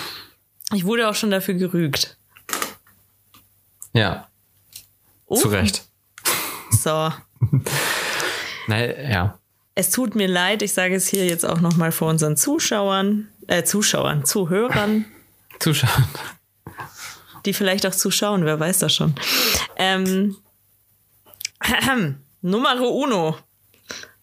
Ich 0.73 0.87
wurde 0.87 1.07
auch 1.07 1.15
schon 1.15 1.31
dafür 1.31 1.53
gerügt. 1.53 2.17
Ja, 3.93 4.29
Oh, 5.27 5.37
zu 5.37 5.49
Recht. 5.49 5.85
So. 6.71 7.13
Naja, 8.67 9.11
ja. 9.11 9.39
Es 9.75 9.91
tut 9.91 10.15
mir 10.15 10.27
leid, 10.29 10.63
ich 10.63 10.73
sage 10.73 10.95
es 10.95 11.07
hier 11.07 11.27
jetzt 11.27 11.45
auch 11.45 11.61
nochmal 11.61 11.93
vor 11.93 12.09
unseren 12.09 12.35
Zuschauern, 12.35 13.29
äh, 13.47 13.63
Zuschauern, 13.63 14.25
Zuhörern, 14.25 15.05
Zuschauen. 15.65 16.05
die 17.47 17.55
vielleicht 17.55 17.87
auch 17.87 17.95
zuschauen, 17.95 18.45
wer 18.45 18.61
weiß 18.61 18.81
das 18.81 18.95
schon. 18.95 19.15
Ähm, 19.77 20.37
Numero 22.43 22.89
uno. 22.91 23.39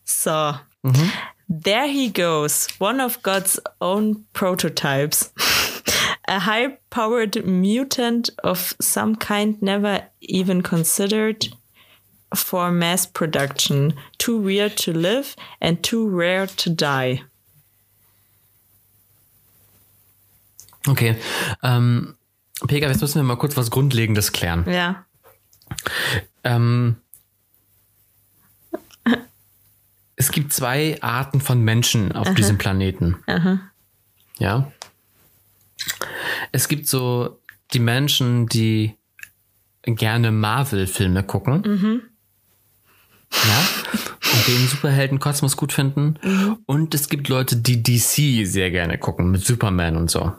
So. 0.03 0.53
There 1.49 1.87
he 1.87 2.09
goes, 2.09 2.67
one 2.79 3.03
of 3.03 3.23
God's 3.23 3.59
own 3.79 4.25
prototypes. 4.33 5.33
A 6.27 6.39
high 6.39 6.77
powered 6.91 7.43
mutant 7.43 8.29
of 8.43 8.75
some 8.79 9.15
kind 9.15 9.59
never 9.63 10.03
even 10.21 10.61
considered 10.61 11.47
for 12.35 12.71
mass 12.71 13.07
production. 13.07 13.95
Too 14.19 14.37
weird 14.37 14.77
to 14.77 14.93
live 14.93 15.35
and 15.59 15.81
too 15.83 16.07
rare 16.07 16.45
to 16.45 16.69
die. 16.69 17.23
Okay. 20.87 21.15
Ähm, 21.63 22.15
Pega, 22.67 22.87
jetzt 22.87 23.01
müssen 23.01 23.15
wir 23.15 23.23
mal 23.23 23.37
kurz 23.37 23.57
was 23.57 23.71
Grundlegendes 23.71 24.31
klären. 24.31 24.65
Ja. 24.69 25.05
Ähm, 26.43 26.97
es 30.15 30.31
gibt 30.31 30.53
zwei 30.53 31.01
Arten 31.01 31.41
von 31.41 31.61
Menschen 31.61 32.11
auf 32.11 32.33
diesem 32.35 32.57
Planeten. 32.57 33.17
Ja. 34.37 34.71
Es 36.51 36.67
gibt 36.67 36.87
so 36.87 37.39
die 37.73 37.79
Menschen, 37.79 38.47
die 38.47 38.95
gerne 39.83 40.31
Marvel-Filme 40.31 41.23
gucken. 41.23 42.03
Ja. 43.31 43.63
Und 44.33 44.47
den 44.47 44.67
Superhelden-Kosmos 44.67 45.57
gut 45.57 45.73
finden. 45.73 46.17
Und 46.65 46.93
es 46.95 47.09
gibt 47.09 47.27
Leute, 47.27 47.57
die 47.57 47.83
DC 47.83 48.47
sehr 48.47 48.71
gerne 48.71 48.97
gucken, 48.97 49.31
mit 49.31 49.45
Superman 49.45 49.97
und 49.97 50.09
so. 50.09 50.31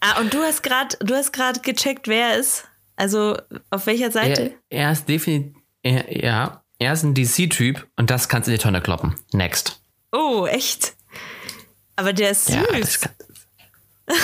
Ah, 0.00 0.20
und 0.20 0.34
du 0.34 0.38
hast 0.38 0.62
gerade, 0.62 0.96
du 1.00 1.14
hast 1.14 1.32
gerade 1.32 1.60
gecheckt, 1.60 2.08
wer 2.08 2.36
ist. 2.36 2.64
Also 2.96 3.36
auf 3.70 3.86
welcher 3.86 4.10
Seite? 4.10 4.54
Er, 4.68 4.86
er 4.86 4.92
ist 4.92 5.08
definitiv, 5.08 5.56
er, 5.82 6.24
ja, 6.24 6.62
er 6.78 6.92
ist 6.92 7.04
ein 7.04 7.14
DC-Typ 7.14 7.86
und 7.96 8.10
das 8.10 8.28
kannst 8.28 8.48
du 8.48 8.52
in 8.52 8.58
die 8.58 8.62
Tonne 8.62 8.80
kloppen. 8.80 9.14
Next. 9.32 9.80
Oh, 10.12 10.46
echt? 10.46 10.94
Aber 11.96 12.12
der 12.12 12.30
ist 12.30 12.46
süß. 12.46 12.54
Ja, 12.54 12.64
kann, 13.00 13.12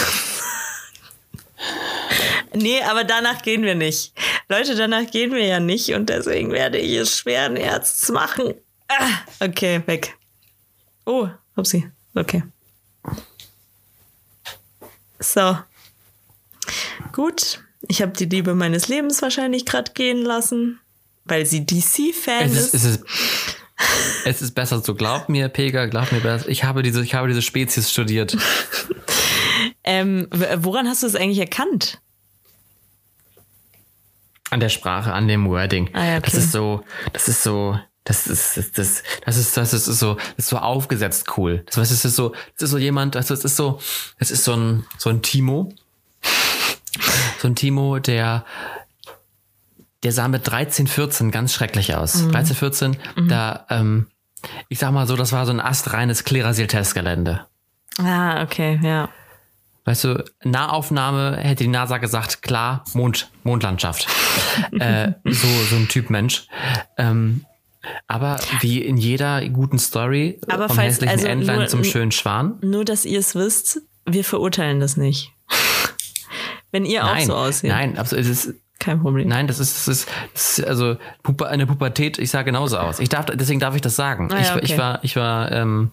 nee, 2.54 2.82
aber 2.82 3.04
danach 3.04 3.42
gehen 3.42 3.62
wir 3.62 3.74
nicht. 3.74 4.12
Leute, 4.48 4.74
danach 4.74 5.10
gehen 5.10 5.32
wir 5.32 5.44
ja 5.44 5.60
nicht 5.60 5.94
und 5.94 6.08
deswegen 6.08 6.50
werde 6.52 6.78
ich 6.78 6.96
es 6.96 7.16
schweren 7.16 7.56
Herzens 7.56 8.10
machen. 8.10 8.54
Ah, 8.88 9.24
okay, 9.40 9.82
weg. 9.86 10.16
Oh, 11.04 11.28
upsie. 11.56 11.90
Okay. 12.14 12.42
So. 15.20 15.58
Gut. 17.12 17.62
Ich 17.82 18.02
habe 18.02 18.12
die 18.12 18.24
Liebe 18.24 18.54
meines 18.54 18.88
Lebens 18.88 19.22
wahrscheinlich 19.22 19.64
gerade 19.64 19.92
gehen 19.92 20.22
lassen, 20.22 20.80
weil 21.24 21.46
sie 21.46 21.64
DC-Fan 21.64 22.50
ist. 22.50 22.74
es, 22.74 22.84
ist, 22.84 23.04
es 24.24 24.42
ist 24.42 24.54
besser 24.54 24.80
so. 24.82 24.94
Glaub 24.94 25.28
mir, 25.28 25.48
Pega, 25.48 25.86
glaub 25.86 26.10
mir 26.12 26.20
besser. 26.20 26.48
Ich 26.48 26.64
habe 26.64 26.82
diese, 26.82 27.02
ich 27.02 27.14
habe 27.14 27.28
diese 27.28 27.42
Spezies 27.42 27.90
studiert. 27.90 28.36
Ähm, 29.84 30.28
woran 30.30 30.86
hast 30.86 31.02
du 31.02 31.06
es 31.06 31.16
eigentlich 31.16 31.38
erkannt? 31.38 31.98
An 34.50 34.60
der 34.60 34.68
Sprache, 34.68 35.14
an 35.14 35.28
dem 35.28 35.48
Wording. 35.48 35.88
Ah, 35.94 36.04
ja, 36.04 36.16
okay. 36.18 36.26
Das 36.26 36.34
ist 36.34 36.52
so, 36.52 36.84
das 37.14 37.28
ist 37.28 37.42
so, 37.42 37.78
das 38.08 38.26
ist, 38.26 38.56
das, 38.56 38.72
das, 38.72 39.02
das 39.26 39.36
ist, 39.36 39.56
das 39.56 39.74
ist 39.74 39.84
so, 39.84 40.14
das 40.14 40.24
ist 40.38 40.48
so 40.48 40.56
aufgesetzt 40.56 41.36
cool. 41.36 41.62
Das, 41.66 41.76
was 41.76 41.90
ist 41.90 42.06
das 42.06 42.16
so, 42.16 42.30
das 42.54 42.62
ist 42.62 42.70
so 42.70 42.78
jemand, 42.78 43.16
also 43.16 43.34
es 43.34 43.44
ist 43.44 43.56
so, 43.56 43.80
es 44.16 44.30
ist 44.30 44.44
so 44.44 44.54
ein, 44.54 44.86
so 44.96 45.10
ein 45.10 45.20
Timo. 45.20 45.74
So 47.40 47.48
ein 47.48 47.54
Timo, 47.54 47.98
der, 47.98 48.46
der 50.02 50.12
sah 50.12 50.26
mit 50.26 50.48
13, 50.48 50.86
14 50.86 51.30
ganz 51.30 51.52
schrecklich 51.52 51.94
aus. 51.94 52.22
Mhm. 52.22 52.32
13, 52.32 52.56
14, 52.56 52.96
da, 53.28 53.66
ähm, 53.68 54.06
ich 54.70 54.78
sag 54.78 54.92
mal 54.92 55.06
so, 55.06 55.14
das 55.14 55.32
war 55.32 55.44
so 55.44 55.52
ein 55.52 55.60
astreines 55.60 56.24
Klerasil-Testgelände. 56.24 57.44
Ah, 57.98 58.42
okay, 58.42 58.80
ja. 58.82 59.10
Weißt 59.84 60.04
du, 60.04 60.24
Nahaufnahme 60.44 61.36
hätte 61.36 61.64
die 61.64 61.68
NASA 61.68 61.98
gesagt, 61.98 62.40
klar, 62.40 62.84
Mond, 62.94 63.30
Mondlandschaft. 63.42 64.06
äh, 64.78 65.12
so, 65.24 65.46
so 65.68 65.76
ein 65.76 65.88
Typ 65.88 66.08
Mensch. 66.08 66.46
Ähm, 66.96 67.44
aber 68.06 68.38
wie 68.60 68.82
in 68.84 68.96
jeder 68.96 69.46
guten 69.48 69.78
Story 69.78 70.40
Aber 70.48 70.68
vom 70.68 70.76
falls- 70.76 70.94
hässlichen 70.94 71.14
also 71.16 71.26
Entlein 71.26 71.58
nur- 71.58 71.66
zum 71.68 71.84
schönen 71.84 72.12
Schwan. 72.12 72.58
Nur, 72.62 72.84
dass 72.84 73.04
ihr 73.04 73.18
es 73.18 73.34
wisst, 73.34 73.82
wir 74.06 74.24
verurteilen 74.24 74.80
das 74.80 74.96
nicht. 74.96 75.32
Wenn 76.70 76.84
ihr 76.84 77.04
auch 77.04 77.14
Nein, 77.14 77.26
so 77.26 77.34
aussieht. 77.34 77.70
nein, 77.70 77.96
absolut, 77.98 78.24
es 78.26 78.30
ist, 78.46 78.54
Kein 78.78 79.00
Problem. 79.00 79.26
nein, 79.28 79.46
das 79.46 79.58
ist, 79.58 79.76
das 79.76 79.88
ist, 79.88 80.08
das 80.34 80.58
ist 80.58 80.66
also 80.66 80.96
Pupa, 81.22 81.46
eine 81.46 81.66
Pubertät. 81.66 82.18
Ich 82.18 82.30
sah 82.30 82.42
genauso 82.42 82.76
aus. 82.78 83.00
Ich 83.00 83.08
darf, 83.08 83.24
deswegen 83.26 83.58
darf 83.58 83.74
ich 83.74 83.80
das 83.80 83.96
sagen. 83.96 84.28
Ah 84.30 84.36
ja, 84.36 84.40
ich, 84.42 84.48
war- 84.50 84.56
okay. 84.56 84.64
ich 84.66 84.78
war, 84.78 85.04
ich 85.04 85.16
war, 85.16 85.52
ähm, 85.52 85.92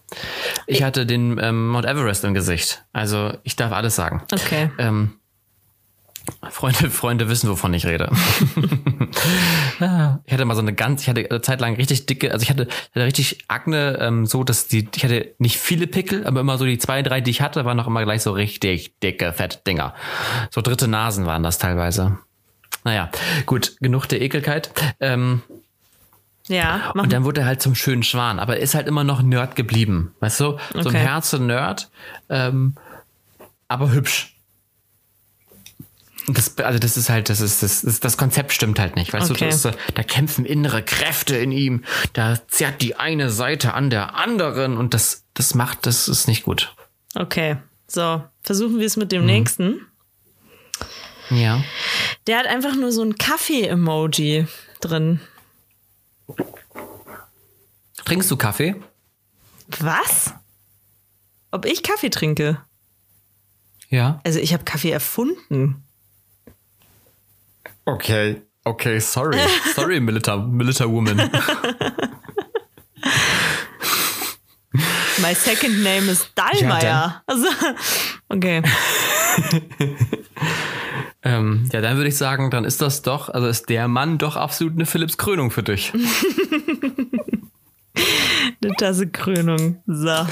ich 0.68 0.84
hatte 0.84 1.06
den 1.06 1.40
ähm, 1.42 1.70
Mount 1.70 1.86
Everest 1.86 2.24
im 2.26 2.34
Gesicht. 2.34 2.84
Also 2.92 3.34
ich 3.44 3.56
darf 3.56 3.72
alles 3.72 3.96
sagen. 3.96 4.22
Okay. 4.32 4.70
Ähm, 4.78 5.14
Freunde, 6.50 6.90
Freunde 6.90 7.30
wissen, 7.30 7.50
wovon 7.50 7.74
ich 7.74 7.86
rede. 7.86 8.10
ich 10.26 10.34
hatte 10.34 10.46
mal 10.46 10.56
so 10.56 10.62
eine 10.62 10.74
ganz, 10.74 11.02
ich 11.02 11.10
hatte 11.10 11.28
eine 11.30 11.42
Zeit 11.42 11.62
lang 11.62 11.76
richtig 11.76 12.06
dicke, 12.06 12.32
also 12.32 12.44
ich 12.44 12.50
hatte, 12.50 12.68
ich 12.68 12.96
hatte 12.96 13.06
richtig 13.06 13.46
Akne, 13.48 13.98
ähm, 14.00 14.26
so 14.26 14.44
dass 14.44 14.68
die, 14.68 14.88
ich 14.96 15.04
hatte 15.04 15.34
nicht 15.40 15.58
viele 15.58 15.88
Pickel, 15.88 16.26
aber 16.26 16.40
immer 16.42 16.58
so 16.58 16.66
die 16.66 16.78
zwei, 16.78 17.02
drei, 17.02 17.22
die 17.22 17.32
ich 17.32 17.42
hatte, 17.42 17.66
waren 17.66 17.78
noch 17.78 17.88
immer 17.88 18.04
gleich 18.04 18.22
so 18.22 18.32
richtig 18.32 19.00
dicke, 19.00 19.34
fette 19.34 19.60
Dinger. 19.66 19.94
So 20.52 20.62
dritte 20.62 20.88
Nasen 20.88 21.26
waren 21.26 21.44
das 21.44 21.58
teilweise. 21.58 22.18
Naja, 22.84 23.10
gut, 23.46 23.78
genug 23.80 24.06
der 24.08 24.22
Ekelkeit. 24.22 24.72
Ähm, 25.00 25.42
Ja, 26.48 26.92
mach 26.94 27.04
und 27.06 27.14
dann 27.14 27.24
wurde 27.24 27.42
er 27.42 27.48
halt 27.48 27.62
zum 27.62 27.74
schönen 27.76 28.04
Schwan, 28.04 28.40
aber 28.40 28.58
er 28.58 28.62
ist 28.62 28.76
halt 28.76 28.88
immer 28.88 29.04
noch 29.04 29.22
Nerd 29.24 29.56
geblieben. 29.56 30.14
Weißt 30.20 30.40
du? 30.40 30.58
So 30.74 30.80
Okay. 30.80 30.90
ein 30.90 30.96
Herze-Nerd, 30.96 31.90
ähm, 32.30 32.76
aber 33.68 33.92
hübsch. 33.92 34.35
Das, 36.28 36.58
also 36.58 36.80
das 36.80 36.98
ist 36.98 37.10
halt, 37.10 37.30
das 37.30 37.40
ist, 37.40 37.62
das 37.62 37.84
ist, 37.84 38.04
das 38.04 38.18
Konzept 38.18 38.52
stimmt 38.52 38.80
halt 38.80 38.96
nicht. 38.96 39.14
Weißt 39.14 39.30
Okay. 39.30 39.46
du, 39.46 39.52
das 39.52 39.62
da 39.62 40.04
kämpfen 40.04 40.44
innere 40.46 40.82
Kräfte 40.82 41.36
in 41.38 41.52
ihm. 41.52 41.84
Da 42.14 42.40
zerrt 42.48 42.82
die 42.82 42.96
eine 42.96 43.30
Seite 43.30 43.74
an 43.76 43.90
der 43.92 44.16
anderen 44.16 44.78
und 44.78 44.94
das, 44.96 45.24
das 45.36 45.54
macht, 45.54 45.86
das 45.86 46.08
ist 46.08 46.28
nicht 46.28 46.44
gut. 46.44 46.74
Okay. 47.14 47.58
So, 47.88 48.24
versuchen 48.42 48.80
wir 48.80 48.88
es 48.88 48.98
mit 48.98 49.12
dem 49.12 49.22
Mhm. 49.22 49.28
nächsten. 49.28 49.82
Ja. 51.30 51.64
Der 52.28 52.40
hat 52.40 52.48
einfach 52.48 52.76
nur 52.76 52.92
so 52.92 53.04
ein 53.04 53.16
Kaffee-Emoji 53.18 54.48
drin. 54.82 55.20
Trinkst 58.04 58.30
du 58.30 58.38
Kaffee? 58.38 58.76
Was? 59.80 60.34
Ob 61.52 61.66
ich 61.66 61.84
Kaffee 61.84 62.10
trinke? 62.10 62.62
Ja. 63.90 64.20
Also 64.24 64.40
ich 64.40 64.54
habe 64.54 64.64
Kaffee 64.64 64.92
erfunden. 64.92 65.84
Okay. 67.86 68.42
Okay, 68.64 69.00
sorry. 69.00 69.38
Sorry, 69.76 70.00
Milita, 70.00 70.38
Milita 70.38 70.90
Woman. 70.90 71.18
My 75.22 75.34
second 75.36 75.84
name 75.84 76.10
is 76.10 76.28
Dallmayr. 76.34 76.82
Ja, 76.84 77.22
also, 77.28 77.48
okay. 78.30 78.64
Ähm, 81.26 81.68
ja, 81.74 81.82
dann 81.82 81.98
würde 81.98 82.10
ich 82.10 82.18
sagen, 82.18 82.52
dann 82.52 82.66
ist 82.66 82.84
das 82.84 83.02
doch, 83.02 83.30
also 83.30 83.48
ist 83.48 83.68
der 83.70 83.88
Mann 83.88 84.20
doch 84.20 84.36
absolut 84.36 84.74
eine 84.74 84.86
Philips 84.86 85.18
Krönung 85.18 85.50
für 85.50 85.64
dich. 85.64 85.92
Eine 88.64 88.76
Tasse 88.76 89.08
Krönung. 89.08 89.82
So. 89.88 90.28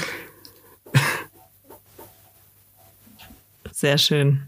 Sehr 3.72 3.98
schön. 3.98 4.46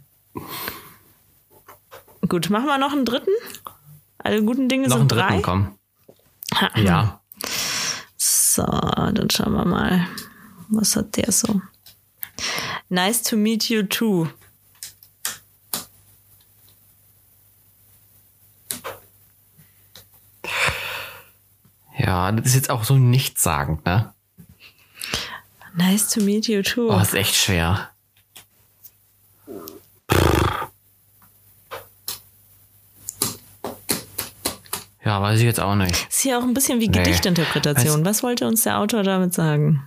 Gut, 2.29 2.51
machen 2.51 2.67
wir 2.67 2.79
noch 2.79 2.93
einen 2.93 3.05
dritten? 3.05 3.31
Alle 4.19 4.43
guten 4.43 4.69
Dinge 4.69 4.89
Noch 4.89 4.97
einen 4.97 5.09
sind 5.09 5.13
dritten, 5.13 5.29
drei. 5.29 5.41
komm. 5.43 5.79
Ja. 6.77 7.21
So, 8.17 8.65
dann 8.65 9.29
schauen 9.31 9.53
wir 9.53 9.65
mal. 9.67 10.07
Was 10.69 10.97
hat 10.97 11.17
der 11.17 11.31
so? 11.31 11.61
Nice 12.89 13.23
to 13.23 13.37
meet 13.37 13.69
you 13.69 13.83
too. 13.83 14.29
Ja, 21.99 22.31
das 22.33 22.47
ist 22.47 22.55
jetzt 22.55 22.71
auch 22.71 22.85
so 22.85 22.97
nichtssagend, 22.99 23.85
ne? 23.87 24.13
Nice 25.75 26.09
to 26.11 26.21
meet 26.21 26.47
you 26.49 26.63
too. 26.63 26.91
Oh, 26.91 27.01
ist 27.01 27.15
echt 27.15 27.35
schwer. 27.35 27.91
Ja, 35.17 35.23
weiß 35.23 35.39
ich 35.39 35.47
jetzt 35.47 35.61
auch 35.61 35.75
nicht. 35.75 36.07
ist 36.11 36.21
hier 36.21 36.39
auch 36.39 36.43
ein 36.43 36.53
bisschen 36.53 36.79
wie 36.81 36.89
Nee. 36.89 36.99
Gedichtinterpretation. 36.99 38.05
Was 38.05 38.23
wollte 38.23 38.47
uns 38.47 38.65
der 38.65 38.79
Autor 38.79 39.03
damit 39.03 39.33
sagen? 39.33 39.83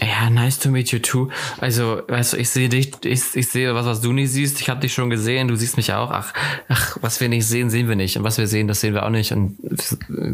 Ja, 0.00 0.30
nice 0.30 0.60
to 0.60 0.68
meet 0.68 0.92
you 0.92 1.00
too. 1.00 1.28
Also, 1.60 2.02
weißt 2.06 2.34
du, 2.34 2.36
ich 2.36 2.48
sehe 2.50 2.68
dich, 2.68 2.92
ich, 3.04 3.22
ich 3.34 3.48
sehe 3.48 3.74
was, 3.74 3.84
was 3.84 4.00
du 4.00 4.12
nicht 4.12 4.30
siehst. 4.30 4.60
Ich 4.60 4.68
habe 4.70 4.78
dich 4.80 4.94
schon 4.94 5.10
gesehen, 5.10 5.48
du 5.48 5.56
siehst 5.56 5.76
mich 5.76 5.92
auch. 5.92 6.12
Ach, 6.12 6.32
ach, 6.68 6.96
was 7.00 7.20
wir 7.20 7.28
nicht 7.28 7.46
sehen, 7.46 7.68
sehen 7.68 7.88
wir 7.88 7.96
nicht. 7.96 8.16
Und 8.16 8.22
was 8.22 8.38
wir 8.38 8.46
sehen, 8.46 8.68
das 8.68 8.80
sehen 8.80 8.94
wir 8.94 9.04
auch 9.04 9.10
nicht. 9.10 9.32
Und 9.32 9.56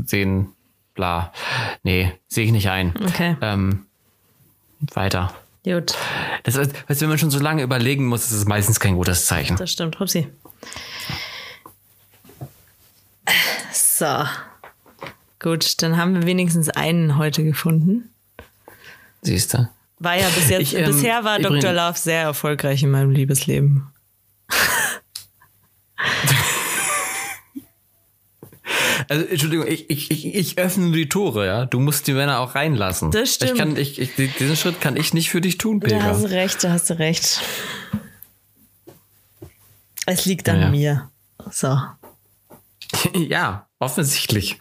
sehen, 0.06 0.48
bla. 0.94 1.32
Nee, 1.82 2.12
sehe 2.28 2.44
ich 2.44 2.52
nicht 2.52 2.68
ein. 2.68 2.92
Okay. 3.06 3.36
Ähm, 3.40 3.86
weiter. 4.92 5.32
Gut, 5.64 5.94
Das 6.42 6.58
heißt, 6.58 6.74
wenn 7.00 7.08
man 7.08 7.16
schon 7.16 7.30
so 7.30 7.38
lange 7.38 7.62
überlegen 7.62 8.04
muss, 8.04 8.24
ist 8.26 8.32
es 8.32 8.44
meistens 8.44 8.80
kein 8.80 8.96
gutes 8.96 9.24
Zeichen. 9.24 9.56
das 9.56 9.72
stimmt. 9.72 9.98
Hupsi. 9.98 10.26
So. 13.96 14.24
Gut, 15.38 15.80
dann 15.82 15.96
haben 15.96 16.14
wir 16.14 16.26
wenigstens 16.26 16.68
einen 16.68 17.16
heute 17.16 17.44
gefunden. 17.44 18.10
Siehst 19.22 19.54
du? 19.54 19.68
War 20.00 20.16
ja 20.16 20.28
bis 20.30 20.48
jetzt, 20.48 20.62
Ich, 20.62 20.76
ähm, 20.76 20.86
bisher 20.86 21.22
war 21.22 21.38
Dr. 21.38 21.72
Love 21.72 21.96
sehr 21.96 22.22
erfolgreich 22.22 22.82
in 22.82 22.90
meinem 22.90 23.10
Liebesleben. 23.10 23.86
Also, 29.06 29.26
Entschuldigung, 29.26 29.66
ich, 29.66 29.90
ich, 29.90 30.10
ich, 30.10 30.34
ich 30.34 30.58
öffne 30.58 30.90
die 30.92 31.10
Tore, 31.10 31.46
ja. 31.46 31.66
Du 31.66 31.78
musst 31.78 32.06
die 32.06 32.14
Männer 32.14 32.40
auch 32.40 32.54
reinlassen. 32.54 33.10
Das 33.10 33.34
stimmt. 33.34 33.52
Ich 33.52 33.58
kann, 33.58 33.76
ich, 33.76 33.98
ich, 34.00 34.14
diesen 34.14 34.56
Schritt 34.56 34.80
kann 34.80 34.96
ich 34.96 35.12
nicht 35.12 35.28
für 35.28 35.42
dich 35.42 35.58
tun, 35.58 35.80
Da 35.80 36.02
hast 36.02 36.20
du 36.22 36.28
Peter. 36.28 36.36
recht, 36.36 36.64
da 36.64 36.70
hast 36.70 36.88
du 36.88 36.98
recht. 36.98 37.42
Es 40.06 40.24
liegt 40.24 40.48
an 40.48 40.60
ja. 40.60 40.68
mir. 40.70 41.10
So. 41.50 41.78
ja, 43.14 43.66
offensichtlich. 43.84 44.58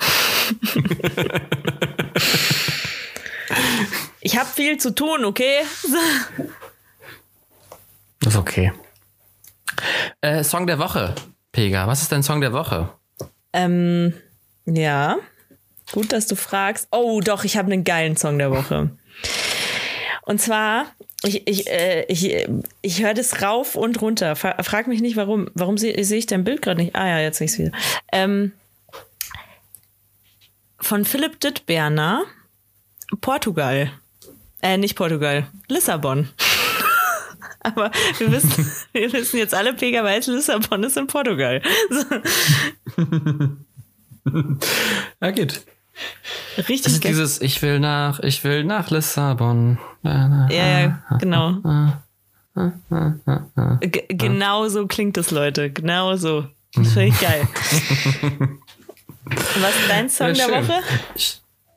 Ich 4.21 4.37
habe 4.37 4.49
viel 4.49 4.77
zu 4.77 4.95
tun, 4.95 5.25
okay? 5.25 5.59
Das 8.19 8.33
ist 8.33 8.39
okay. 8.39 8.71
Äh, 10.21 10.43
Song 10.43 10.65
der 10.65 10.79
Woche, 10.79 11.13
Pega. 11.51 11.87
Was 11.87 12.01
ist 12.01 12.11
dein 12.11 12.23
Song 12.23 12.39
der 12.39 12.53
Woche? 12.53 12.89
Ähm, 13.51 14.13
ja. 14.65 15.17
Gut, 15.91 16.13
dass 16.13 16.27
du 16.27 16.35
fragst. 16.35 16.87
Oh, 16.91 17.19
doch, 17.21 17.43
ich 17.43 17.57
habe 17.57 17.71
einen 17.71 17.83
geilen 17.83 18.15
Song 18.15 18.39
der 18.39 18.51
Woche. 18.51 18.91
Und 20.21 20.41
zwar, 20.41 20.85
ich, 21.23 21.45
ich, 21.47 21.69
äh, 21.69 22.05
ich, 22.07 22.47
ich 22.81 23.03
höre 23.03 23.13
das 23.13 23.41
rauf 23.41 23.75
und 23.75 24.01
runter. 24.01 24.35
Frag 24.37 24.87
mich 24.87 25.01
nicht, 25.01 25.17
warum. 25.17 25.49
Warum 25.53 25.77
sehe 25.77 26.01
seh 26.05 26.17
ich 26.17 26.27
dein 26.27 26.45
Bild 26.45 26.61
gerade 26.61 26.81
nicht? 26.81 26.95
Ah 26.95 27.07
ja, 27.07 27.19
jetzt 27.19 27.39
sehe 27.39 27.45
ich 27.45 27.51
es 27.51 27.59
wieder. 27.59 27.71
Ähm, 28.13 28.53
von 30.83 31.05
Philipp 31.05 31.39
Dittberner, 31.39 32.23
Portugal. 33.21 33.91
Äh, 34.61 34.77
nicht 34.77 34.95
Portugal, 34.95 35.47
Lissabon. 35.67 36.29
Aber 37.61 37.91
wir 38.17 38.31
wissen, 38.31 38.71
wir 38.93 39.11
wissen 39.13 39.37
jetzt 39.37 39.53
alle, 39.53 39.73
Pega 39.73 40.03
weiß, 40.03 40.27
Lissabon 40.27 40.83
ist 40.83 40.97
in 40.97 41.07
Portugal. 41.07 41.61
So. 41.89 42.05
ja, 45.21 45.31
geht. 45.31 45.65
Richtig. 46.57 46.93
Ist 46.93 47.03
dieses, 47.03 47.41
ich 47.41 47.61
will 47.61 47.79
nach, 47.79 48.19
ich 48.19 48.43
will 48.43 48.63
nach 48.63 48.89
Lissabon. 48.89 49.77
Ja, 50.03 50.49
ja, 50.49 51.03
genau. 51.19 51.61
G 53.79 54.05
genau 54.09 54.67
so 54.67 54.87
klingt 54.87 55.17
es, 55.17 55.31
Leute. 55.31 55.71
Genau 55.71 56.15
so. 56.15 56.45
Das 56.75 56.93
finde 56.93 57.09
ich 57.09 57.19
geil. 57.21 57.47
Was 59.25 59.75
ist 59.75 59.89
dein 59.89 60.09
Song 60.09 60.33
ja, 60.33 60.47
der 60.47 60.67
Woche? 60.67 60.81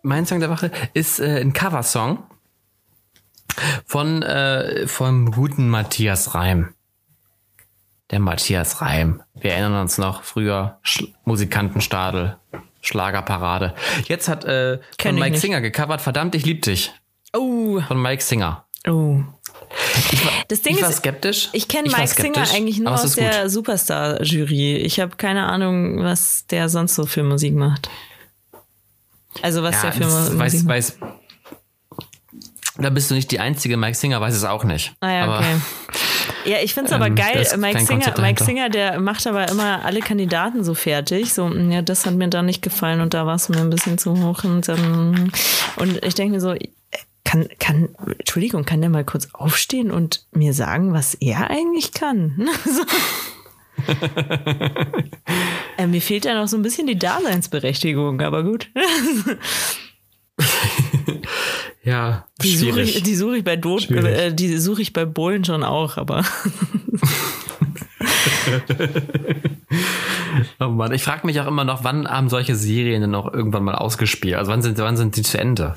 Mein 0.03 0.27
Song 0.27 0.41
der 0.41 0.51
Woche 0.51 0.71
ist 0.95 1.21
äh, 1.21 1.41
ein 1.41 1.53
Coversong 1.53 2.25
von 3.87 4.23
äh, 4.23 4.87
vom 4.87 5.31
guten 5.31 5.69
Matthias 5.69 6.35
Reim. 6.35 6.75
Der 8.11 8.21
Matthias 8.21 8.81
Reim. 8.81 9.23
Wir 9.35 9.53
erinnern 9.53 9.81
uns 9.81 9.99
noch 9.99 10.23
früher 10.23 10.79
Sch 10.83 11.05
Musikantenstadel, 11.25 12.37
Schlagerparade. 12.81 13.75
Jetzt 14.05 14.29
hat 14.29 14.45
äh, 14.45 14.79
von 15.01 15.15
Mike. 15.17 15.39
Singer 15.39 15.61
gecovert. 15.61 16.01
Verdammt, 16.01 16.35
ich 16.35 16.45
lieb 16.45 16.63
dich. 16.63 16.93
Oh. 17.33 17.81
Von 17.81 18.01
Mike 18.01 18.23
Singer. 18.23 18.65
Oh. 18.87 19.23
Das 20.49 20.63
Ding 20.63 20.77
ich 20.77 20.83
war 20.83 20.91
ist, 20.91 20.99
skeptisch. 20.99 21.49
Ich 21.53 21.69
kenne 21.69 21.89
Mike 21.91 22.09
Singer 22.09 22.47
eigentlich 22.55 22.79
nur 22.79 22.93
aus 22.93 23.15
der 23.15 23.49
Superstar-Jury. 23.51 24.77
Ich 24.77 25.01
habe 25.01 25.17
keine 25.17 25.47
Ahnung, 25.47 26.03
was 26.03 26.47
der 26.47 26.69
sonst 26.69 26.95
so 26.95 27.07
für 27.07 27.23
Musik 27.23 27.55
macht. 27.55 27.89
Also 29.43 29.63
was 29.63 29.77
ja, 29.77 29.91
der 29.91 29.93
für 29.93 30.05
Musik 30.05 30.39
weiß, 30.39 30.55
macht. 30.63 30.69
Weiß, 30.69 30.99
da 32.79 32.91
bist 32.91 33.11
du 33.11 33.15
nicht 33.15 33.31
die 33.31 33.41
einzige. 33.41 33.77
Mike 33.77 33.97
Singer 33.97 34.21
weiß 34.21 34.35
es 34.35 34.45
auch 34.45 34.65
nicht. 34.65 34.95
Ah 35.01 35.11
ja, 35.11 35.25
aber, 35.25 35.39
okay. 35.39 35.57
Ja, 36.45 36.59
ich 36.63 36.75
finde 36.75 36.89
es 36.89 36.93
aber 36.93 37.07
ähm, 37.07 37.15
geil. 37.15 37.47
Mike 37.59 37.81
Singer, 37.81 38.15
Mike 38.21 38.45
Singer, 38.45 38.69
der 38.69 39.01
macht 39.01 39.27
aber 39.27 39.49
immer 39.49 39.85
alle 39.85 40.01
Kandidaten 40.01 40.63
so 40.63 40.75
fertig. 40.75 41.33
So, 41.33 41.49
ja, 41.49 41.83
das 41.83 42.07
hat 42.07 42.15
mir 42.15 42.29
da 42.29 42.43
nicht 42.43 42.63
gefallen 42.63 43.01
und 43.01 43.15
da 43.15 43.27
war 43.27 43.37
es 43.37 43.49
mir 43.49 43.59
ein 43.59 43.71
bisschen 43.71 43.99
zu 43.99 44.23
hoch. 44.23 44.45
Und, 44.45 44.69
dann, 44.69 45.33
und 45.77 46.05
ich 46.05 46.15
denke 46.15 46.35
mir 46.35 46.41
so, 46.41 46.55
kann, 47.27 47.49
kann, 47.59 47.91
Entschuldigung, 48.19 48.65
kann 48.65 48.81
der 48.81 48.89
mal 48.89 49.05
kurz 49.05 49.29
aufstehen 49.35 49.91
und 49.91 50.25
mir 50.33 50.55
sagen, 50.55 50.95
was 50.95 51.13
er 51.15 51.51
eigentlich 51.51 51.93
kann? 51.93 52.49
äh, 55.79 55.87
mir 55.87 56.01
fehlt 56.01 56.25
ja 56.25 56.35
noch 56.35 56.49
so 56.49 56.57
ein 56.57 56.63
bisschen 56.63 56.87
die 56.87 56.99
Daseinsberechtigung, 56.99 58.21
aber 58.21 58.43
gut. 58.43 58.71
ja, 61.85 62.27
die 62.43 62.57
suche 62.57 62.83
ich, 62.83 63.03
die 63.03 63.15
suche 63.15 63.39
ich 63.39 63.45
bei 63.45 63.57
Do 63.57 63.79
äh, 63.79 64.33
die 64.33 64.57
suche 64.59 64.83
ich 64.83 64.93
bei 64.93 65.05
Bohlen 65.05 65.45
schon 65.45 65.63
auch, 65.63 65.97
aber. 65.97 66.25
oh 70.61 70.69
Mann, 70.69 70.93
ich 70.93 71.03
frage 71.03 71.27
mich 71.27 71.41
auch 71.41 71.47
immer 71.47 71.65
noch, 71.65 71.85
wann 71.85 72.09
haben 72.09 72.29
solche 72.29 72.57
Serien 72.57 73.03
denn 73.03 73.11
noch 73.11 73.33
irgendwann 73.33 73.65
mal 73.65 73.75
ausgespielt? 73.75 74.37
Also 74.37 74.51
wann 74.51 74.63
sind, 74.63 74.79
wann 74.79 74.97
sind 74.97 75.17
die 75.17 75.23
zu 75.23 75.39
Ende? 75.39 75.77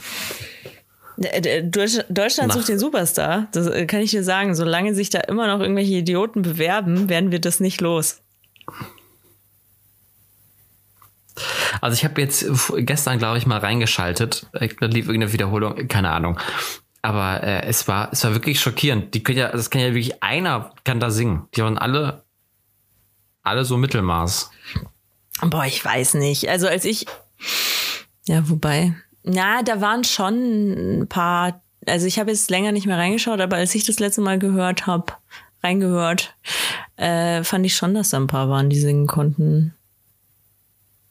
Äh, 1.21 1.63
Deutschland 1.63 2.53
sucht 2.53 2.69
den 2.69 2.79
Superstar. 2.79 3.47
Das 3.51 3.67
äh, 3.67 3.85
kann 3.85 4.01
ich 4.01 4.11
dir 4.11 4.23
sagen. 4.23 4.55
Solange 4.55 4.93
sich 4.95 5.09
da 5.09 5.19
immer 5.19 5.47
noch 5.47 5.59
irgendwelche 5.61 5.93
Idioten 5.93 6.41
bewerben, 6.41 7.09
werden 7.09 7.31
wir 7.31 7.39
das 7.39 7.59
nicht 7.59 7.81
los. 7.81 8.21
Also 11.81 11.95
ich 11.95 12.03
habe 12.03 12.21
jetzt 12.21 12.45
gestern, 12.77 13.17
glaube 13.17 13.37
ich, 13.37 13.45
mal 13.45 13.59
reingeschaltet. 13.59 14.47
Da 14.51 14.85
lief 14.85 15.07
irgendeine 15.07 15.33
Wiederholung, 15.33 15.87
keine 15.87 16.11
Ahnung. 16.11 16.39
Aber 17.01 17.43
äh, 17.43 17.65
es 17.65 17.87
war, 17.87 18.09
es 18.11 18.23
war 18.23 18.33
wirklich 18.33 18.59
schockierend. 18.59 19.13
Die 19.13 19.23
können 19.23 19.37
ja, 19.37 19.51
das 19.51 19.69
kann 19.69 19.81
ja 19.81 19.87
wirklich 19.87 20.21
einer 20.21 20.73
kann 20.83 20.99
da 20.99 21.11
singen. 21.11 21.47
Die 21.55 21.61
waren 21.61 21.77
alle, 21.77 22.23
alle 23.43 23.63
so 23.63 23.77
Mittelmaß. 23.77 24.51
Boah, 25.41 25.65
ich 25.65 25.83
weiß 25.83 26.15
nicht. 26.15 26.49
Also 26.49 26.67
als 26.67 26.83
ich, 26.83 27.05
ja, 28.27 28.49
wobei, 28.49 28.95
na, 29.23 29.63
da 29.63 29.81
waren 29.81 30.03
schon 30.03 31.01
ein 31.01 31.07
paar, 31.07 31.61
also 31.85 32.05
ich 32.05 32.19
habe 32.19 32.31
jetzt 32.31 32.49
länger 32.49 32.71
nicht 32.71 32.87
mehr 32.87 32.97
reingeschaut, 32.97 33.39
aber 33.41 33.57
als 33.57 33.75
ich 33.75 33.85
das 33.85 33.99
letzte 33.99 34.21
Mal 34.21 34.39
gehört 34.39 34.87
habe, 34.87 35.13
reingehört, 35.63 36.35
äh, 36.95 37.43
fand 37.43 37.65
ich 37.65 37.75
schon, 37.75 37.93
dass 37.93 38.09
da 38.09 38.17
ein 38.17 38.27
paar 38.27 38.49
waren, 38.49 38.69
die 38.69 38.79
singen 38.79 39.07
konnten. 39.07 39.73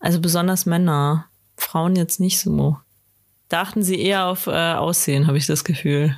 Also 0.01 0.21
besonders 0.21 0.67
Männer. 0.67 1.27
Frauen 1.57 1.97
jetzt 1.97 2.21
nicht 2.21 2.39
so. 2.39 2.79
Da 3.49 3.63
achten 3.63 3.83
sie 3.83 4.01
eher 4.01 4.27
auf 4.27 4.47
äh, 4.47 4.75
Aussehen, 4.75 5.27
habe 5.27 5.39
ich 5.39 5.47
das 5.47 5.65
Gefühl. 5.65 6.17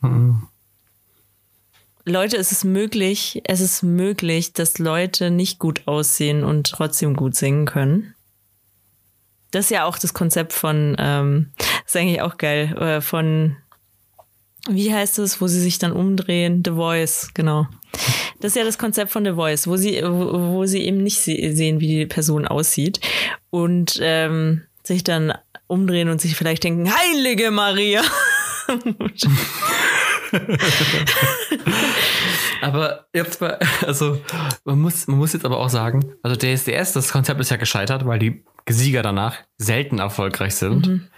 Mhm. 0.00 0.48
Leute, 2.04 2.36
es 2.36 2.50
ist 2.50 2.64
möglich, 2.64 3.42
es 3.44 3.60
ist 3.60 3.82
möglich, 3.82 4.52
dass 4.52 4.78
Leute 4.78 5.30
nicht 5.30 5.60
gut 5.60 5.86
aussehen 5.86 6.42
und 6.42 6.68
trotzdem 6.68 7.14
gut 7.14 7.36
singen 7.36 7.64
können. 7.64 8.14
Das 9.52 9.66
ist 9.66 9.70
ja 9.70 9.84
auch 9.84 9.98
das 9.98 10.14
Konzept 10.14 10.52
von, 10.52 10.96
ähm, 10.98 11.52
ist 11.86 11.96
eigentlich 11.96 12.20
auch 12.20 12.38
geil, 12.38 12.76
äh, 12.78 13.00
von, 13.00 13.56
wie 14.68 14.92
heißt 14.92 15.20
es, 15.20 15.40
wo 15.40 15.46
sie 15.46 15.60
sich 15.60 15.78
dann 15.78 15.92
umdrehen? 15.92 16.62
The 16.64 16.72
Voice, 16.72 17.30
genau. 17.34 17.68
Das 18.40 18.52
ist 18.52 18.56
ja 18.56 18.64
das 18.64 18.78
Konzept 18.78 19.12
von 19.12 19.24
The 19.24 19.34
Voice, 19.34 19.68
wo 19.68 19.76
sie, 19.76 20.02
wo, 20.02 20.54
wo 20.54 20.66
sie 20.66 20.84
eben 20.84 21.02
nicht 21.02 21.18
sehen, 21.18 21.78
wie 21.78 21.86
die 21.86 22.06
Person 22.06 22.48
aussieht 22.48 23.00
und 23.50 23.98
ähm, 24.00 24.62
sich 24.82 25.04
dann 25.04 25.32
umdrehen 25.68 26.08
und 26.08 26.20
sich 26.20 26.34
vielleicht 26.34 26.64
denken, 26.64 26.92
Heilige 26.92 27.52
Maria. 27.52 28.02
aber 32.62 33.06
jetzt 33.12 33.40
mal, 33.40 33.58
also 33.86 34.20
man 34.64 34.80
muss, 34.80 35.06
man 35.06 35.18
muss 35.18 35.32
jetzt 35.32 35.44
aber 35.44 35.58
auch 35.58 35.68
sagen, 35.68 36.14
also 36.22 36.36
DSDS, 36.36 36.92
das 36.92 37.12
Konzept 37.12 37.40
ist 37.40 37.50
ja 37.50 37.56
gescheitert, 37.56 38.06
weil 38.06 38.18
die 38.18 38.44
Sieger 38.68 39.02
danach 39.02 39.36
selten 39.58 39.98
erfolgreich 39.98 40.54
sind. 40.54 40.86
Mhm. 40.86 41.08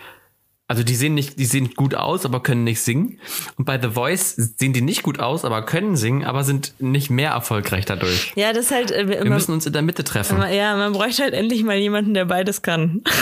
Also 0.66 0.82
die 0.82 0.95
sehen 0.95 1.12
nicht, 1.12 1.38
die 1.38 1.45
sehen 1.45 1.74
gut 1.74 1.95
aus, 1.95 2.24
aber 2.24 2.42
können 2.42 2.64
nicht 2.64 2.80
singen. 2.80 3.20
Und 3.59 3.66
bei 3.66 3.78
The 3.78 3.90
Voice 3.90 4.34
sehen 4.34 4.72
die 4.72 4.80
nicht 4.80 5.03
gut 5.03 5.20
aus, 5.20 5.45
aber 5.45 5.62
können 5.66 5.95
singen, 5.95 6.24
aber 6.24 6.42
sind 6.42 6.72
nicht 6.78 7.11
mehr 7.11 7.32
erfolgreich 7.32 7.84
dadurch. 7.84 8.32
Ja, 8.34 8.55
das 8.55 8.66
ist 8.66 8.70
halt. 8.70 8.90
Äh, 8.90 9.07
Wir 9.07 9.18
man, 9.18 9.28
müssen 9.34 9.53
uns 9.53 9.66
in 9.66 9.74
der 9.74 9.82
Mitte 9.82 10.05
treffen. 10.05 10.38
Ja, 10.51 10.74
man 10.74 10.95
bräuchte 10.95 11.22
halt 11.22 11.34
endlich 11.34 11.62
mal 11.64 11.76
jemanden, 11.76 12.14
der 12.14 12.24
beides 12.24 12.62
kann. 12.62 13.03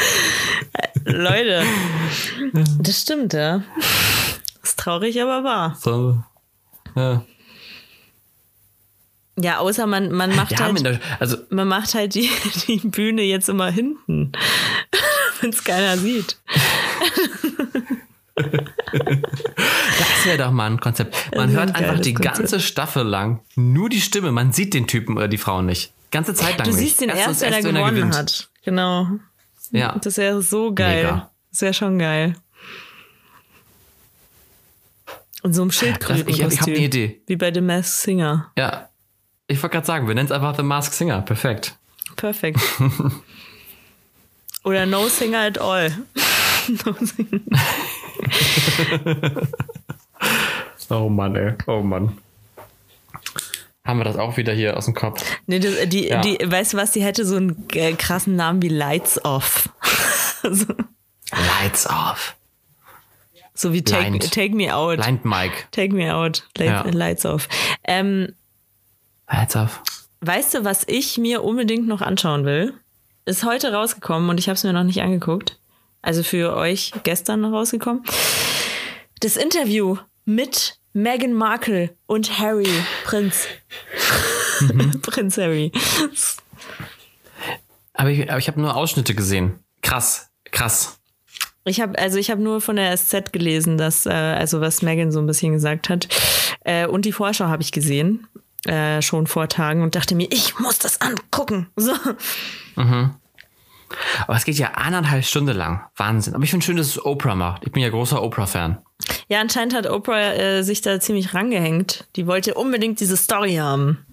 Leute, 1.04 1.62
das 2.80 3.00
stimmt, 3.00 3.32
ja. 3.32 3.62
Traurig, 4.80 5.20
aber 5.20 5.44
wahr. 5.44 5.76
So, 5.78 6.22
ja. 6.96 7.22
Ja, 9.38 9.58
außer 9.58 9.86
man, 9.86 10.10
man 10.10 10.34
macht 10.34 10.52
ja, 10.52 10.60
halt, 10.60 10.82
der, 10.82 10.98
also, 11.18 11.36
man 11.50 11.68
macht 11.68 11.92
halt 11.94 12.14
die, 12.14 12.30
die 12.66 12.78
Bühne 12.78 13.22
jetzt 13.22 13.50
immer 13.50 13.70
hinten, 13.70 14.32
wenn 15.40 15.50
es 15.50 15.62
keiner 15.64 15.98
sieht. 15.98 16.38
das 18.36 18.46
wäre 20.24 20.38
doch 20.38 20.50
mal 20.50 20.70
ein 20.70 20.80
Konzept. 20.80 21.14
Man 21.36 21.50
hört 21.50 21.74
ein 21.74 21.84
einfach 21.84 22.00
die 22.00 22.14
Konzept. 22.14 22.38
ganze 22.38 22.60
Staffel 22.60 23.04
lang 23.04 23.40
nur 23.56 23.90
die 23.90 24.00
Stimme. 24.00 24.32
Man 24.32 24.52
sieht 24.52 24.72
den 24.72 24.86
Typen 24.86 25.18
oder 25.18 25.28
die 25.28 25.36
Frau 25.36 25.60
nicht. 25.60 25.92
Ganze 26.10 26.32
Zeit 26.32 26.56
lang 26.56 26.68
du 26.68 26.74
nicht. 26.74 26.80
Siehst 26.80 27.02
den 27.02 27.10
erst, 27.10 27.42
wenn 27.42 27.52
er 27.52 27.62
gewonnen 27.62 28.16
hat. 28.16 28.48
Genau. 28.64 29.08
Ja. 29.72 29.94
Das 30.02 30.16
wäre 30.16 30.40
so 30.40 30.72
geil. 30.72 31.04
Mega. 31.04 31.30
Das 31.50 31.60
wäre 31.60 31.74
schon 31.74 31.98
geil. 31.98 32.34
Und 35.42 35.54
so 35.54 35.62
ein 35.62 35.70
Schildkrötenkostüm. 35.70 36.46
Ich, 36.46 36.54
ich 36.54 36.60
habe 36.60 36.70
eine 36.72 36.80
Idee. 36.80 37.22
Wie 37.26 37.36
bei 37.36 37.52
The 37.52 37.60
Masked 37.60 38.02
Singer. 38.02 38.52
Ja, 38.58 38.90
ich 39.50 39.60
wollte 39.62 39.74
gerade 39.74 39.86
sagen, 39.86 40.06
wir 40.06 40.14
nennen 40.14 40.26
es 40.26 40.32
einfach 40.32 40.54
The 40.56 40.62
Mask 40.62 40.92
Singer. 40.92 41.22
Perfekt. 41.22 41.76
Perfekt. 42.14 42.60
Oder 44.64 44.86
No 44.86 45.08
Singer 45.08 45.40
at 45.40 45.58
All. 45.58 45.90
no 46.84 46.94
singer. 47.00 47.40
oh 50.90 51.08
Mann, 51.08 51.34
ey. 51.34 51.54
Oh 51.66 51.80
Mann. 51.80 52.16
Haben 53.84 53.98
wir 53.98 54.04
das 54.04 54.16
auch 54.16 54.36
wieder 54.36 54.52
hier 54.52 54.76
aus 54.76 54.84
dem 54.84 54.94
Kopf? 54.94 55.24
Nee, 55.46 55.58
die, 55.58 55.88
die, 55.88 56.08
ja. 56.08 56.20
die 56.20 56.38
weißt 56.44 56.74
du 56.74 56.76
was, 56.76 56.92
die 56.92 57.02
hätte 57.02 57.24
so 57.24 57.34
einen 57.36 57.66
äh, 57.72 57.94
krassen 57.94 58.36
Namen 58.36 58.62
wie 58.62 58.68
Lights 58.68 59.24
Off. 59.24 59.68
so. 60.42 60.66
Lights 61.32 61.88
Off. 61.88 62.36
So 63.60 63.74
wie 63.74 63.82
take, 63.82 64.18
take 64.30 64.54
Me 64.54 64.74
Out. 64.74 64.96
Blind 64.96 65.26
Mike. 65.26 65.66
Take 65.70 65.94
Me 65.94 66.14
Out. 66.14 66.48
Light, 66.56 66.66
ja. 66.66 66.82
Lights 66.90 67.26
Off. 67.26 67.46
Ähm, 67.84 68.34
Lights 69.30 69.54
Off. 69.54 69.82
Weißt 70.22 70.54
du, 70.54 70.64
was 70.64 70.84
ich 70.86 71.18
mir 71.18 71.44
unbedingt 71.44 71.86
noch 71.86 72.00
anschauen 72.00 72.46
will? 72.46 72.72
Ist 73.26 73.44
heute 73.44 73.74
rausgekommen 73.74 74.30
und 74.30 74.38
ich 74.38 74.48
habe 74.48 74.54
es 74.54 74.64
mir 74.64 74.72
noch 74.72 74.84
nicht 74.84 75.02
angeguckt. 75.02 75.58
also 76.00 76.22
für 76.22 76.56
euch 76.56 76.92
gestern 77.02 77.44
rausgekommen. 77.44 78.02
Das 79.20 79.36
Interview 79.36 79.98
mit 80.24 80.78
Meghan 80.94 81.34
Markle 81.34 81.94
und 82.06 82.38
Harry, 82.38 82.66
Prinz. 83.04 83.46
Mhm. 84.60 85.00
Prinz 85.02 85.36
Harry. 85.36 85.70
Aber 87.92 88.08
ich, 88.08 88.30
aber 88.30 88.38
ich 88.38 88.48
habe 88.48 88.58
nur 88.58 88.74
Ausschnitte 88.74 89.14
gesehen. 89.14 89.58
Krass, 89.82 90.30
krass. 90.50 90.99
Ich 91.70 91.80
habe 91.80 91.98
also 91.98 92.18
ich 92.18 92.30
habe 92.30 92.42
nur 92.42 92.60
von 92.60 92.76
der 92.76 92.96
SZ 92.96 93.32
gelesen, 93.32 93.78
dass 93.78 94.06
äh, 94.06 94.10
also 94.10 94.60
was 94.60 94.82
Megan 94.82 95.12
so 95.12 95.20
ein 95.20 95.26
bisschen 95.26 95.52
gesagt 95.52 95.88
hat 95.88 96.08
äh, 96.64 96.86
und 96.86 97.04
die 97.04 97.12
Vorschau 97.12 97.46
habe 97.46 97.62
ich 97.62 97.72
gesehen 97.72 98.26
äh, 98.66 99.00
schon 99.00 99.26
vor 99.26 99.48
Tagen 99.48 99.82
und 99.82 99.94
dachte 99.94 100.14
mir, 100.14 100.28
ich 100.30 100.58
muss 100.58 100.78
das 100.78 101.00
angucken. 101.00 101.68
So. 101.76 101.94
Mhm. 102.76 103.14
Aber 104.26 104.36
es 104.36 104.44
geht 104.44 104.58
ja 104.58 104.72
eineinhalb 104.74 105.24
Stunden 105.24 105.56
lang. 105.56 105.84
Wahnsinn. 105.96 106.34
Aber 106.34 106.44
ich 106.44 106.50
finde 106.50 106.64
schön, 106.64 106.76
dass 106.76 106.88
es 106.88 107.04
Oprah 107.04 107.34
macht. 107.34 107.64
Ich 107.64 107.72
bin 107.72 107.82
ja 107.82 107.88
großer 107.88 108.22
Oprah-Fan. 108.22 108.78
Ja, 109.28 109.40
anscheinend 109.40 109.74
hat 109.74 109.88
Oprah 109.88 110.32
äh, 110.34 110.62
sich 110.62 110.80
da 110.80 111.00
ziemlich 111.00 111.34
rangehängt. 111.34 112.06
Die 112.16 112.26
wollte 112.26 112.54
unbedingt 112.54 113.00
diese 113.00 113.16
Story 113.16 113.56
haben. 113.56 114.06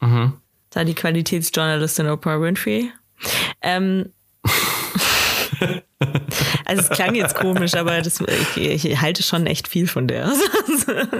Mhm. 0.00 0.34
Da 0.70 0.84
die 0.84 0.94
Qualitätsjournalistin 0.94 2.08
Oprah 2.08 2.40
Winfrey. 2.40 2.90
Ähm, 3.62 4.12
also 6.64 6.82
es 6.82 6.90
klang 6.90 7.14
jetzt 7.14 7.34
komisch, 7.34 7.74
aber 7.74 8.00
das, 8.02 8.20
ich, 8.56 8.84
ich 8.84 9.00
halte 9.00 9.22
schon 9.22 9.46
echt 9.46 9.68
viel 9.68 9.86
von 9.86 10.08
der. 10.08 10.32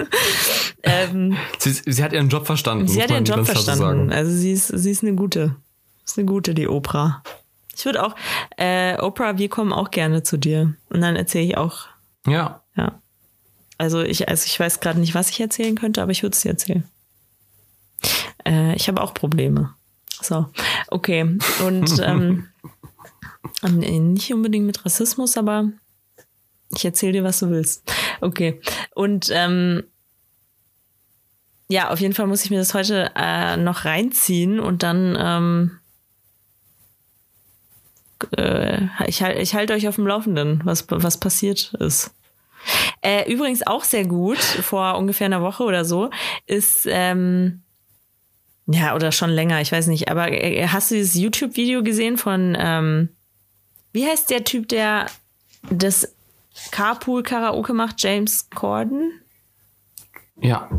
ähm, 0.83 1.37
sie, 1.59 1.71
sie, 1.71 2.03
hat 2.03 2.13
ihren 2.13 2.29
Job 2.29 2.45
verstanden. 2.45 2.87
Sie 2.87 3.01
hat 3.01 3.11
ihren 3.11 3.25
Job 3.25 3.45
verstanden. 3.45 4.11
Also 4.11 4.31
sie 4.31 4.51
ist, 4.51 4.67
sie 4.67 4.91
ist 4.91 5.03
eine 5.03 5.15
gute. 5.15 5.55
Ist 6.05 6.17
eine 6.17 6.25
gute, 6.25 6.53
die 6.53 6.67
Oprah. 6.67 7.23
Ich 7.75 7.85
würde 7.85 8.03
auch, 8.03 8.15
äh, 8.57 8.99
Oprah, 8.99 9.37
wir 9.37 9.49
kommen 9.49 9.73
auch 9.73 9.89
gerne 9.89 10.23
zu 10.23 10.37
dir. 10.37 10.75
Und 10.89 11.01
dann 11.01 11.15
erzähle 11.15 11.45
ich 11.45 11.57
auch. 11.57 11.87
Ja. 12.27 12.61
Ja. 12.75 12.99
Also 13.77 14.01
ich, 14.01 14.29
also 14.29 14.45
ich 14.45 14.59
weiß 14.59 14.79
gerade 14.79 14.99
nicht, 14.99 15.15
was 15.15 15.29
ich 15.29 15.39
erzählen 15.39 15.75
könnte, 15.75 16.01
aber 16.01 16.11
ich 16.11 16.23
würde 16.23 16.35
es 16.35 16.41
dir 16.41 16.49
erzählen. 16.49 16.83
Äh, 18.45 18.75
ich 18.75 18.87
habe 18.87 19.01
auch 19.01 19.13
Probleme. 19.13 19.73
So, 20.21 20.47
okay. 20.87 21.37
Und 21.65 21.99
ähm, 22.03 22.47
nicht 23.69 24.33
unbedingt 24.33 24.65
mit 24.65 24.85
Rassismus, 24.85 25.37
aber 25.37 25.69
ich 26.75 26.85
erzähle 26.85 27.13
dir, 27.13 27.23
was 27.23 27.39
du 27.39 27.49
willst. 27.49 27.91
Okay. 28.21 28.61
Und 28.95 29.29
ähm, 29.31 29.83
ja, 31.69 31.89
auf 31.89 31.99
jeden 31.99 32.13
Fall 32.13 32.27
muss 32.27 32.43
ich 32.43 32.51
mir 32.51 32.59
das 32.59 32.73
heute 32.73 33.11
äh, 33.15 33.57
noch 33.57 33.85
reinziehen 33.85 34.59
und 34.59 34.83
dann 34.83 35.17
ähm, 35.19 35.79
äh, 38.37 38.87
ich, 39.07 39.21
ich 39.21 39.55
halte 39.55 39.73
euch 39.73 39.87
auf 39.87 39.95
dem 39.95 40.07
Laufenden, 40.07 40.61
was, 40.63 40.85
was 40.89 41.19
passiert 41.19 41.73
ist. 41.79 42.13
Äh, 43.01 43.31
übrigens 43.31 43.65
auch 43.67 43.83
sehr 43.83 44.05
gut, 44.05 44.37
vor 44.37 44.97
ungefähr 44.97 45.25
einer 45.25 45.41
Woche 45.41 45.63
oder 45.63 45.83
so, 45.83 46.09
ist, 46.45 46.87
ähm, 46.89 47.61
ja, 48.65 48.95
oder 48.95 49.11
schon 49.11 49.29
länger, 49.29 49.59
ich 49.59 49.71
weiß 49.71 49.87
nicht, 49.87 50.09
aber 50.09 50.31
äh, 50.31 50.67
hast 50.67 50.91
du 50.91 50.95
dieses 50.95 51.15
YouTube-Video 51.15 51.83
gesehen 51.83 52.17
von, 52.17 52.55
ähm, 52.57 53.09
wie 53.93 54.05
heißt 54.05 54.29
der 54.29 54.43
Typ, 54.43 54.67
der 54.69 55.07
das 55.71 56.13
Carpool-Karaoke 56.71 57.73
macht, 57.73 58.01
James 58.01 58.49
Corden? 58.49 59.21
Ja. 60.41 60.69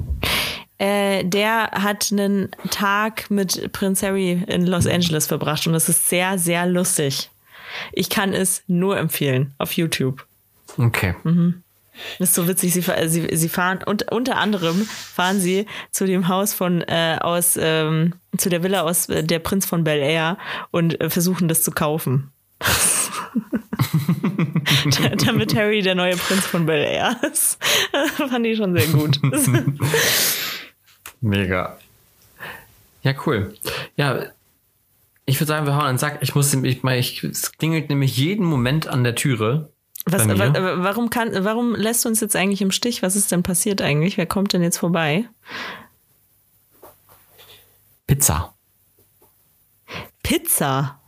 Äh, 0.78 1.24
der 1.24 1.70
hat 1.70 2.10
einen 2.10 2.50
Tag 2.70 3.30
mit 3.30 3.72
Prince 3.72 4.06
Harry 4.06 4.42
in 4.46 4.66
Los 4.66 4.86
Angeles 4.86 5.26
verbracht 5.26 5.66
und 5.66 5.72
das 5.72 5.88
ist 5.88 6.08
sehr, 6.08 6.38
sehr 6.38 6.66
lustig. 6.66 7.30
Ich 7.92 8.10
kann 8.10 8.32
es 8.32 8.62
nur 8.66 8.98
empfehlen 8.98 9.54
auf 9.58 9.72
YouTube. 9.72 10.26
Okay. 10.76 11.14
Mhm. 11.22 11.62
Das 12.18 12.30
ist 12.30 12.34
so 12.34 12.48
witzig. 12.48 12.72
Sie, 12.72 12.82
sie, 13.06 13.28
sie 13.36 13.48
fahren 13.48 13.80
und 13.84 14.10
unter 14.10 14.36
anderem 14.36 14.84
fahren 14.84 15.38
sie 15.38 15.66
zu 15.92 16.06
dem 16.06 16.26
Haus 16.26 16.52
von 16.52 16.82
äh, 16.82 17.18
aus 17.20 17.56
ähm, 17.60 18.14
zu 18.36 18.48
der 18.48 18.64
Villa 18.64 18.82
aus 18.82 19.08
äh, 19.08 19.22
der 19.22 19.38
Prinz 19.38 19.64
von 19.64 19.84
Bel 19.84 20.00
Air 20.00 20.36
und 20.72 21.00
äh, 21.00 21.08
versuchen 21.08 21.46
das 21.46 21.62
zu 21.62 21.70
kaufen. 21.70 22.32
Damit 25.24 25.54
Harry 25.54 25.82
der 25.82 25.94
neue 25.94 26.16
Prinz 26.16 26.46
von 26.46 26.66
Bel 26.66 26.82
Air 26.82 27.16
ist. 27.30 27.58
Fand 28.16 28.46
ich 28.46 28.56
schon 28.56 28.76
sehr 28.76 28.86
gut. 28.88 29.20
Mega. 31.20 31.78
Ja, 33.02 33.14
cool. 33.26 33.54
Ja, 33.96 34.26
ich 35.26 35.40
würde 35.40 35.48
sagen, 35.48 35.66
wir 35.66 35.74
hauen 35.74 35.86
einen 35.86 35.98
Sack. 35.98 36.18
Ich 36.20 36.34
muss, 36.34 36.52
ich, 36.54 36.84
ich, 36.84 37.24
es 37.24 37.52
klingelt 37.52 37.88
nämlich 37.88 38.16
jeden 38.16 38.44
Moment 38.44 38.86
an 38.86 39.04
der 39.04 39.14
Türe. 39.14 39.70
Was, 40.06 40.28
warum, 40.28 41.08
kann, 41.08 41.30
warum 41.44 41.74
lässt 41.74 42.04
du 42.04 42.10
uns 42.10 42.20
jetzt 42.20 42.36
eigentlich 42.36 42.60
im 42.60 42.70
Stich? 42.70 43.02
Was 43.02 43.16
ist 43.16 43.32
denn 43.32 43.42
passiert 43.42 43.80
eigentlich? 43.80 44.18
Wer 44.18 44.26
kommt 44.26 44.52
denn 44.52 44.62
jetzt 44.62 44.76
vorbei? 44.76 45.26
Pizza. 48.06 48.54
Pizza? 50.22 51.00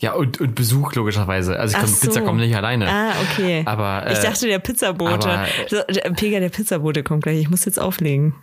Ja, 0.00 0.14
und, 0.14 0.40
und 0.40 0.54
Besuch 0.54 0.94
logischerweise. 0.94 1.58
Also 1.58 1.72
ich 1.72 1.78
glaube, 1.78 1.94
so. 1.94 2.06
Pizza 2.06 2.20
kommt 2.22 2.40
nicht 2.40 2.56
alleine. 2.56 2.88
Ah, 2.88 3.12
okay. 3.22 3.62
Aber, 3.66 4.06
äh, 4.06 4.14
ich 4.14 4.20
dachte, 4.20 4.46
der 4.46 4.58
Pizzabote. 4.58 5.28
Aber, 5.28 5.46
so, 5.68 5.82
der, 5.82 6.10
Pega, 6.12 6.40
der 6.40 6.48
Pizzabote 6.48 7.02
kommt 7.02 7.22
gleich. 7.22 7.38
Ich 7.38 7.50
muss 7.50 7.66
jetzt 7.66 7.78
auflegen. 7.78 8.34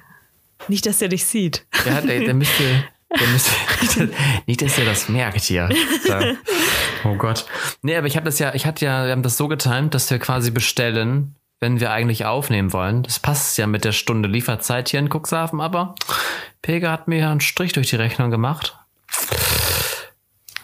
Nicht, 0.67 0.85
dass 0.85 1.01
er 1.01 1.09
dich 1.09 1.25
sieht. 1.25 1.65
Ja, 1.85 2.01
der, 2.01 2.19
der 2.19 2.33
müsste. 2.33 2.63
Der 3.19 3.27
müsste 3.27 4.09
nicht, 4.45 4.61
dass 4.61 4.77
er 4.77 4.85
das 4.85 5.07
merkt 5.07 5.41
hier. 5.41 5.69
Oh 7.03 7.15
Gott. 7.15 7.45
Nee, 7.81 7.95
aber 7.95 8.07
ich 8.07 8.17
habe 8.17 8.25
das 8.25 8.37
ja, 8.37 8.53
ich 8.53 8.65
hatte 8.65 8.85
ja, 8.85 9.05
wir 9.05 9.11
haben 9.11 9.23
das 9.23 9.37
so 9.37 9.47
getimt, 9.47 9.93
dass 9.93 10.11
wir 10.11 10.19
quasi 10.19 10.51
bestellen, 10.51 11.35
wenn 11.59 11.79
wir 11.79 11.91
eigentlich 11.91 12.25
aufnehmen 12.25 12.73
wollen. 12.73 13.03
Das 13.03 13.19
passt 13.19 13.57
ja 13.57 13.65
mit 13.65 13.85
der 13.85 13.93
Stunde 13.93 14.27
Lieferzeit 14.27 14.89
hier 14.89 14.99
in 14.99 15.09
Cuxhaven, 15.09 15.61
aber 15.61 15.95
Pega 16.61 16.91
hat 16.91 17.07
mir 17.07 17.19
ja 17.19 17.31
einen 17.31 17.39
Strich 17.39 17.71
durch 17.71 17.89
die 17.89 17.95
Rechnung 17.95 18.29
gemacht. 18.29 18.77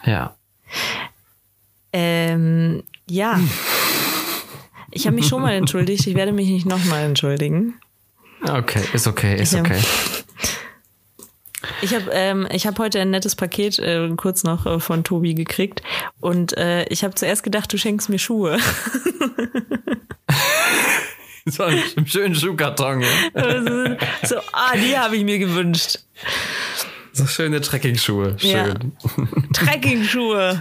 Ja. 0.04 0.36
Ähm, 1.92 2.82
ja. 3.08 3.40
Ich 4.90 5.06
habe 5.06 5.16
mich 5.16 5.26
schon 5.26 5.42
mal 5.42 5.54
entschuldigt. 5.54 6.06
Ich 6.06 6.14
werde 6.14 6.32
mich 6.32 6.48
nicht 6.48 6.66
nochmal 6.66 7.04
entschuldigen. 7.04 7.74
Okay, 8.48 8.82
ist 8.92 9.06
okay, 9.06 9.40
ist 9.40 9.54
okay. 9.54 9.80
Ich 11.82 11.94
habe 11.94 12.10
ähm, 12.12 12.46
ich 12.50 12.66
hab 12.66 12.78
heute 12.78 13.00
ein 13.00 13.10
nettes 13.10 13.36
Paket 13.36 13.78
äh, 13.78 14.08
kurz 14.16 14.44
noch 14.44 14.66
äh, 14.66 14.80
von 14.80 15.04
Tobi 15.04 15.34
gekriegt 15.34 15.82
und 16.20 16.56
äh, 16.56 16.84
ich 16.84 17.04
habe 17.04 17.14
zuerst 17.14 17.42
gedacht, 17.42 17.72
du 17.72 17.78
schenkst 17.78 18.08
mir 18.08 18.18
Schuhe. 18.18 18.58
so 21.46 21.64
ein 21.64 22.06
schönen 22.06 22.34
Schuhkarton. 22.34 23.04
Ja. 23.34 23.34
so, 24.22 24.36
ah, 24.52 24.76
die 24.76 24.96
habe 24.96 25.16
ich 25.16 25.24
mir 25.24 25.38
gewünscht. 25.38 25.98
So 27.14 27.26
schöne 27.26 27.60
Trekking-Schuhe. 27.60 28.36
Schön. 28.38 28.50
Ja. 28.50 28.74
Trekking-Schuhe. 29.52 30.60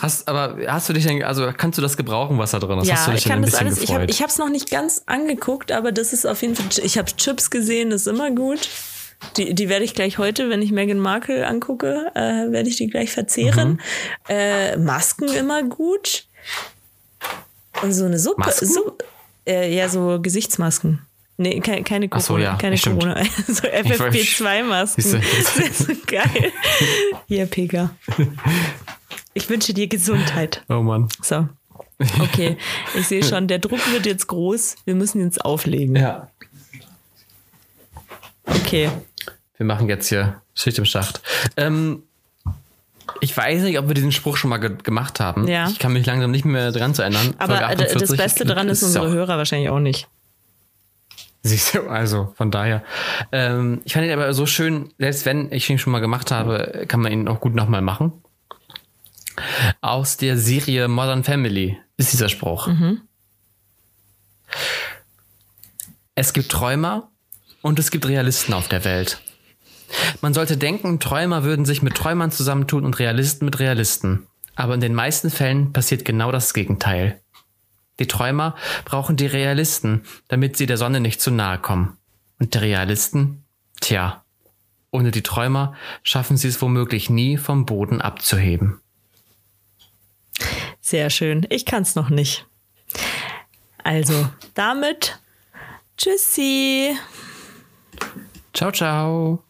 Hast, 0.00 0.28
aber 0.28 0.56
hast 0.66 0.88
du 0.88 0.92
dich 0.92 1.06
denn, 1.06 1.22
also 1.22 1.52
kannst 1.56 1.76
du 1.78 1.82
das 1.82 1.96
gebrauchen, 1.96 2.38
was 2.38 2.52
da 2.52 2.58
drin 2.58 2.78
ist? 2.78 2.88
Ja, 2.88 2.94
hast 2.94 3.08
du 3.08 3.10
dich 3.12 3.26
ich 3.26 3.30
kann 3.30 3.42
das 3.42 3.54
alles. 3.54 3.80
Gefreut? 3.80 4.08
Ich 4.10 4.20
habe 4.20 4.30
es 4.30 4.38
noch 4.38 4.48
nicht 4.48 4.70
ganz 4.70 5.02
angeguckt, 5.06 5.72
aber 5.72 5.92
das 5.92 6.12
ist 6.12 6.24
auf 6.26 6.42
jeden 6.42 6.54
Fall. 6.54 6.66
Ich 6.84 6.98
habe 6.98 7.10
Chips 7.16 7.50
gesehen, 7.50 7.90
das 7.90 8.02
ist 8.02 8.06
immer 8.06 8.30
gut. 8.30 8.68
Die, 9.36 9.54
die 9.54 9.68
werde 9.68 9.84
ich 9.84 9.94
gleich 9.94 10.18
heute, 10.18 10.48
wenn 10.48 10.62
ich 10.62 10.70
Meghan 10.72 10.98
Markle 10.98 11.46
angucke, 11.46 12.10
äh, 12.14 12.50
werde 12.50 12.68
ich 12.68 12.76
die 12.76 12.86
gleich 12.86 13.12
verzehren. 13.12 13.72
Mhm. 13.72 13.78
Äh, 14.28 14.76
Masken 14.76 15.28
immer 15.28 15.62
gut. 15.62 16.26
Und 17.82 17.92
so 17.92 18.04
eine 18.04 18.18
Suppe. 18.18 18.50
So, 18.52 18.96
äh, 19.46 19.74
ja, 19.74 19.88
so 19.88 20.20
Gesichtsmasken. 20.20 21.06
Nee, 21.40 21.58
keine, 21.60 21.82
keine 21.84 22.06
Corona. 22.10 22.22
So, 22.22 22.36
ja, 22.36 22.54
keine 22.56 22.76
Corona. 22.76 23.24
so 23.46 23.66
FFP2-Masken. 23.66 25.22
Das 25.22 25.56
ist 25.56 25.78
so 25.78 25.92
geil. 26.06 26.52
Hier, 27.28 27.46
Pega. 27.46 27.96
Ich 29.32 29.48
wünsche 29.48 29.72
dir 29.72 29.86
Gesundheit. 29.86 30.62
Oh 30.68 30.82
Mann. 30.82 31.08
So. 31.22 31.48
Okay, 32.20 32.58
ich 32.94 33.08
sehe 33.08 33.24
schon, 33.24 33.48
der 33.48 33.58
Druck 33.58 33.80
wird 33.90 34.04
jetzt 34.04 34.26
groß. 34.26 34.76
Wir 34.84 34.94
müssen 34.94 35.22
jetzt 35.24 35.42
auflegen. 35.42 35.96
Ja. 35.96 36.28
Okay. 38.44 38.90
Wir 39.56 39.64
machen 39.64 39.88
jetzt 39.88 40.10
hier 40.10 40.42
Schicht 40.52 40.76
im 40.76 40.84
Schacht. 40.84 41.22
Ähm, 41.56 42.02
ich 43.22 43.34
weiß 43.34 43.62
nicht, 43.62 43.78
ob 43.78 43.88
wir 43.88 43.94
diesen 43.94 44.12
Spruch 44.12 44.36
schon 44.36 44.50
mal 44.50 44.58
ge 44.58 44.76
gemacht 44.82 45.20
haben. 45.20 45.48
Ja. 45.48 45.70
Ich 45.70 45.78
kann 45.78 45.94
mich 45.94 46.04
langsam 46.04 46.32
nicht 46.32 46.44
mehr 46.44 46.70
dran 46.70 46.94
zu 46.94 47.00
erinnern. 47.00 47.34
Aber 47.38 47.62
48, 47.62 47.98
das 47.98 48.16
Beste 48.18 48.44
daran 48.44 48.68
ist, 48.68 48.82
unsere 48.82 49.06
auch. 49.06 49.10
Hörer 49.10 49.38
wahrscheinlich 49.38 49.70
auch 49.70 49.80
nicht. 49.80 50.06
Siehst 51.42 51.74
du, 51.74 51.88
also 51.88 52.34
von 52.36 52.50
daher. 52.50 52.82
Ähm, 53.32 53.80
ich 53.84 53.94
fand 53.94 54.04
ihn 54.06 54.12
aber 54.12 54.32
so 54.34 54.46
schön, 54.46 54.92
selbst 54.98 55.24
wenn 55.24 55.50
ich 55.52 55.68
ihn 55.70 55.78
schon 55.78 55.92
mal 55.92 56.00
gemacht 56.00 56.30
habe, 56.30 56.84
kann 56.86 57.00
man 57.00 57.12
ihn 57.12 57.28
auch 57.28 57.40
gut 57.40 57.54
nochmal 57.54 57.80
machen 57.80 58.12
aus 59.80 60.16
der 60.16 60.36
Serie 60.36 60.88
Modern 60.88 61.24
Family 61.24 61.78
ist 61.96 62.12
dieser 62.12 62.28
Spruch. 62.28 62.66
Mhm. 62.66 63.02
Es 66.14 66.32
gibt 66.32 66.50
Träumer 66.50 67.10
und 67.62 67.78
es 67.78 67.90
gibt 67.90 68.06
Realisten 68.06 68.52
auf 68.54 68.68
der 68.68 68.84
Welt. 68.84 69.20
Man 70.20 70.34
sollte 70.34 70.56
denken, 70.56 71.00
Träumer 71.00 71.44
würden 71.44 71.64
sich 71.64 71.82
mit 71.82 71.94
Träumern 71.94 72.30
zusammentun 72.30 72.84
und 72.84 72.98
Realisten 72.98 73.44
mit 73.44 73.58
Realisten. 73.58 74.26
Aber 74.54 74.74
in 74.74 74.80
den 74.80 74.94
meisten 74.94 75.30
Fällen 75.30 75.72
passiert 75.72 76.04
genau 76.04 76.30
das 76.32 76.54
Gegenteil. 76.54 77.19
Die 78.00 78.08
Träumer 78.08 78.56
brauchen 78.84 79.16
die 79.16 79.26
Realisten, 79.26 80.02
damit 80.26 80.56
sie 80.56 80.66
der 80.66 80.78
Sonne 80.78 80.98
nicht 80.98 81.20
zu 81.20 81.30
nahe 81.30 81.58
kommen. 81.58 81.96
Und 82.40 82.54
die 82.54 82.58
Realisten? 82.58 83.44
Tja, 83.80 84.24
ohne 84.90 85.10
die 85.10 85.22
Träumer 85.22 85.74
schaffen 86.02 86.36
sie 86.36 86.48
es 86.48 86.60
womöglich 86.60 87.10
nie 87.10 87.36
vom 87.36 87.66
Boden 87.66 88.00
abzuheben. 88.00 88.80
Sehr 90.80 91.10
schön. 91.10 91.46
Ich 91.50 91.66
kann 91.66 91.82
es 91.82 91.94
noch 91.94 92.08
nicht. 92.08 92.46
Also, 93.84 94.28
damit 94.54 95.20
Tschüssi. 95.96 96.96
Ciao, 98.54 98.72
ciao. 98.72 99.44